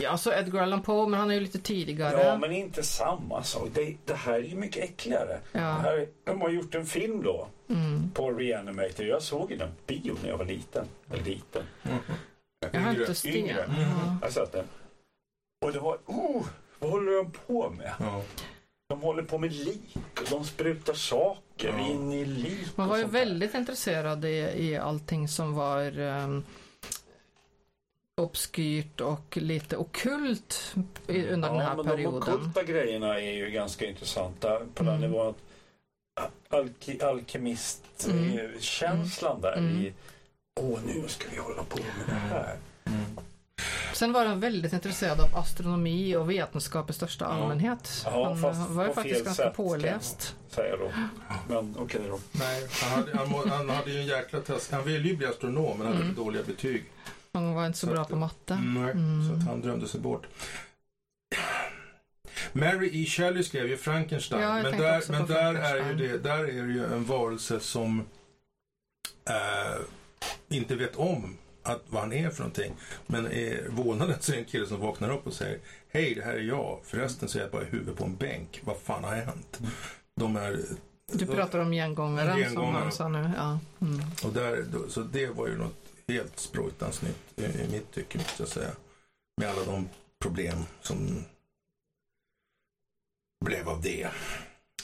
Ja, 0.00 0.10
alltså 0.10 0.32
Edgar 0.34 0.62
Allan 0.62 0.82
Poe, 0.82 1.08
men 1.08 1.20
han 1.20 1.30
är 1.30 1.34
ju 1.34 1.40
lite 1.40 1.58
tidigare. 1.58 2.22
Ja, 2.22 2.38
men 2.38 2.52
inte 2.52 2.82
samma 2.82 3.42
sak. 3.42 3.68
Det, 3.74 3.96
det 4.04 4.14
här 4.14 4.32
är 4.34 4.42
ju 4.42 4.56
mycket 4.56 4.84
äckligare. 4.84 5.38
Ja. 5.52 5.60
här, 5.60 6.08
de 6.24 6.40
har 6.40 6.48
gjort 6.50 6.74
en 6.74 6.86
film 6.86 7.22
då 7.22 7.48
Mm. 7.68 8.10
på 8.10 8.30
Reanimator. 8.32 9.06
Jag 9.06 9.22
såg 9.22 9.50
ju 9.50 9.56
den 9.56 9.68
på 9.68 9.74
bio 9.86 10.16
när 10.22 10.28
jag 10.28 10.38
var 10.38 10.44
liten. 10.44 10.86
Eller 11.12 11.24
liten. 11.24 11.62
Jag 12.72 12.80
har 12.80 12.90
Yngre. 12.90 13.00
inte 13.00 13.14
sten. 13.14 13.36
Yngre. 13.36 13.64
Ja. 13.68 14.18
Jag 14.20 14.26
har 14.26 14.30
sett 14.30 14.52
den. 14.52 14.64
Och 15.64 15.72
det 15.72 15.80
var... 15.80 15.98
Oh, 16.06 16.46
vad 16.78 16.90
håller 16.90 17.12
de 17.16 17.30
på 17.46 17.70
med? 17.70 17.92
Ja. 18.00 18.22
De 18.88 19.00
håller 19.02 19.22
på 19.22 19.38
med 19.38 19.52
lik. 19.52 19.96
De 20.30 20.44
sprutar 20.44 20.94
saker 20.94 21.68
Ja. 21.68 21.78
in 21.88 22.12
i 22.12 22.24
lik. 22.24 22.76
Man 22.76 22.86
och 22.86 22.90
var 22.90 22.96
ju 22.98 23.04
där. 23.04 23.10
väldigt 23.10 23.54
intresserad 23.54 24.24
i, 24.24 24.28
i 24.56 24.76
allting 24.76 25.28
som 25.28 25.54
var 25.54 25.98
um, 25.98 26.44
obskyrt 28.16 29.00
och 29.00 29.36
lite 29.36 29.76
okult 29.76 30.74
i, 31.06 31.26
under 31.26 31.48
den 31.50 31.60
här 31.60 31.76
men 31.76 31.86
perioden. 31.86 32.20
de 32.20 32.32
ockulta 32.32 32.62
grejerna 32.62 33.20
är 33.20 33.32
ju 33.32 33.50
ganska 33.50 33.86
intressanta 33.86 34.60
på 34.74 34.84
den 34.84 34.96
Mm. 34.96 35.10
nivån. 35.10 35.34
att 36.20 36.32
Alki, 36.48 37.02
alkemistkänslan 37.02 39.40
där 39.40 39.52
Mm. 39.56 39.76
i 39.82 39.92
Åh, 40.60 40.78
nu 40.86 41.08
ska 41.08 41.28
vi 41.30 41.36
hålla 41.36 41.64
på 41.64 41.78
med 41.78 42.06
det 42.06 42.12
här. 42.12 42.56
Mm. 42.84 43.00
Sen 43.96 44.12
var 44.12 44.24
han 44.26 44.40
väldigt 44.40 44.72
intresserad 44.72 45.20
av 45.20 45.36
astronomi 45.36 46.16
och 46.16 46.30
vetenskap 46.30 46.90
i 46.90 46.92
största 46.92 47.24
Ja. 47.24 47.30
allmänhet. 47.30 48.02
Ja, 48.04 48.24
han 48.28 48.40
fast 48.42 48.70
var 48.70 48.86
ju 48.86 48.92
faktiskt 48.92 49.24
ganska 49.24 49.44
sätt, 49.44 49.54
påläst. 49.56 50.36
Säger 50.50 50.70
jag 50.70 50.78
då. 50.78 50.92
Men 51.54 51.74
okej 51.78 52.00
då. 52.08 52.18
Nej, 52.32 52.68
han 52.82 52.90
hade, 52.90 53.16
han, 53.16 53.28
må- 53.28 53.48
han 53.48 53.70
hade 53.70 53.90
ju 53.90 54.00
en 54.00 54.06
jäkla 54.06 54.40
test. 54.40 54.72
Han 54.72 54.84
ville 54.84 55.08
ju 55.08 55.16
bli 55.16 55.26
astronom 55.26 55.78
men 55.78 55.86
hade 55.86 55.98
Mm. 56.00 56.14
dåliga 56.14 56.42
betyg. 56.42 56.84
Han 57.32 57.54
var 57.54 57.66
inte 57.66 57.78
så 57.78 57.86
Så 57.86 57.92
bra 57.92 58.02
att- 58.02 58.08
på 58.08 58.16
matte. 58.16 58.54
Nej, 58.64 58.90
Mm. 58.90 59.28
så 59.28 59.34
att 59.34 59.46
han 59.48 59.60
drömde 59.60 59.88
sig 59.88 60.00
bort. 60.00 60.26
Mary 62.52 63.02
E. 63.02 63.06
Shelley 63.06 63.42
skrev 63.42 63.66
ju 63.68 63.76
Frankenstein. 63.76 64.42
Ja, 64.42 64.52
men 64.62 64.78
där, 64.78 65.02
men 65.12 65.26
där 65.26 65.54
är, 65.54 65.88
ju 65.88 65.94
det, 65.94 66.18
där 66.18 66.38
är 66.38 66.62
det 66.66 66.72
ju 66.72 66.84
en 66.84 67.04
varelse 67.04 67.60
som 67.60 68.04
eh, 69.28 69.80
inte 70.48 70.76
vet 70.76 70.96
om 70.96 71.36
att, 71.66 71.82
vad 71.86 72.02
han 72.02 72.12
är 72.12 72.30
för 72.30 72.38
någonting. 72.38 72.72
Men 73.06 73.26
är 73.26 73.68
vålnaden 73.68 74.16
så 74.20 74.32
är 74.32 74.36
det 74.36 74.42
en 74.42 74.48
kille 74.48 74.66
som 74.66 74.80
vaknar 74.80 75.10
upp 75.12 75.26
och 75.26 75.32
säger 75.32 75.58
Hej, 75.88 76.14
det 76.14 76.22
här 76.22 76.32
är 76.34 76.40
jag. 76.40 76.78
Förresten 76.84 77.28
så 77.28 77.38
är 77.38 77.42
jag 77.42 77.50
bara 77.50 77.62
i 77.62 77.66
huvudet 77.66 77.96
på 77.96 78.04
en 78.04 78.16
bänk. 78.16 78.60
Vad 78.64 78.76
fan 78.76 79.04
har 79.04 79.14
hänt? 79.14 79.60
De 80.14 80.36
är... 80.36 80.60
Du 81.12 81.26
pratar 81.26 81.58
om 81.58 81.72
gengångaren 81.72 82.32
som 82.32 82.40
Gengångaren. 82.40 82.82
han 82.82 82.92
sa 82.92 83.08
nu. 83.08 83.30
Ja. 83.36 83.58
Mm. 83.80 84.00
Och 84.24 84.32
där, 84.32 84.64
så 84.88 85.00
det 85.00 85.26
var 85.26 85.48
ju 85.48 85.58
något 85.58 85.86
helt 86.08 86.38
sprojtans 86.38 87.02
nytt 87.02 87.32
i, 87.36 87.44
i 87.44 87.68
mitt 87.70 87.92
tycke, 87.92 88.18
måste 88.18 88.42
jag 88.42 88.48
säga. 88.48 88.70
Med 89.40 89.50
alla 89.50 89.64
de 89.64 89.88
problem 90.18 90.58
som 90.80 91.24
blev 93.44 93.68
av 93.68 93.82
det. 93.82 94.08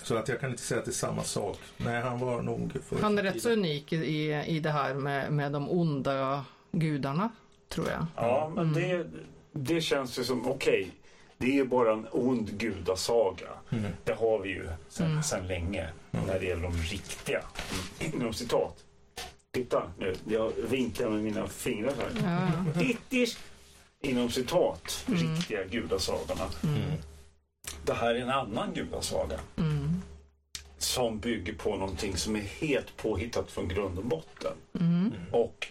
Så 0.03 0.17
att 0.17 0.29
jag 0.29 0.41
kan 0.41 0.51
inte 0.51 0.63
säga 0.63 0.79
att 0.79 0.85
det 0.85 0.91
är 0.91 0.93
samma 0.93 1.25
sak. 1.25 1.59
Nej, 1.77 2.03
han 2.03 2.19
var 2.19 2.43
nog 2.43 2.73
för 2.85 3.03
Han 3.03 3.19
är 3.19 3.23
rätt 3.23 3.43
så 3.43 3.51
unik 3.51 3.93
i, 3.93 4.45
i 4.47 4.61
det 4.61 4.71
här 4.71 4.95
med, 4.95 5.33
med 5.33 5.53
de 5.53 5.71
onda 5.71 6.45
gudarna, 6.73 7.29
tror 7.69 7.89
jag. 7.91 8.07
Ja, 8.17 8.53
men 8.55 8.69
Mm. 8.69 8.75
det, 8.75 9.07
det 9.53 9.81
känns 9.81 10.19
ju 10.19 10.25
som 10.25 10.47
okej. 10.49 10.91
det 11.39 11.59
är 11.59 11.65
bara 11.65 11.93
en 11.93 12.07
ond 12.13 12.51
gudasaga. 12.59 13.49
Mm. 13.71 13.85
Det 14.05 14.13
har 14.13 14.39
vi 14.39 14.49
ju 14.49 14.69
sedan, 14.89 15.11
Mm. 15.11 15.23
sedan 15.23 15.47
länge 15.47 15.89
Mm. 16.13 16.27
när 16.27 16.41
det 16.41 16.47
gäller 16.47 16.63
de 16.63 16.73
riktiga. 16.77 17.43
Inom 18.01 18.33
citat. 18.35 18.85
Titta 19.51 19.83
nu, 19.99 20.15
jag 20.29 20.53
vinklar 20.71 21.11
med 21.11 21.23
mina 21.23 21.47
fingrar 21.49 21.93
här. 22.25 22.55
Ja, 22.81 23.27
inom 24.01 24.31
citat, 24.31 25.05
Mm. 25.09 25.21
riktiga 25.21 25.65
gudasagorna. 25.65 26.45
Mm. 26.65 26.81
Det 27.85 27.93
här 27.95 28.15
är 28.15 28.19
en 28.21 28.31
annan 28.31 28.75
gudasaga 28.75 29.41
Mm. 29.57 30.03
som 30.79 31.19
bygger 31.19 31.53
på 31.55 31.77
någonting 31.77 32.17
som 32.17 32.37
är 32.37 32.41
helt 32.41 32.97
påhittat 32.97 33.51
från 33.51 33.69
grund 33.69 33.99
och 33.99 34.05
botten. 34.05 34.53
Mm. 34.81 35.13
Och 35.33 35.69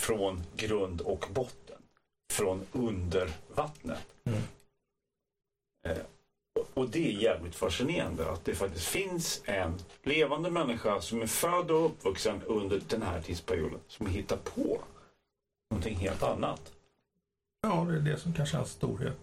från 0.00 0.42
grund 0.56 1.00
och 1.00 1.26
botten. 1.32 1.82
Från 2.32 2.66
under 2.72 3.30
vattnet. 3.54 4.06
Mm. 4.24 4.40
Eh, 5.86 6.04
och- 6.74 6.88
det 6.90 7.08
är 7.08 7.22
jävligt 7.22 7.54
fascinerande 7.54 8.30
att 8.30 8.44
det 8.44 8.54
faktiskt 8.54 8.86
finns 8.86 9.42
en 9.44 9.74
levande 10.02 10.50
människa 10.50 11.00
som 11.00 11.22
är 11.22 11.26
född 11.26 11.70
och 11.70 11.86
uppvuxen 11.86 12.42
under 12.42 12.80
den 12.88 13.02
här 13.02 13.20
tidsperioden 13.22 13.80
som 13.88 14.06
hittar 14.06 14.36
på 14.36 14.80
någonting 15.70 15.96
helt 15.96 16.22
annat. 16.22 16.72
Ja, 17.62 17.84
det 17.88 17.96
är 17.96 18.00
det 18.00 18.16
som 18.20 18.32
kanske 18.32 18.56
är 18.56 18.58
hans 18.58 18.70
storhet. 18.72 19.18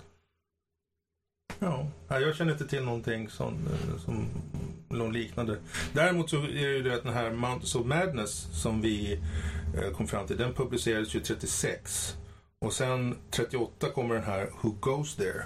Ja, 1.59 1.88
jag 2.07 2.36
känner 2.36 2.51
inte 2.51 2.67
till 2.67 2.84
någonting 2.84 3.30
som, 3.30 3.53
eh, 3.67 3.97
som 3.99 4.28
någon 4.89 5.13
liknande. 5.13 5.57
Däremot 5.93 6.29
så 6.29 6.38
är 6.38 6.41
det 6.41 6.59
ju 6.59 6.83
det 6.83 6.95
att 6.95 7.03
den 7.03 7.13
här 7.13 7.31
Mountains 7.31 7.75
of 7.75 7.85
Madness 7.85 8.61
som 8.61 8.81
vi 8.81 9.19
eh, 9.77 9.91
kom 9.91 10.07
fram 10.07 10.27
till, 10.27 10.38
den 10.38 10.53
publicerades 10.53 11.15
ju 11.15 11.19
36. 11.19 12.15
Och 12.59 12.73
sen 12.73 13.15
38 13.31 13.89
kommer 13.89 14.15
den 14.15 14.23
här 14.23 14.49
Who 14.61 14.69
Goes 14.79 15.15
There 15.15 15.43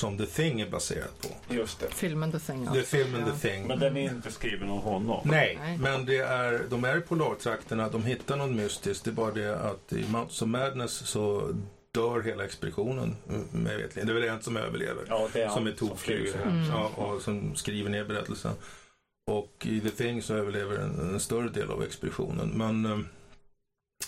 som 0.00 0.18
The 0.18 0.26
Thing 0.26 0.60
är 0.60 0.70
baserad 0.70 1.08
på. 1.20 1.54
Just 1.54 1.80
det. 1.80 1.86
Filmen 1.94 2.32
The 2.32 2.38
Thing. 2.38 2.62
The 2.62 2.68
alltså. 2.68 2.96
filmen 2.96 3.20
Ja. 3.20 3.32
The 3.32 3.48
Thing. 3.48 3.66
Men 3.66 3.78
den 3.78 3.96
är 3.96 4.10
inte 4.10 4.32
skriven 4.32 4.70
av 4.70 4.82
honom. 4.82 5.20
Nej, 5.24 5.58
Nej. 5.60 5.78
men 5.78 6.06
det 6.06 6.18
är, 6.18 6.66
de 6.70 6.84
är 6.84 6.98
i 6.98 7.00
polartrakterna, 7.00 7.88
de 7.88 8.04
hittar 8.04 8.36
något 8.36 8.50
mystiskt. 8.50 9.04
Det 9.04 9.10
är 9.10 9.12
bara 9.12 9.30
det 9.30 9.58
att 9.60 9.92
i 9.92 9.96
Mountains 9.96 10.42
of 10.42 10.48
Madness 10.48 10.92
så 10.92 11.54
dör 11.92 12.22
hela 12.22 12.44
expeditionen. 12.44 13.16
Mig. 13.52 13.88
Det 13.94 14.00
är 14.00 14.14
väl 14.14 14.24
en 14.24 14.42
som 14.42 14.56
överlever. 14.56 15.04
Ja, 15.08 15.28
det 15.32 15.42
är 15.42 15.48
som 15.48 15.66
är 15.66 15.72
tokig. 15.72 16.32
Mm. 16.44 16.64
Ja, 16.70 16.90
och 16.96 17.22
som 17.22 17.56
skriver 17.56 17.90
ner 17.90 18.04
berättelsen. 18.04 18.52
Och 19.30 19.66
i 19.66 19.80
The 19.80 19.90
Thing 19.90 20.22
så 20.22 20.34
överlever 20.34 20.76
en, 20.78 21.10
en 21.14 21.20
större 21.20 21.48
del 21.48 21.70
av 21.70 21.82
expeditionen. 21.82 22.48
Men 22.48 22.86
eh, 22.86 22.98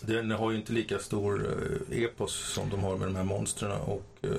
den 0.01 0.31
har 0.31 0.51
ju 0.51 0.57
inte 0.57 0.73
lika 0.73 0.99
stor 0.99 1.47
eh, 1.91 2.03
epos 2.03 2.33
som 2.55 2.71
de 2.71 2.83
har 2.85 2.97
med 2.97 3.09
de 3.09 3.17
här 3.17 3.25
monstren 3.25 3.81
och 3.81 4.07
eh, 4.23 4.31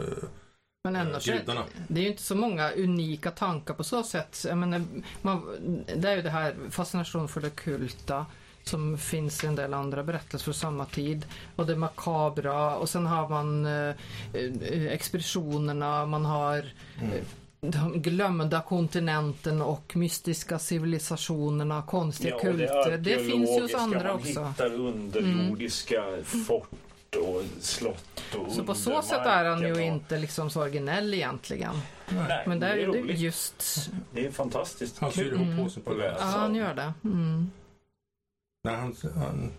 Men 0.84 0.96
ändå, 0.96 1.16
eh, 1.16 1.22
gudarna. 1.24 1.64
det 1.88 2.00
är 2.00 2.04
ju 2.04 2.10
inte 2.10 2.24
så 2.24 2.36
många 2.36 2.72
unika 2.72 3.32
tankar 3.32 3.74
på 3.74 3.84
så 3.84 4.04
sätt. 4.04 4.46
Jag 4.48 4.58
menar, 4.58 4.82
man, 5.22 5.58
det 5.96 6.10
är 6.10 6.16
ju 6.16 6.22
det 6.22 6.30
här 6.30 6.56
fascination 6.70 7.28
för 7.28 7.42
det 7.42 7.50
kulta 7.50 8.26
som 8.64 8.98
finns 8.98 9.44
i 9.44 9.48
en 9.48 9.56
del 9.56 9.74
andra 9.74 10.04
berättelser 10.04 10.44
från 10.46 10.54
samma 10.54 10.86
tid. 10.86 11.26
Och 11.56 11.66
det 11.66 11.76
makabra 11.76 12.76
och 12.76 12.90
sen 12.90 13.06
har 13.06 13.30
man 13.30 13.66
eh, 13.66 13.96
eh, 14.34 14.88
expeditionerna, 14.88 16.06
man 16.06 16.26
har 16.26 16.72
Mm. 17.02 17.26
De 17.72 18.01
glömda 18.01 18.61
kontinenten 18.61 19.61
och 19.61 19.95
mystiska 19.95 20.59
civilisationerna, 20.59 21.82
konstiga 21.82 22.36
och 22.36 22.41
kulter. 22.41 22.97
Det 22.97 23.18
finns 23.20 23.49
ju 23.49 23.61
hos 23.61 23.74
andra 23.74 24.03
man 24.03 24.16
också. 24.16 24.43
hittar 24.43 24.74
underjordiska 24.74 26.03
fort 26.24 26.68
och 27.18 27.41
slott 27.59 28.22
och 28.38 28.51
Så 28.51 28.64
på 28.64 28.76
så 28.76 29.01
sätt 29.01 29.26
är 29.26 29.45
han 29.45 29.61
ju 29.61 29.72
och- 29.74 29.82
inte 29.82 30.18
liksom 30.20 30.49
så 30.49 30.61
originell 30.61 31.14
egentligen. 31.14 31.76
Nej, 32.09 32.43
Men 32.47 32.59
där 32.59 32.68
det 32.76 32.82
är 32.82 32.88
är 32.88 32.91
det 32.91 32.99
roligt. 32.99 33.20
just... 33.20 33.89
Det 34.14 34.26
är 34.28 34.32
fantastiskt 34.32 34.99
Han 34.99 35.11
syr 35.11 35.24
kul. 35.24 35.34
ihop 35.34 35.47
Mm. 35.47 35.64
påsen 35.64 35.84
på 35.84 35.89
det. 35.93 35.97
läsa. 35.97 36.20
Ja, 36.20 36.26
han 36.26 36.55
gör 36.55 36.74
det. 36.74 36.93
Mm. 37.03 37.51
Nej, 38.64 38.76
han, 38.76 38.95
han, 39.16 39.51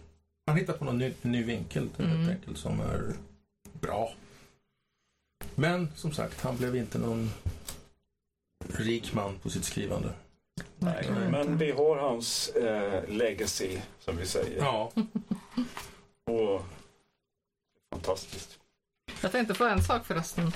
han 0.46 0.56
hittar 0.56 0.72
på 0.72 0.84
någon 0.84 0.98
ny, 0.98 1.12
ny 1.22 1.42
vinkel 1.44 1.88
Mm. 1.98 2.10
helt 2.16 2.30
enkelt 2.30 2.58
som 2.58 2.80
är 2.80 3.02
bra. 3.80 4.12
Men 5.54 5.88
som 5.96 6.12
sagt, 6.12 6.40
han 6.40 6.56
blev 6.56 6.76
inte 6.76 6.98
någon 6.98 7.30
rik 8.80 9.12
man 9.14 9.38
på 9.38 9.50
sitt 9.50 9.64
skrivande. 9.64 10.12
Nej, 10.78 11.10
men 11.30 11.58
vi 11.58 11.70
har 11.70 11.96
hans 11.96 12.48
eh, 12.48 13.08
legacy, 13.08 13.78
som 14.00 14.16
vi 14.16 14.26
säger. 14.26 14.58
Ja, 14.58 14.92
Och 16.30 16.62
fantastiskt. 17.92 18.58
Jag 19.22 19.32
tänkte 19.32 19.54
på 19.54 19.64
en 19.64 19.82
sak 19.82 20.06
förresten. 20.06 20.52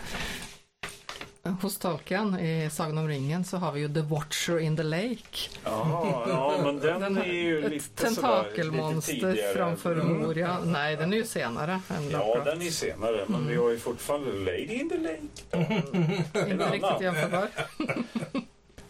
Hos 1.63 1.79
Tolkien 1.79 2.39
i 2.41 2.71
Sagan 2.73 2.99
om 2.99 3.09
ringen 3.09 3.45
så 3.45 3.57
har 3.57 3.73
vi 3.73 3.81
ju 3.81 3.89
The 3.95 4.01
Watcher 4.01 4.59
in 4.59 4.77
the 4.77 4.83
Lake. 4.83 5.49
Ja, 5.65 6.25
ja 6.29 6.61
men 6.63 6.79
den, 6.81 7.01
Den 7.01 7.17
är 7.19 7.25
ju 7.33 7.69
lite 7.69 7.85
sådär, 7.97 8.07
tentakelmonster 8.07 9.13
tidigare. 9.13 9.55
framför 9.55 9.93
Mm. 9.93 10.19
Moria. 10.23 10.59
Nej, 10.65 10.97
den 10.97 11.13
är 11.13 11.17
ju 11.17 11.25
senare 11.25 11.81
Ja, 12.13 12.43
den 12.45 12.63
är 12.63 12.71
senare, 12.71 13.25
men 13.27 13.49
vi 13.49 13.57
har 13.57 13.71
ju 13.71 13.79
fortfarande 13.79 14.33
Lady 14.33 14.75
in 14.75 14.89
the 14.91 14.97
Lake. 14.99 15.19
Inte 16.51 16.55
annan. 16.55 16.73
riktigt 16.73 17.01
jämförbar. 17.01 17.49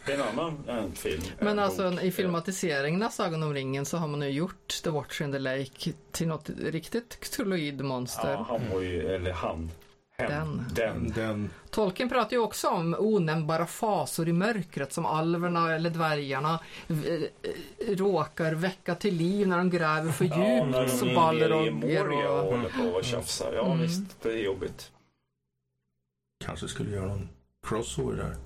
Det 0.07 0.13
är 0.13 0.17
en 0.17 0.23
annan 0.39 0.65
en 0.69 0.93
film. 0.93 1.23
Men 1.39 1.49
en 1.49 1.59
alltså 1.59 1.91
bok. 1.91 2.03
i 2.03 2.11
filmatiseringen 2.11 3.03
av 3.03 3.09
Sagan 3.11 3.43
om 3.43 3.55
ringen 3.55 3.85
så 3.87 3.97
har 3.97 4.09
man 4.09 4.23
ju 4.23 4.29
gjort 4.31 4.81
The 4.85 4.91
Watcher 4.91 5.23
in 5.25 5.33
the 5.33 5.39
Lake 5.39 5.93
till 6.13 6.29
något 6.29 6.51
riktigt 6.63 7.19
cthulhuid 7.21 7.81
monster. 7.85 8.31
Ja, 8.31 8.47
han 8.49 8.61
var 8.73 8.81
ju, 8.81 9.15
eller 9.15 9.33
han. 9.33 9.71
Den. 10.29 10.65
den. 10.75 11.13
den, 11.13 11.51
Tolkien 11.71 12.09
pratar 12.09 12.33
ju 12.33 12.39
också 12.39 12.69
om 12.69 12.97
onämnbara 12.99 13.67
fasor 13.67 14.29
i 14.29 14.33
mörkret 14.33 14.93
som 14.93 15.07
alverna 15.07 15.75
eller 15.75 15.91
dvärgarna 15.91 16.61
eh, 16.89 17.95
råkar 17.97 18.53
väcka 18.55 18.95
till 18.95 19.15
liv 19.15 19.49
när 19.49 19.59
de 19.59 19.71
gräver 19.71 20.13
för 20.13 20.25
Ja, 20.25 20.55
djupt. 20.55 20.67
när 20.71 20.87
de 20.87 20.89
så 20.91 21.07
är 21.07 21.15
baller 21.15 21.49
nere 21.49 21.67
i 21.67 21.71
och 21.71 21.75
Moria 21.75 22.31
och 22.31 22.57
håller 22.57 22.69
på 22.69 22.97
och 22.97 23.05
tjafsar. 23.05 23.53
Ja, 23.53 23.65
Mm. 23.67 23.81
visst, 23.83 24.23
det 24.23 24.29
är 24.33 24.37
jobbigt. 24.45 24.91
kanske 26.45 26.69
skulle 26.69 26.91
göra 26.97 27.07
någon 27.07 27.29
crossover 27.67 28.17
där. 28.17 28.37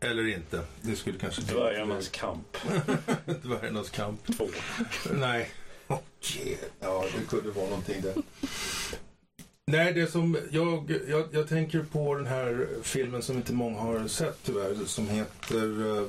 Eller 0.10 0.28
inte. 0.28 0.60
Det 0.82 0.96
skulle 0.96 1.18
kanske 1.18 1.42
Dvärgarnas 1.42 2.08
kamp 2.08 2.56
Dvärgarnas 3.42 3.90
kamp. 3.90 4.36
2. 4.36 4.46
Nej. 5.12 5.50
Oh, 5.88 5.98
yeah. 6.36 6.58
Ja, 6.80 7.04
det 7.18 7.26
kunde 7.28 7.50
vara 7.50 7.66
någonting 7.68 8.02
där. 8.02 8.14
Nej, 9.66 9.92
det 9.92 10.06
som 10.06 10.38
jag, 10.50 11.00
jag, 11.08 11.28
jag 11.32 11.48
tänker 11.48 11.82
på 11.82 12.14
den 12.14 12.26
här 12.26 12.68
filmen 12.82 13.22
som 13.22 13.36
inte 13.36 13.52
många 13.52 13.80
har 13.80 14.08
sett 14.08 14.38
tyvärr, 14.42 14.84
som 14.86 15.08
heter 15.08 15.64
uh, 15.82 16.08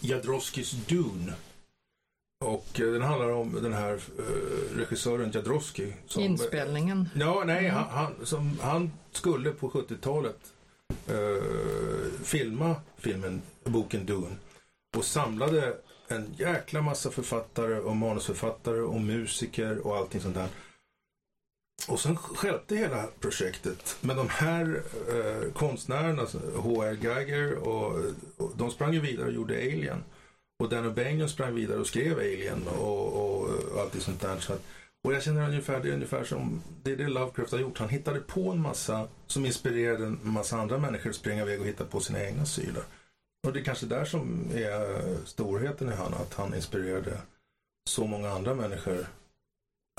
Jadrowskis 0.00 0.70
Dune. 0.72 1.32
Och 2.44 2.80
eh, 2.80 2.92
den 2.92 3.02
handlar 3.02 3.30
om 3.30 3.58
den 3.62 3.72
här 3.72 3.92
eh, 4.18 4.76
regissören 4.76 5.30
Jadrowski. 5.34 5.92
Som, 6.06 6.22
Inspelningen. 6.22 7.08
Ja, 7.14 7.42
nej, 7.46 7.58
Mm. 7.64 7.74
han, 7.74 7.88
han, 7.90 8.26
som, 8.26 8.58
han 8.60 8.90
skulle 9.12 9.50
på 9.50 9.70
70-talet 9.70 10.38
eh, 11.08 11.42
filma 12.22 12.76
filmen, 12.98 13.42
boken 13.64 14.06
Dune. 14.06 14.36
Och 14.96 15.04
samlade 15.04 15.76
en 16.08 16.34
jäkla 16.38 16.82
massa 16.82 17.10
författare 17.10 17.78
och 17.78 17.96
manusförfattare 17.96 18.80
och 18.80 19.00
musiker 19.00 19.86
och 19.86 19.96
allting 19.96 20.20
sånt 20.20 20.34
där 20.34 20.48
och 21.88 22.00
sen 22.00 22.16
stjälpte 22.16 22.76
hela 22.76 23.06
projektet. 23.20 23.96
Men 24.00 24.16
de 24.16 24.28
här 24.28 24.82
eh, 25.08 25.52
konstnärerna, 25.52 26.26
H.R. 26.56 26.98
Geiger, 27.02 27.54
och, 27.54 28.04
och 28.36 28.52
de 28.56 28.70
sprang 28.70 28.92
ju 28.92 29.00
vidare 29.00 29.26
och 29.26 29.32
gjorde 29.32 29.54
Alien. 29.54 30.04
Och 30.62 30.68
Dan 30.68 30.84
O'Banion 30.84 31.26
sprang 31.26 31.54
vidare 31.54 31.78
och 31.78 31.86
skrev 31.86 32.18
Alien 32.18 32.68
och, 32.68 33.12
och, 33.12 33.48
och 33.74 33.80
allt 33.80 34.02
sånt 34.02 34.20
där. 34.20 34.40
Så 34.40 34.52
att, 34.52 34.62
och 35.04 35.14
jag 35.14 35.22
känner 35.22 35.48
ungefär, 35.48 35.80
det 35.80 35.88
är 35.88 35.92
ungefär 35.92 36.24
som 36.24 36.62
det 36.82 36.92
är 36.92 36.96
det 36.96 37.08
Lovecraft 37.08 37.52
har 37.52 37.58
gjort. 37.58 37.78
Han 37.78 37.88
hittade 37.88 38.20
på 38.20 38.50
en 38.50 38.60
massa 38.60 39.08
som 39.26 39.46
inspirerade 39.46 40.06
en 40.06 40.18
massa 40.22 40.56
andra 40.56 40.78
människor 40.78 41.10
att 41.10 41.16
springa 41.16 41.42
iväg 41.42 41.60
och 41.60 41.66
hitta 41.66 41.84
på 41.84 42.00
sina 42.00 42.24
egna 42.24 42.46
sylar. 42.46 42.84
Och 43.46 43.52
det 43.52 43.60
är 43.60 43.64
kanske 43.64 43.86
där 43.86 44.04
som 44.04 44.50
är 44.54 44.94
eh, 44.94 45.16
storheten 45.24 45.88
i 45.88 45.92
han, 45.92 46.14
att 46.14 46.34
han 46.34 46.54
inspirerade 46.54 47.18
så 47.88 48.06
många 48.06 48.30
andra 48.30 48.54
människor 48.54 49.06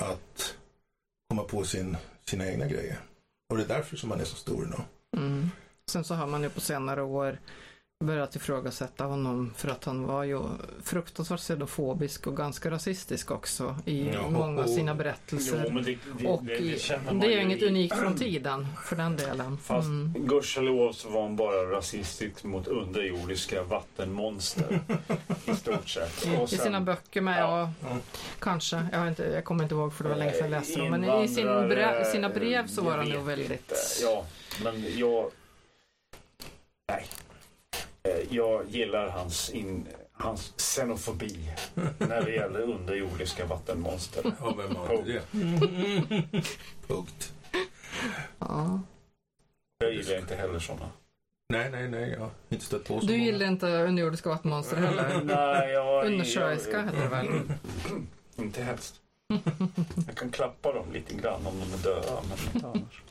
att 0.02 0.56
komma 1.32 1.44
på 1.44 1.64
sin, 1.64 1.96
sina 2.24 2.46
egna 2.46 2.66
grejer. 2.66 2.98
Och 3.50 3.56
det 3.56 3.62
är 3.62 3.68
därför 3.68 3.96
som 3.96 4.08
man 4.08 4.20
är 4.20 4.24
så 4.24 4.36
stor 4.36 4.66
idag. 4.66 4.84
Mm. 5.16 5.50
Sen 5.90 6.04
så 6.04 6.14
har 6.14 6.26
man 6.26 6.42
ju 6.42 6.50
på 6.50 6.60
senare 6.60 7.02
år 7.02 7.38
börjat 8.02 8.36
ifrågasätta 8.36 9.04
honom 9.04 9.52
för 9.56 9.68
att 9.68 9.84
han 9.84 10.06
var 10.06 10.24
ju 10.24 10.40
fruktansvärt 10.82 11.40
xenofobisk 11.40 12.26
och 12.26 12.36
ganska 12.36 12.70
rasistisk 12.70 13.30
också 13.30 13.76
i 13.86 14.10
Ja, 14.12 14.30
många 14.30 14.62
av 14.62 14.66
sina 14.66 14.94
berättelser. 14.94 15.64
Jo, 15.68 15.74
men 15.74 15.84
det, 15.84 15.98
det, 16.18 16.26
och 16.28 16.44
det, 16.44 16.56
i- 16.58 16.78
det 16.88 17.14
det 17.20 17.26
är 17.26 17.30
ju 17.30 17.42
inget 17.42 17.62
i- 17.62 17.66
unikt 17.66 17.96
från 17.96 18.16
tiden 18.18 18.66
för 18.84 18.96
den 18.96 19.16
delen. 19.16 19.58
Fast 19.58 19.86
Mm. 19.86 20.14
gudskelov 20.26 20.92
så 20.92 21.08
var 21.08 21.22
han 21.22 21.36
bara 21.36 21.70
rasistisk 21.76 22.44
mot 22.44 22.66
underjordiska 22.68 23.62
vattenmonster. 23.62 24.80
I 25.52 25.56
stort 25.56 25.88
sett. 25.88 26.26
I 26.26 26.46
sen- 26.46 26.48
sina 26.48 26.80
böcker 26.80 27.20
med, 27.20 27.40
ja, 27.40 27.70
Ja. 27.82 27.96
kanske. 28.38 28.86
Jag, 28.92 29.08
inte, 29.08 29.22
jag 29.24 29.44
kommer 29.44 29.62
inte 29.62 29.74
ihåg 29.74 29.92
för 29.94 30.04
det 30.04 30.10
var 30.10 30.16
länge 30.16 30.32
sedan 30.32 30.42
jag 30.42 30.50
läste 30.50 30.78
dem. 30.80 30.90
Men 30.90 31.24
i 31.24 31.28
sin 31.28 31.38
Invandrare, 31.38 32.00
bre- 32.04 32.12
sina 32.12 32.28
brev 32.28 32.66
så 32.66 32.82
var 32.82 32.96
han 32.96 33.08
nog 33.08 33.24
väldigt... 33.24 33.50
inte. 33.50 33.74
Ja, 34.02 34.24
men 34.64 34.98
jag... 34.98 35.30
Nej. 36.88 37.06
Eh, 38.08 38.34
Jag 38.36 38.68
gillar 38.68 39.08
hans, 39.08 39.50
in, 39.50 39.86
hans 40.12 40.52
xenofobi 40.56 41.50
när 41.98 42.22
det 42.22 42.30
gäller 42.34 42.60
underjordiska 42.60 43.46
vattenmonster. 43.46 44.32
Ja, 44.40 44.54
vem 44.58 44.76
har 44.76 44.94
inte 44.94 45.12
det? 45.12 45.22
Punkt. 46.86 47.32
Ja. 48.38 48.80
Jag 49.78 49.92
gillar 49.94 50.18
inte 50.18 50.34
heller 50.36 50.58
sådana. 50.58 50.88
Nej, 51.52 51.70
nej, 51.70 51.88
nej. 51.88 52.10
Jag 52.10 52.20
har 52.20 52.30
inte 52.48 52.64
stött 52.64 52.84
på 52.84 53.00
så 53.00 53.06
Du 53.06 53.12
många. 53.12 53.24
gillar 53.24 53.46
inte 53.46 53.66
underjordiska 53.66 54.28
vattenmonster 54.28 54.76
heller? 54.86 55.20
Nej, 55.24 55.70
jag... 55.72 56.06
Undersjöiska 56.06 56.72
jag- 56.72 56.84
heter 56.84 57.00
det 57.02 57.08
väl? 57.08 57.26
Inte 58.36 58.62
helst. 58.62 58.94
Jag 60.06 60.16
kan 60.16 60.30
klappa 60.30 60.72
dem 60.72 60.92
lite 60.92 61.14
grann 61.14 61.46
om 61.46 61.54
de 61.60 61.72
är 61.74 61.82
döda, 61.82 62.22
men 62.28 62.54
inte 62.54 62.66
annars. 62.66 63.02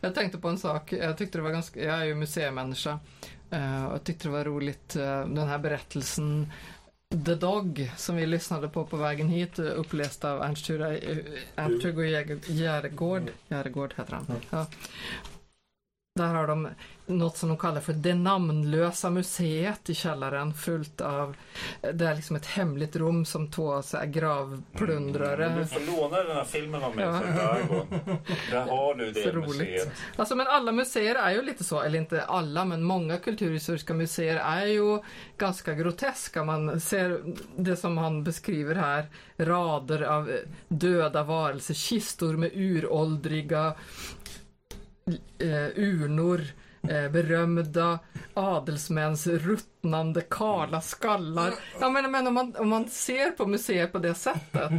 Jag 0.00 0.14
tänkte 0.14 0.38
på 0.38 0.48
en 0.48 0.58
sak. 0.58 0.92
Jag 0.92 1.18
tyckte 1.18 1.38
det 1.38 1.42
var 1.42 1.50
ganska, 1.50 1.80
jag 1.84 1.94
är 2.00 2.04
ju 2.04 2.14
museimänniska. 2.14 2.98
Eh, 3.52 3.84
och 3.86 3.92
jag 3.94 4.04
tyckte 4.04 4.28
det 4.28 4.32
var 4.32 4.44
roligt 4.44 4.96
eh, 4.96 5.26
den 5.26 5.48
här 5.48 5.58
berättelsen 5.58 6.52
The 7.26 7.34
Dog 7.34 7.90
som 7.96 8.16
vi 8.16 8.26
lyssnade 8.26 8.68
på 8.68 8.84
på 8.84 8.96
vägen 8.96 9.28
hit 9.28 9.58
eh, 9.58 9.64
uppläst 9.64 10.24
av 10.24 10.42
Ernst 10.42 10.68
Järegård. 12.46 13.30
Järegård 13.48 13.94
heter 13.96 14.12
han. 14.12 14.26
Ja. 14.50 14.66
Där 16.14 16.34
har 16.34 16.46
de 16.46 16.68
något 17.06 17.36
som 17.36 17.48
de 17.48 17.58
kallar 17.58 17.80
för 17.80 17.92
det 17.92 18.14
namnlösa 18.14 19.10
museet 19.10 19.90
i 19.90 19.94
källaren 19.94 20.54
fullt 20.54 21.00
av, 21.00 21.36
det 21.94 22.06
är 22.06 22.14
liksom 22.14 22.36
ett 22.36 22.46
hemligt 22.46 22.96
rum 22.96 23.24
som 23.24 23.50
två 23.50 23.82
så 23.82 23.96
här 23.96 24.06
gravplundrare 24.06 25.58
Du 25.58 25.66
får 25.66 25.96
låna 26.00 26.22
den 26.22 26.36
här 26.36 26.44
filmen 26.44 26.82
av 26.82 26.96
mig 26.96 27.04
Ja. 27.04 27.20
Där 28.50 28.66
har 28.66 28.94
du 28.94 29.14
Så 29.14 29.20
det 29.20 29.32
roligt. 29.32 29.48
museet. 29.48 29.92
Alltså 30.16 30.36
men 30.36 30.46
alla 30.46 30.72
museer 30.72 31.14
är 31.14 31.30
ju 31.30 31.42
lite 31.42 31.64
så, 31.64 31.80
eller 31.82 31.98
inte 31.98 32.22
alla, 32.22 32.64
men 32.64 32.82
många 32.82 33.16
kulturhistoriska 33.18 33.94
museer 33.94 34.36
är 34.36 34.66
ju 34.66 34.98
ganska 35.38 35.74
groteska. 35.74 36.44
Man 36.44 36.80
ser 36.80 37.20
det 37.56 37.76
som 37.76 37.98
han 37.98 38.24
beskriver 38.24 38.74
här, 38.74 39.06
rader 39.36 40.02
av 40.02 40.32
döda 40.68 41.22
varelser, 41.22 41.74
kistor 41.74 42.36
med 42.36 42.50
uråldriga 42.54 43.74
eh, 45.38 45.68
urnor, 45.76 46.40
eh, 46.82 47.08
berömda 47.10 47.98
adelsmäns 48.34 49.26
ruttnande 49.26 50.20
kala 50.20 50.80
skallar. 50.80 51.54
Ja, 51.80 51.90
men, 51.90 52.10
men 52.12 52.26
om, 52.26 52.34
man, 52.34 52.56
om 52.56 52.68
man 52.68 52.88
ser 52.88 53.30
på 53.30 53.46
museer 53.46 53.86
på 53.86 53.98
det 53.98 54.14
sättet 54.14 54.72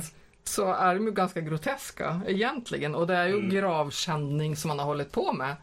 så 0.43 0.73
är 0.73 0.95
de 0.95 1.05
ju 1.05 1.11
ganska 1.11 1.41
groteska 1.41 2.21
egentligen. 2.27 2.95
Och 2.95 3.07
det 3.07 3.15
är 3.15 3.27
ju 3.27 3.33
Mm. 3.37 3.49
gravkändning 3.49 4.55
som 4.55 4.67
man 4.67 4.79
har 4.79 4.85
hållit 4.85 5.11
på 5.11 5.33
med 5.33 5.55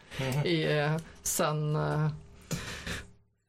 i, 0.44 0.78
eh, 0.78 0.96
sen 1.22 1.76
eh, 1.76 2.08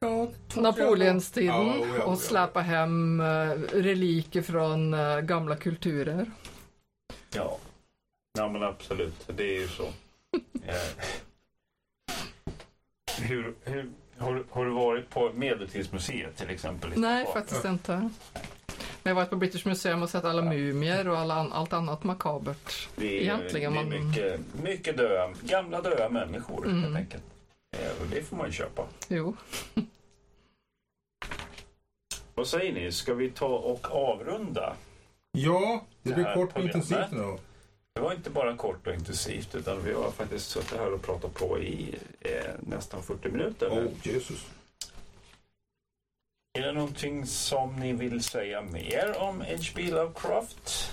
Ja, 0.00 0.28
Napoleonstiden 0.56 1.66
Ja, 1.66 1.74
ja, 1.80 1.86
ja. 1.98 2.04
och 2.04 2.18
släpa 2.18 2.60
hem 2.60 3.20
eh, 3.20 3.50
reliker 3.72 4.42
från 4.42 4.94
eh, 4.94 5.20
gamla 5.20 5.56
kulturer. 5.56 6.30
Ja. 7.34 7.58
ja, 8.38 8.48
men 8.48 8.62
absolut. 8.62 9.28
Det 9.36 9.56
är 9.56 9.60
ju 9.60 9.68
så. 9.68 9.84
Eh, 10.32 10.74
hur, 13.20 13.54
hur, 13.64 13.90
har, 14.18 14.44
har 14.50 14.64
du 14.64 14.70
varit 14.70 15.10
på 15.10 15.32
Medeltidsmuseet 15.34 16.36
till 16.36 16.50
exempel? 16.50 16.92
Nej, 16.96 17.26
faktiskt 17.32 17.64
inte. 17.64 17.92
Men 17.96 18.10
jag 19.02 19.10
har 19.10 19.14
varit 19.14 19.30
på 19.30 19.36
British 19.36 19.66
Museum 19.66 20.02
och 20.02 20.10
sett 20.10 20.24
alla 20.24 20.42
mumier 20.42 21.08
och 21.08 21.18
alla, 21.18 21.34
allt 21.34 21.72
annat 21.72 22.04
makabert. 22.04 22.88
Det 22.96 23.06
är, 23.18 23.20
Egentligen 23.22 23.72
det 23.72 23.78
är 23.80 23.84
man- 23.84 24.08
mycket, 24.08 24.40
mycket 24.62 24.96
döda, 24.96 25.30
gamla 25.42 25.80
döda 25.80 26.08
människor 26.08 26.66
Mm. 26.66 26.82
helt 26.82 26.96
enkelt. 26.96 27.22
Eh, 27.76 28.00
och 28.02 28.06
det 28.10 28.22
får 28.22 28.36
man 28.36 28.46
ju 28.46 28.52
köpa. 28.52 28.86
Jo. 29.08 29.36
Vad 32.34 32.46
säger 32.48 32.72
ni, 32.72 32.92
ska 32.92 33.14
vi 33.14 33.30
ta 33.30 33.46
och 33.46 33.90
avrunda? 33.94 34.74
Ja, 35.32 35.84
det 36.02 36.08
Det 36.10 36.14
blir 36.14 36.34
kort 36.34 36.56
och 36.56 36.62
intensivt 36.62 37.10
nu. 37.10 37.36
Det 37.94 38.00
var 38.00 38.12
inte 38.12 38.30
bara 38.30 38.56
kort 38.56 38.86
och 38.86 38.94
intensivt 38.94 39.54
utan 39.54 39.84
vi 39.84 39.92
har 39.92 40.10
faktiskt 40.10 40.50
suttit 40.50 40.78
här 40.78 40.92
och 40.92 41.02
pratat 41.02 41.34
på 41.34 41.58
i 41.58 41.94
eh, 42.20 42.50
nästan 42.60 43.02
40 43.02 43.28
minuter. 43.28 43.70
nu. 43.70 43.86
Åh, 43.92 44.08
Jesus. 44.12 44.46
Är 46.58 46.62
det 46.62 46.72
någonting 46.72 47.26
som 47.26 47.76
ni 47.76 47.92
vill 47.92 48.22
säga 48.22 48.62
mer 48.62 49.14
om 49.18 49.40
H.P. 49.40 49.90
Lovecraft? 49.90 50.92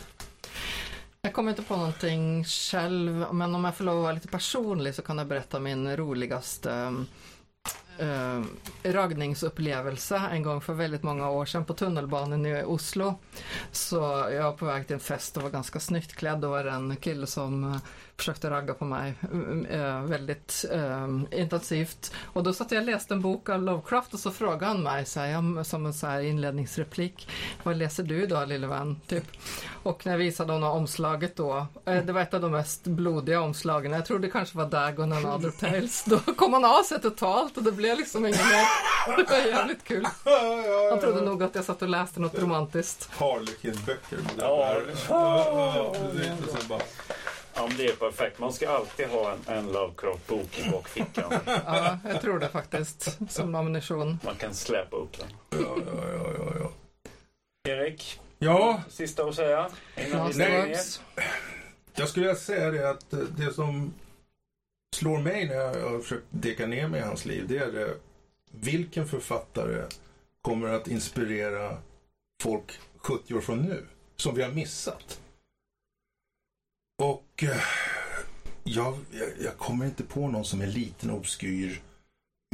Jag 1.22 1.34
kommer 1.34 1.50
inte 1.50 1.64
på 1.64 1.78
någonting 1.78 2.44
själv, 2.44 3.26
men 3.34 3.56
om 3.56 3.66
jag 3.66 3.76
får 3.78 3.84
lov 3.84 3.98
att 3.98 4.04
vara 4.04 4.14
lite 4.14 4.28
personlig 4.28 4.96
så 4.96 5.02
kan 5.02 5.18
jag 5.18 5.28
berätta 5.28 5.60
min 5.60 5.98
roligaste 5.98 6.96
eh, 8.00 8.44
raggningsupplevelse 8.84 10.22
en 10.32 10.44
gång 10.44 10.62
för 10.62 10.74
väldigt 10.74 11.04
många 11.04 11.30
år 11.30 11.46
sedan 11.46 11.66
på 11.66 11.74
tunnelbanan 11.74 12.46
i 12.46 12.64
Oslo. 12.64 13.16
Så 13.72 13.96
jag 14.32 14.44
var 14.44 14.52
på 14.52 14.66
väg 14.66 14.88
till 14.88 14.94
en 14.94 15.00
fest 15.00 15.38
och 15.38 15.44
var 15.44 15.50
ganska 15.50 15.80
snyggt 15.80 16.16
klädd 16.16 16.46
och 16.46 16.52
var 16.52 16.64
det 16.64 16.72
en 16.72 16.96
kille 16.96 17.28
som 17.28 17.64
eh, 17.64 17.78
försökte 18.20 18.50
ragga 18.50 18.74
på 18.74 18.86
mig 18.86 19.14
eh, 19.70 20.02
väldigt 20.02 20.66
eh, 20.72 21.08
intensivt. 21.32 22.14
Och 22.24 22.44
då 22.44 22.54
satt 22.54 22.72
jag 22.72 22.82
och 22.82 22.86
läste 22.86 23.14
en 23.14 23.22
bok 23.22 23.50
av 23.50 23.62
Lovecraft 23.62 24.14
och 24.14 24.20
så 24.20 24.32
frågade 24.32 24.66
han 24.66 24.84
mig 24.84 25.06
så 25.06 25.20
här, 25.20 25.64
som 25.64 25.86
en 25.86 25.94
så 25.94 26.08
här 26.08 26.20
inledningsreplik. 26.20 27.28
Vad 27.64 27.78
läser 27.78 28.04
du 28.04 28.24
idag 28.24 28.50
lille 28.50 28.68
vän? 28.68 29.02
Typ. 29.08 29.24
Och 29.84 30.06
när 30.06 30.14
jag 30.14 30.20
visade 30.20 30.54
honom 30.54 30.72
omslaget 30.72 31.36
då, 31.36 31.68
eh, 31.86 32.06
det 32.06 32.14
var 32.14 32.22
ett 32.22 32.34
av 32.34 32.42
de 32.42 32.52
mest 32.52 32.84
blodiga 32.84 33.42
omslagen. 33.42 33.92
Jag 33.92 34.06
tror 34.06 34.20
det 34.20 34.30
kanske 34.30 34.58
var 34.58 34.66
Dagon 34.66 35.14
and 35.14 35.26
Other 35.26 35.52
Tales. 35.52 36.04
Då 36.04 36.20
kom 36.20 36.54
han 36.54 36.66
av 36.66 36.84
sig 36.84 37.02
totalt 37.02 37.58
och 37.58 37.64
det 37.64 37.72
blev 37.72 37.98
liksom 37.98 38.26
inget 38.26 38.46
mer. 38.46 38.66
Det 39.18 39.30
var 39.30 39.38
jävligt 39.38 39.84
kul. 39.84 40.08
Han 40.90 41.00
trodde 41.00 41.22
nog 41.22 41.44
att 41.44 41.56
jag 41.56 41.64
satt 41.64 41.82
och 41.82 41.90
läste 41.90 42.20
något 42.20 42.40
romantiskt. 42.40 43.10
Harlequin-böcker. 43.18 44.20
Ja. 44.38 44.76
Ja, 47.60 47.70
det 47.78 47.86
är 47.86 47.96
perfekt. 47.96 48.40
Man 48.40 48.54
ska 48.54 48.70
alltid 48.70 49.08
ha 49.08 49.32
en, 49.32 49.54
en 49.54 49.72
Lovecraft-bok 49.72 50.60
i 50.60 50.70
bakfickan. 50.72 51.34
Ja, 51.46 52.00
jag 52.06 52.22
tror 52.22 52.40
det 52.40 52.50
faktiskt. 52.50 53.18
Som 53.30 53.56
ammunition. 53.56 54.20
Man 54.24 54.36
kan 54.36 54.54
släpa 54.54 54.96
upp 54.96 55.18
den. 55.18 55.28
ja, 55.50 55.78
ja, 55.86 56.04
ja, 56.14 56.32
ja, 56.38 56.54
ja. 56.60 56.72
Erik, 57.72 58.20
Ja, 58.42 58.84
sista 58.90 59.24
att 59.24 59.36
säga 59.36 59.70
innan? 59.98 60.18
Monsterworks. 60.18 61.02
jag 61.96 62.10
skulle 62.10 62.36
säga 62.36 62.72
det 62.72 62.90
att 62.90 63.14
eh, 63.14 63.20
det 63.20 63.54
som 63.54 63.94
slår 64.96 65.18
mig 65.18 65.48
när 65.48 65.56
jag 65.56 65.90
har 65.90 66.00
försökt 66.00 66.26
deka 66.30 66.68
ner 66.68 66.88
mig 66.88 67.00
i 67.00 67.04
hans 67.04 67.26
liv, 67.26 67.46
det 67.48 67.58
är 67.58 67.72
det, 67.72 67.94
vilken 68.52 69.08
författare 69.08 69.84
kommer 70.42 70.68
att 70.68 70.88
inspirera 70.88 71.78
folk 72.42 72.80
70 72.98 73.34
år 73.34 73.42
från 73.42 73.62
nu, 73.62 73.86
som 74.16 74.36
vi 74.36 74.44
har 74.44 74.52
missat. 74.52 75.20
Och 77.00 77.44
eh, 77.44 77.62
jag, 78.64 78.98
jag, 79.12 79.30
jag 79.40 79.58
kommer 79.58 79.86
inte 79.86 80.04
på 80.04 80.28
någon 80.28 80.46
som 80.46 80.62
är 80.62 80.68
liten 80.68 81.10
och 81.10 81.18
obskyr, 81.18 81.82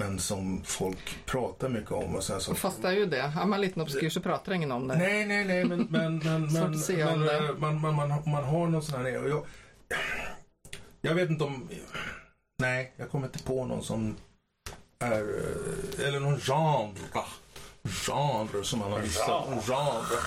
men 0.01 0.19
som 0.19 0.63
folk 0.63 1.17
pratar 1.25 1.69
mycket 1.69 1.91
om. 1.91 2.15
Och 2.15 2.23
sen 2.23 2.41
så, 2.41 2.55
Fast 2.55 2.81
det 2.81 2.87
är 2.87 2.91
ju 2.91 3.05
det. 3.05 3.19
Är 3.19 3.45
man 3.45 3.61
liten 3.61 3.81
obskyr 3.81 4.09
så 4.09 4.21
pratar 4.21 4.53
ingen 4.53 4.71
om 4.71 4.87
det. 4.87 4.95
Nej, 4.95 5.25
nej, 5.25 5.45
nej, 5.45 5.65
men, 5.65 5.87
men, 5.89 6.17
men, 6.23 6.53
men, 6.53 6.71
men 6.87 7.29
eh, 7.29 7.55
man, 7.57 7.81
man, 7.81 7.95
man, 7.95 8.09
man 8.25 8.43
har 8.43 8.67
någon 8.67 8.83
sån 8.83 9.01
här... 9.05 9.23
Och 9.23 9.29
jag, 9.29 9.45
Jag 11.01 11.15
vet 11.15 11.29
inte 11.29 11.43
om... 11.43 11.69
Nej, 12.61 12.93
jag 12.97 13.09
kommer 13.09 13.27
inte 13.27 13.43
på 13.43 13.65
någon 13.65 13.83
som 13.83 14.15
är... 14.99 15.21
eh, 15.21 16.07
Eller 16.07 16.19
någon 16.19 16.39
genre. 16.39 17.23
Genre 17.83 18.63
som 18.63 18.79
man 18.79 18.91
har 18.91 18.99
missat. 18.99 19.25
Genre. 19.27 19.55
En 19.55 19.61
genre 19.61 20.19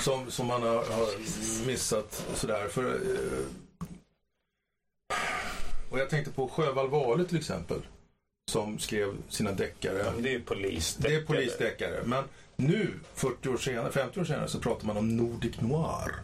som, 0.00 0.30
som 0.30 0.46
man 0.46 0.62
har, 0.62 0.74
har 0.76 1.08
missat 1.66 2.26
sådär. 2.34 2.68
För, 2.68 2.84
eh, 2.94 3.46
och 5.90 5.98
jag 5.98 6.10
tänkte 6.10 6.32
på 6.32 6.48
Sjöwall 6.48 6.88
Wahlöö 6.88 7.24
till 7.24 7.38
exempel. 7.38 7.78
Som 8.50 8.78
skrev 8.78 9.14
sina 9.28 9.52
deckare. 9.52 10.12
Men 10.14 10.22
det 10.22 10.28
är 10.28 10.32
ju 10.32 10.40
polis. 10.40 10.96
Det 11.00 11.14
är 11.14 11.22
polisdeckare. 11.22 12.02
Men 12.04 12.24
nu, 12.56 12.90
40 13.14 13.48
år 13.48 13.56
senare, 13.56 13.92
50 13.92 14.20
år 14.20 14.24
senare, 14.24 14.48
så 14.48 14.58
pratar 14.58 14.86
man 14.86 14.96
om 14.96 15.16
Nordic 15.16 15.60
Noir. 15.60 16.14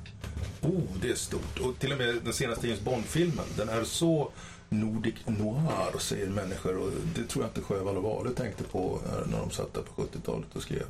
Oh, 0.62 0.82
det 1.03 1.11
är 1.11 1.14
stort. 1.14 1.59
Och 1.61 1.78
till 1.78 1.93
och 1.93 1.99
med 1.99 2.16
den 2.24 2.32
senaste 2.32 2.66
James 2.66 2.80
Bond-filmen, 2.80 3.45
den 3.57 3.68
är 3.68 3.84
så 3.84 4.32
Nordic 4.68 5.14
Noir, 5.26 5.99
säger 5.99 6.28
människor. 6.30 6.76
Och 6.76 6.91
det 7.14 7.24
tror 7.24 7.45
jag 7.45 7.51
inte 7.51 7.61
Sjöwall 7.61 7.97
och 7.97 8.03
Wahlöö 8.03 8.32
tänkte 8.32 8.64
på 8.64 9.01
eh, 9.07 9.30
när 9.30 9.38
de 9.38 9.51
satt 9.51 9.74
där 9.74 9.82
på 9.82 10.03
70-talet 10.03 10.57
och 10.57 10.62
skrev 10.62 10.86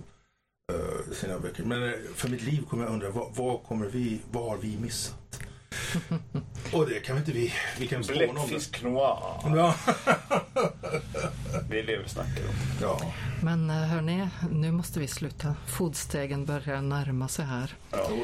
eh, 0.73 1.13
sina 1.13 1.39
böcker. 1.39 1.65
Men 1.65 1.83
eh, 1.83 1.95
för 2.15 2.29
mitt 2.29 2.43
liv 2.43 2.65
kommer 2.71 2.85
jag 2.85 2.93
undra, 2.93 3.11
vad, 3.11 3.35
vad 3.35 3.63
kommer 3.63 3.87
vi, 3.87 4.21
vad 4.31 4.51
har 4.51 4.57
vi 4.57 4.79
missat? 4.79 5.41
och 6.73 6.89
det 6.89 7.01
kan 7.01 7.17
vi 7.17 7.21
inte 7.21 7.33
vi, 7.33 7.53
vi 7.79 7.87
kan 7.87 8.05
spåna 8.05 8.21
om 8.21 8.27
det. 8.27 8.33
Bläckfisk 8.35 8.83
noir. 8.83 9.19
Ja. 9.57 9.75
Det 11.71 11.79
är 11.79 11.87
det 11.87 11.99
vi 11.99 12.09
snackar 12.09 12.43
om. 12.43 12.55
ja. 12.83 13.01
Men 13.43 13.71
eh, 13.71 13.77
hörni, 13.77 14.29
nu 14.51 14.73
måste 14.73 15.01
vi 15.01 15.09
sluta. 15.09 15.55
Fotstegen 15.67 16.45
börjar 16.45 16.83
närma 16.83 17.29
sig 17.29 17.45
här. 17.45 17.75
Ja. 17.91 18.11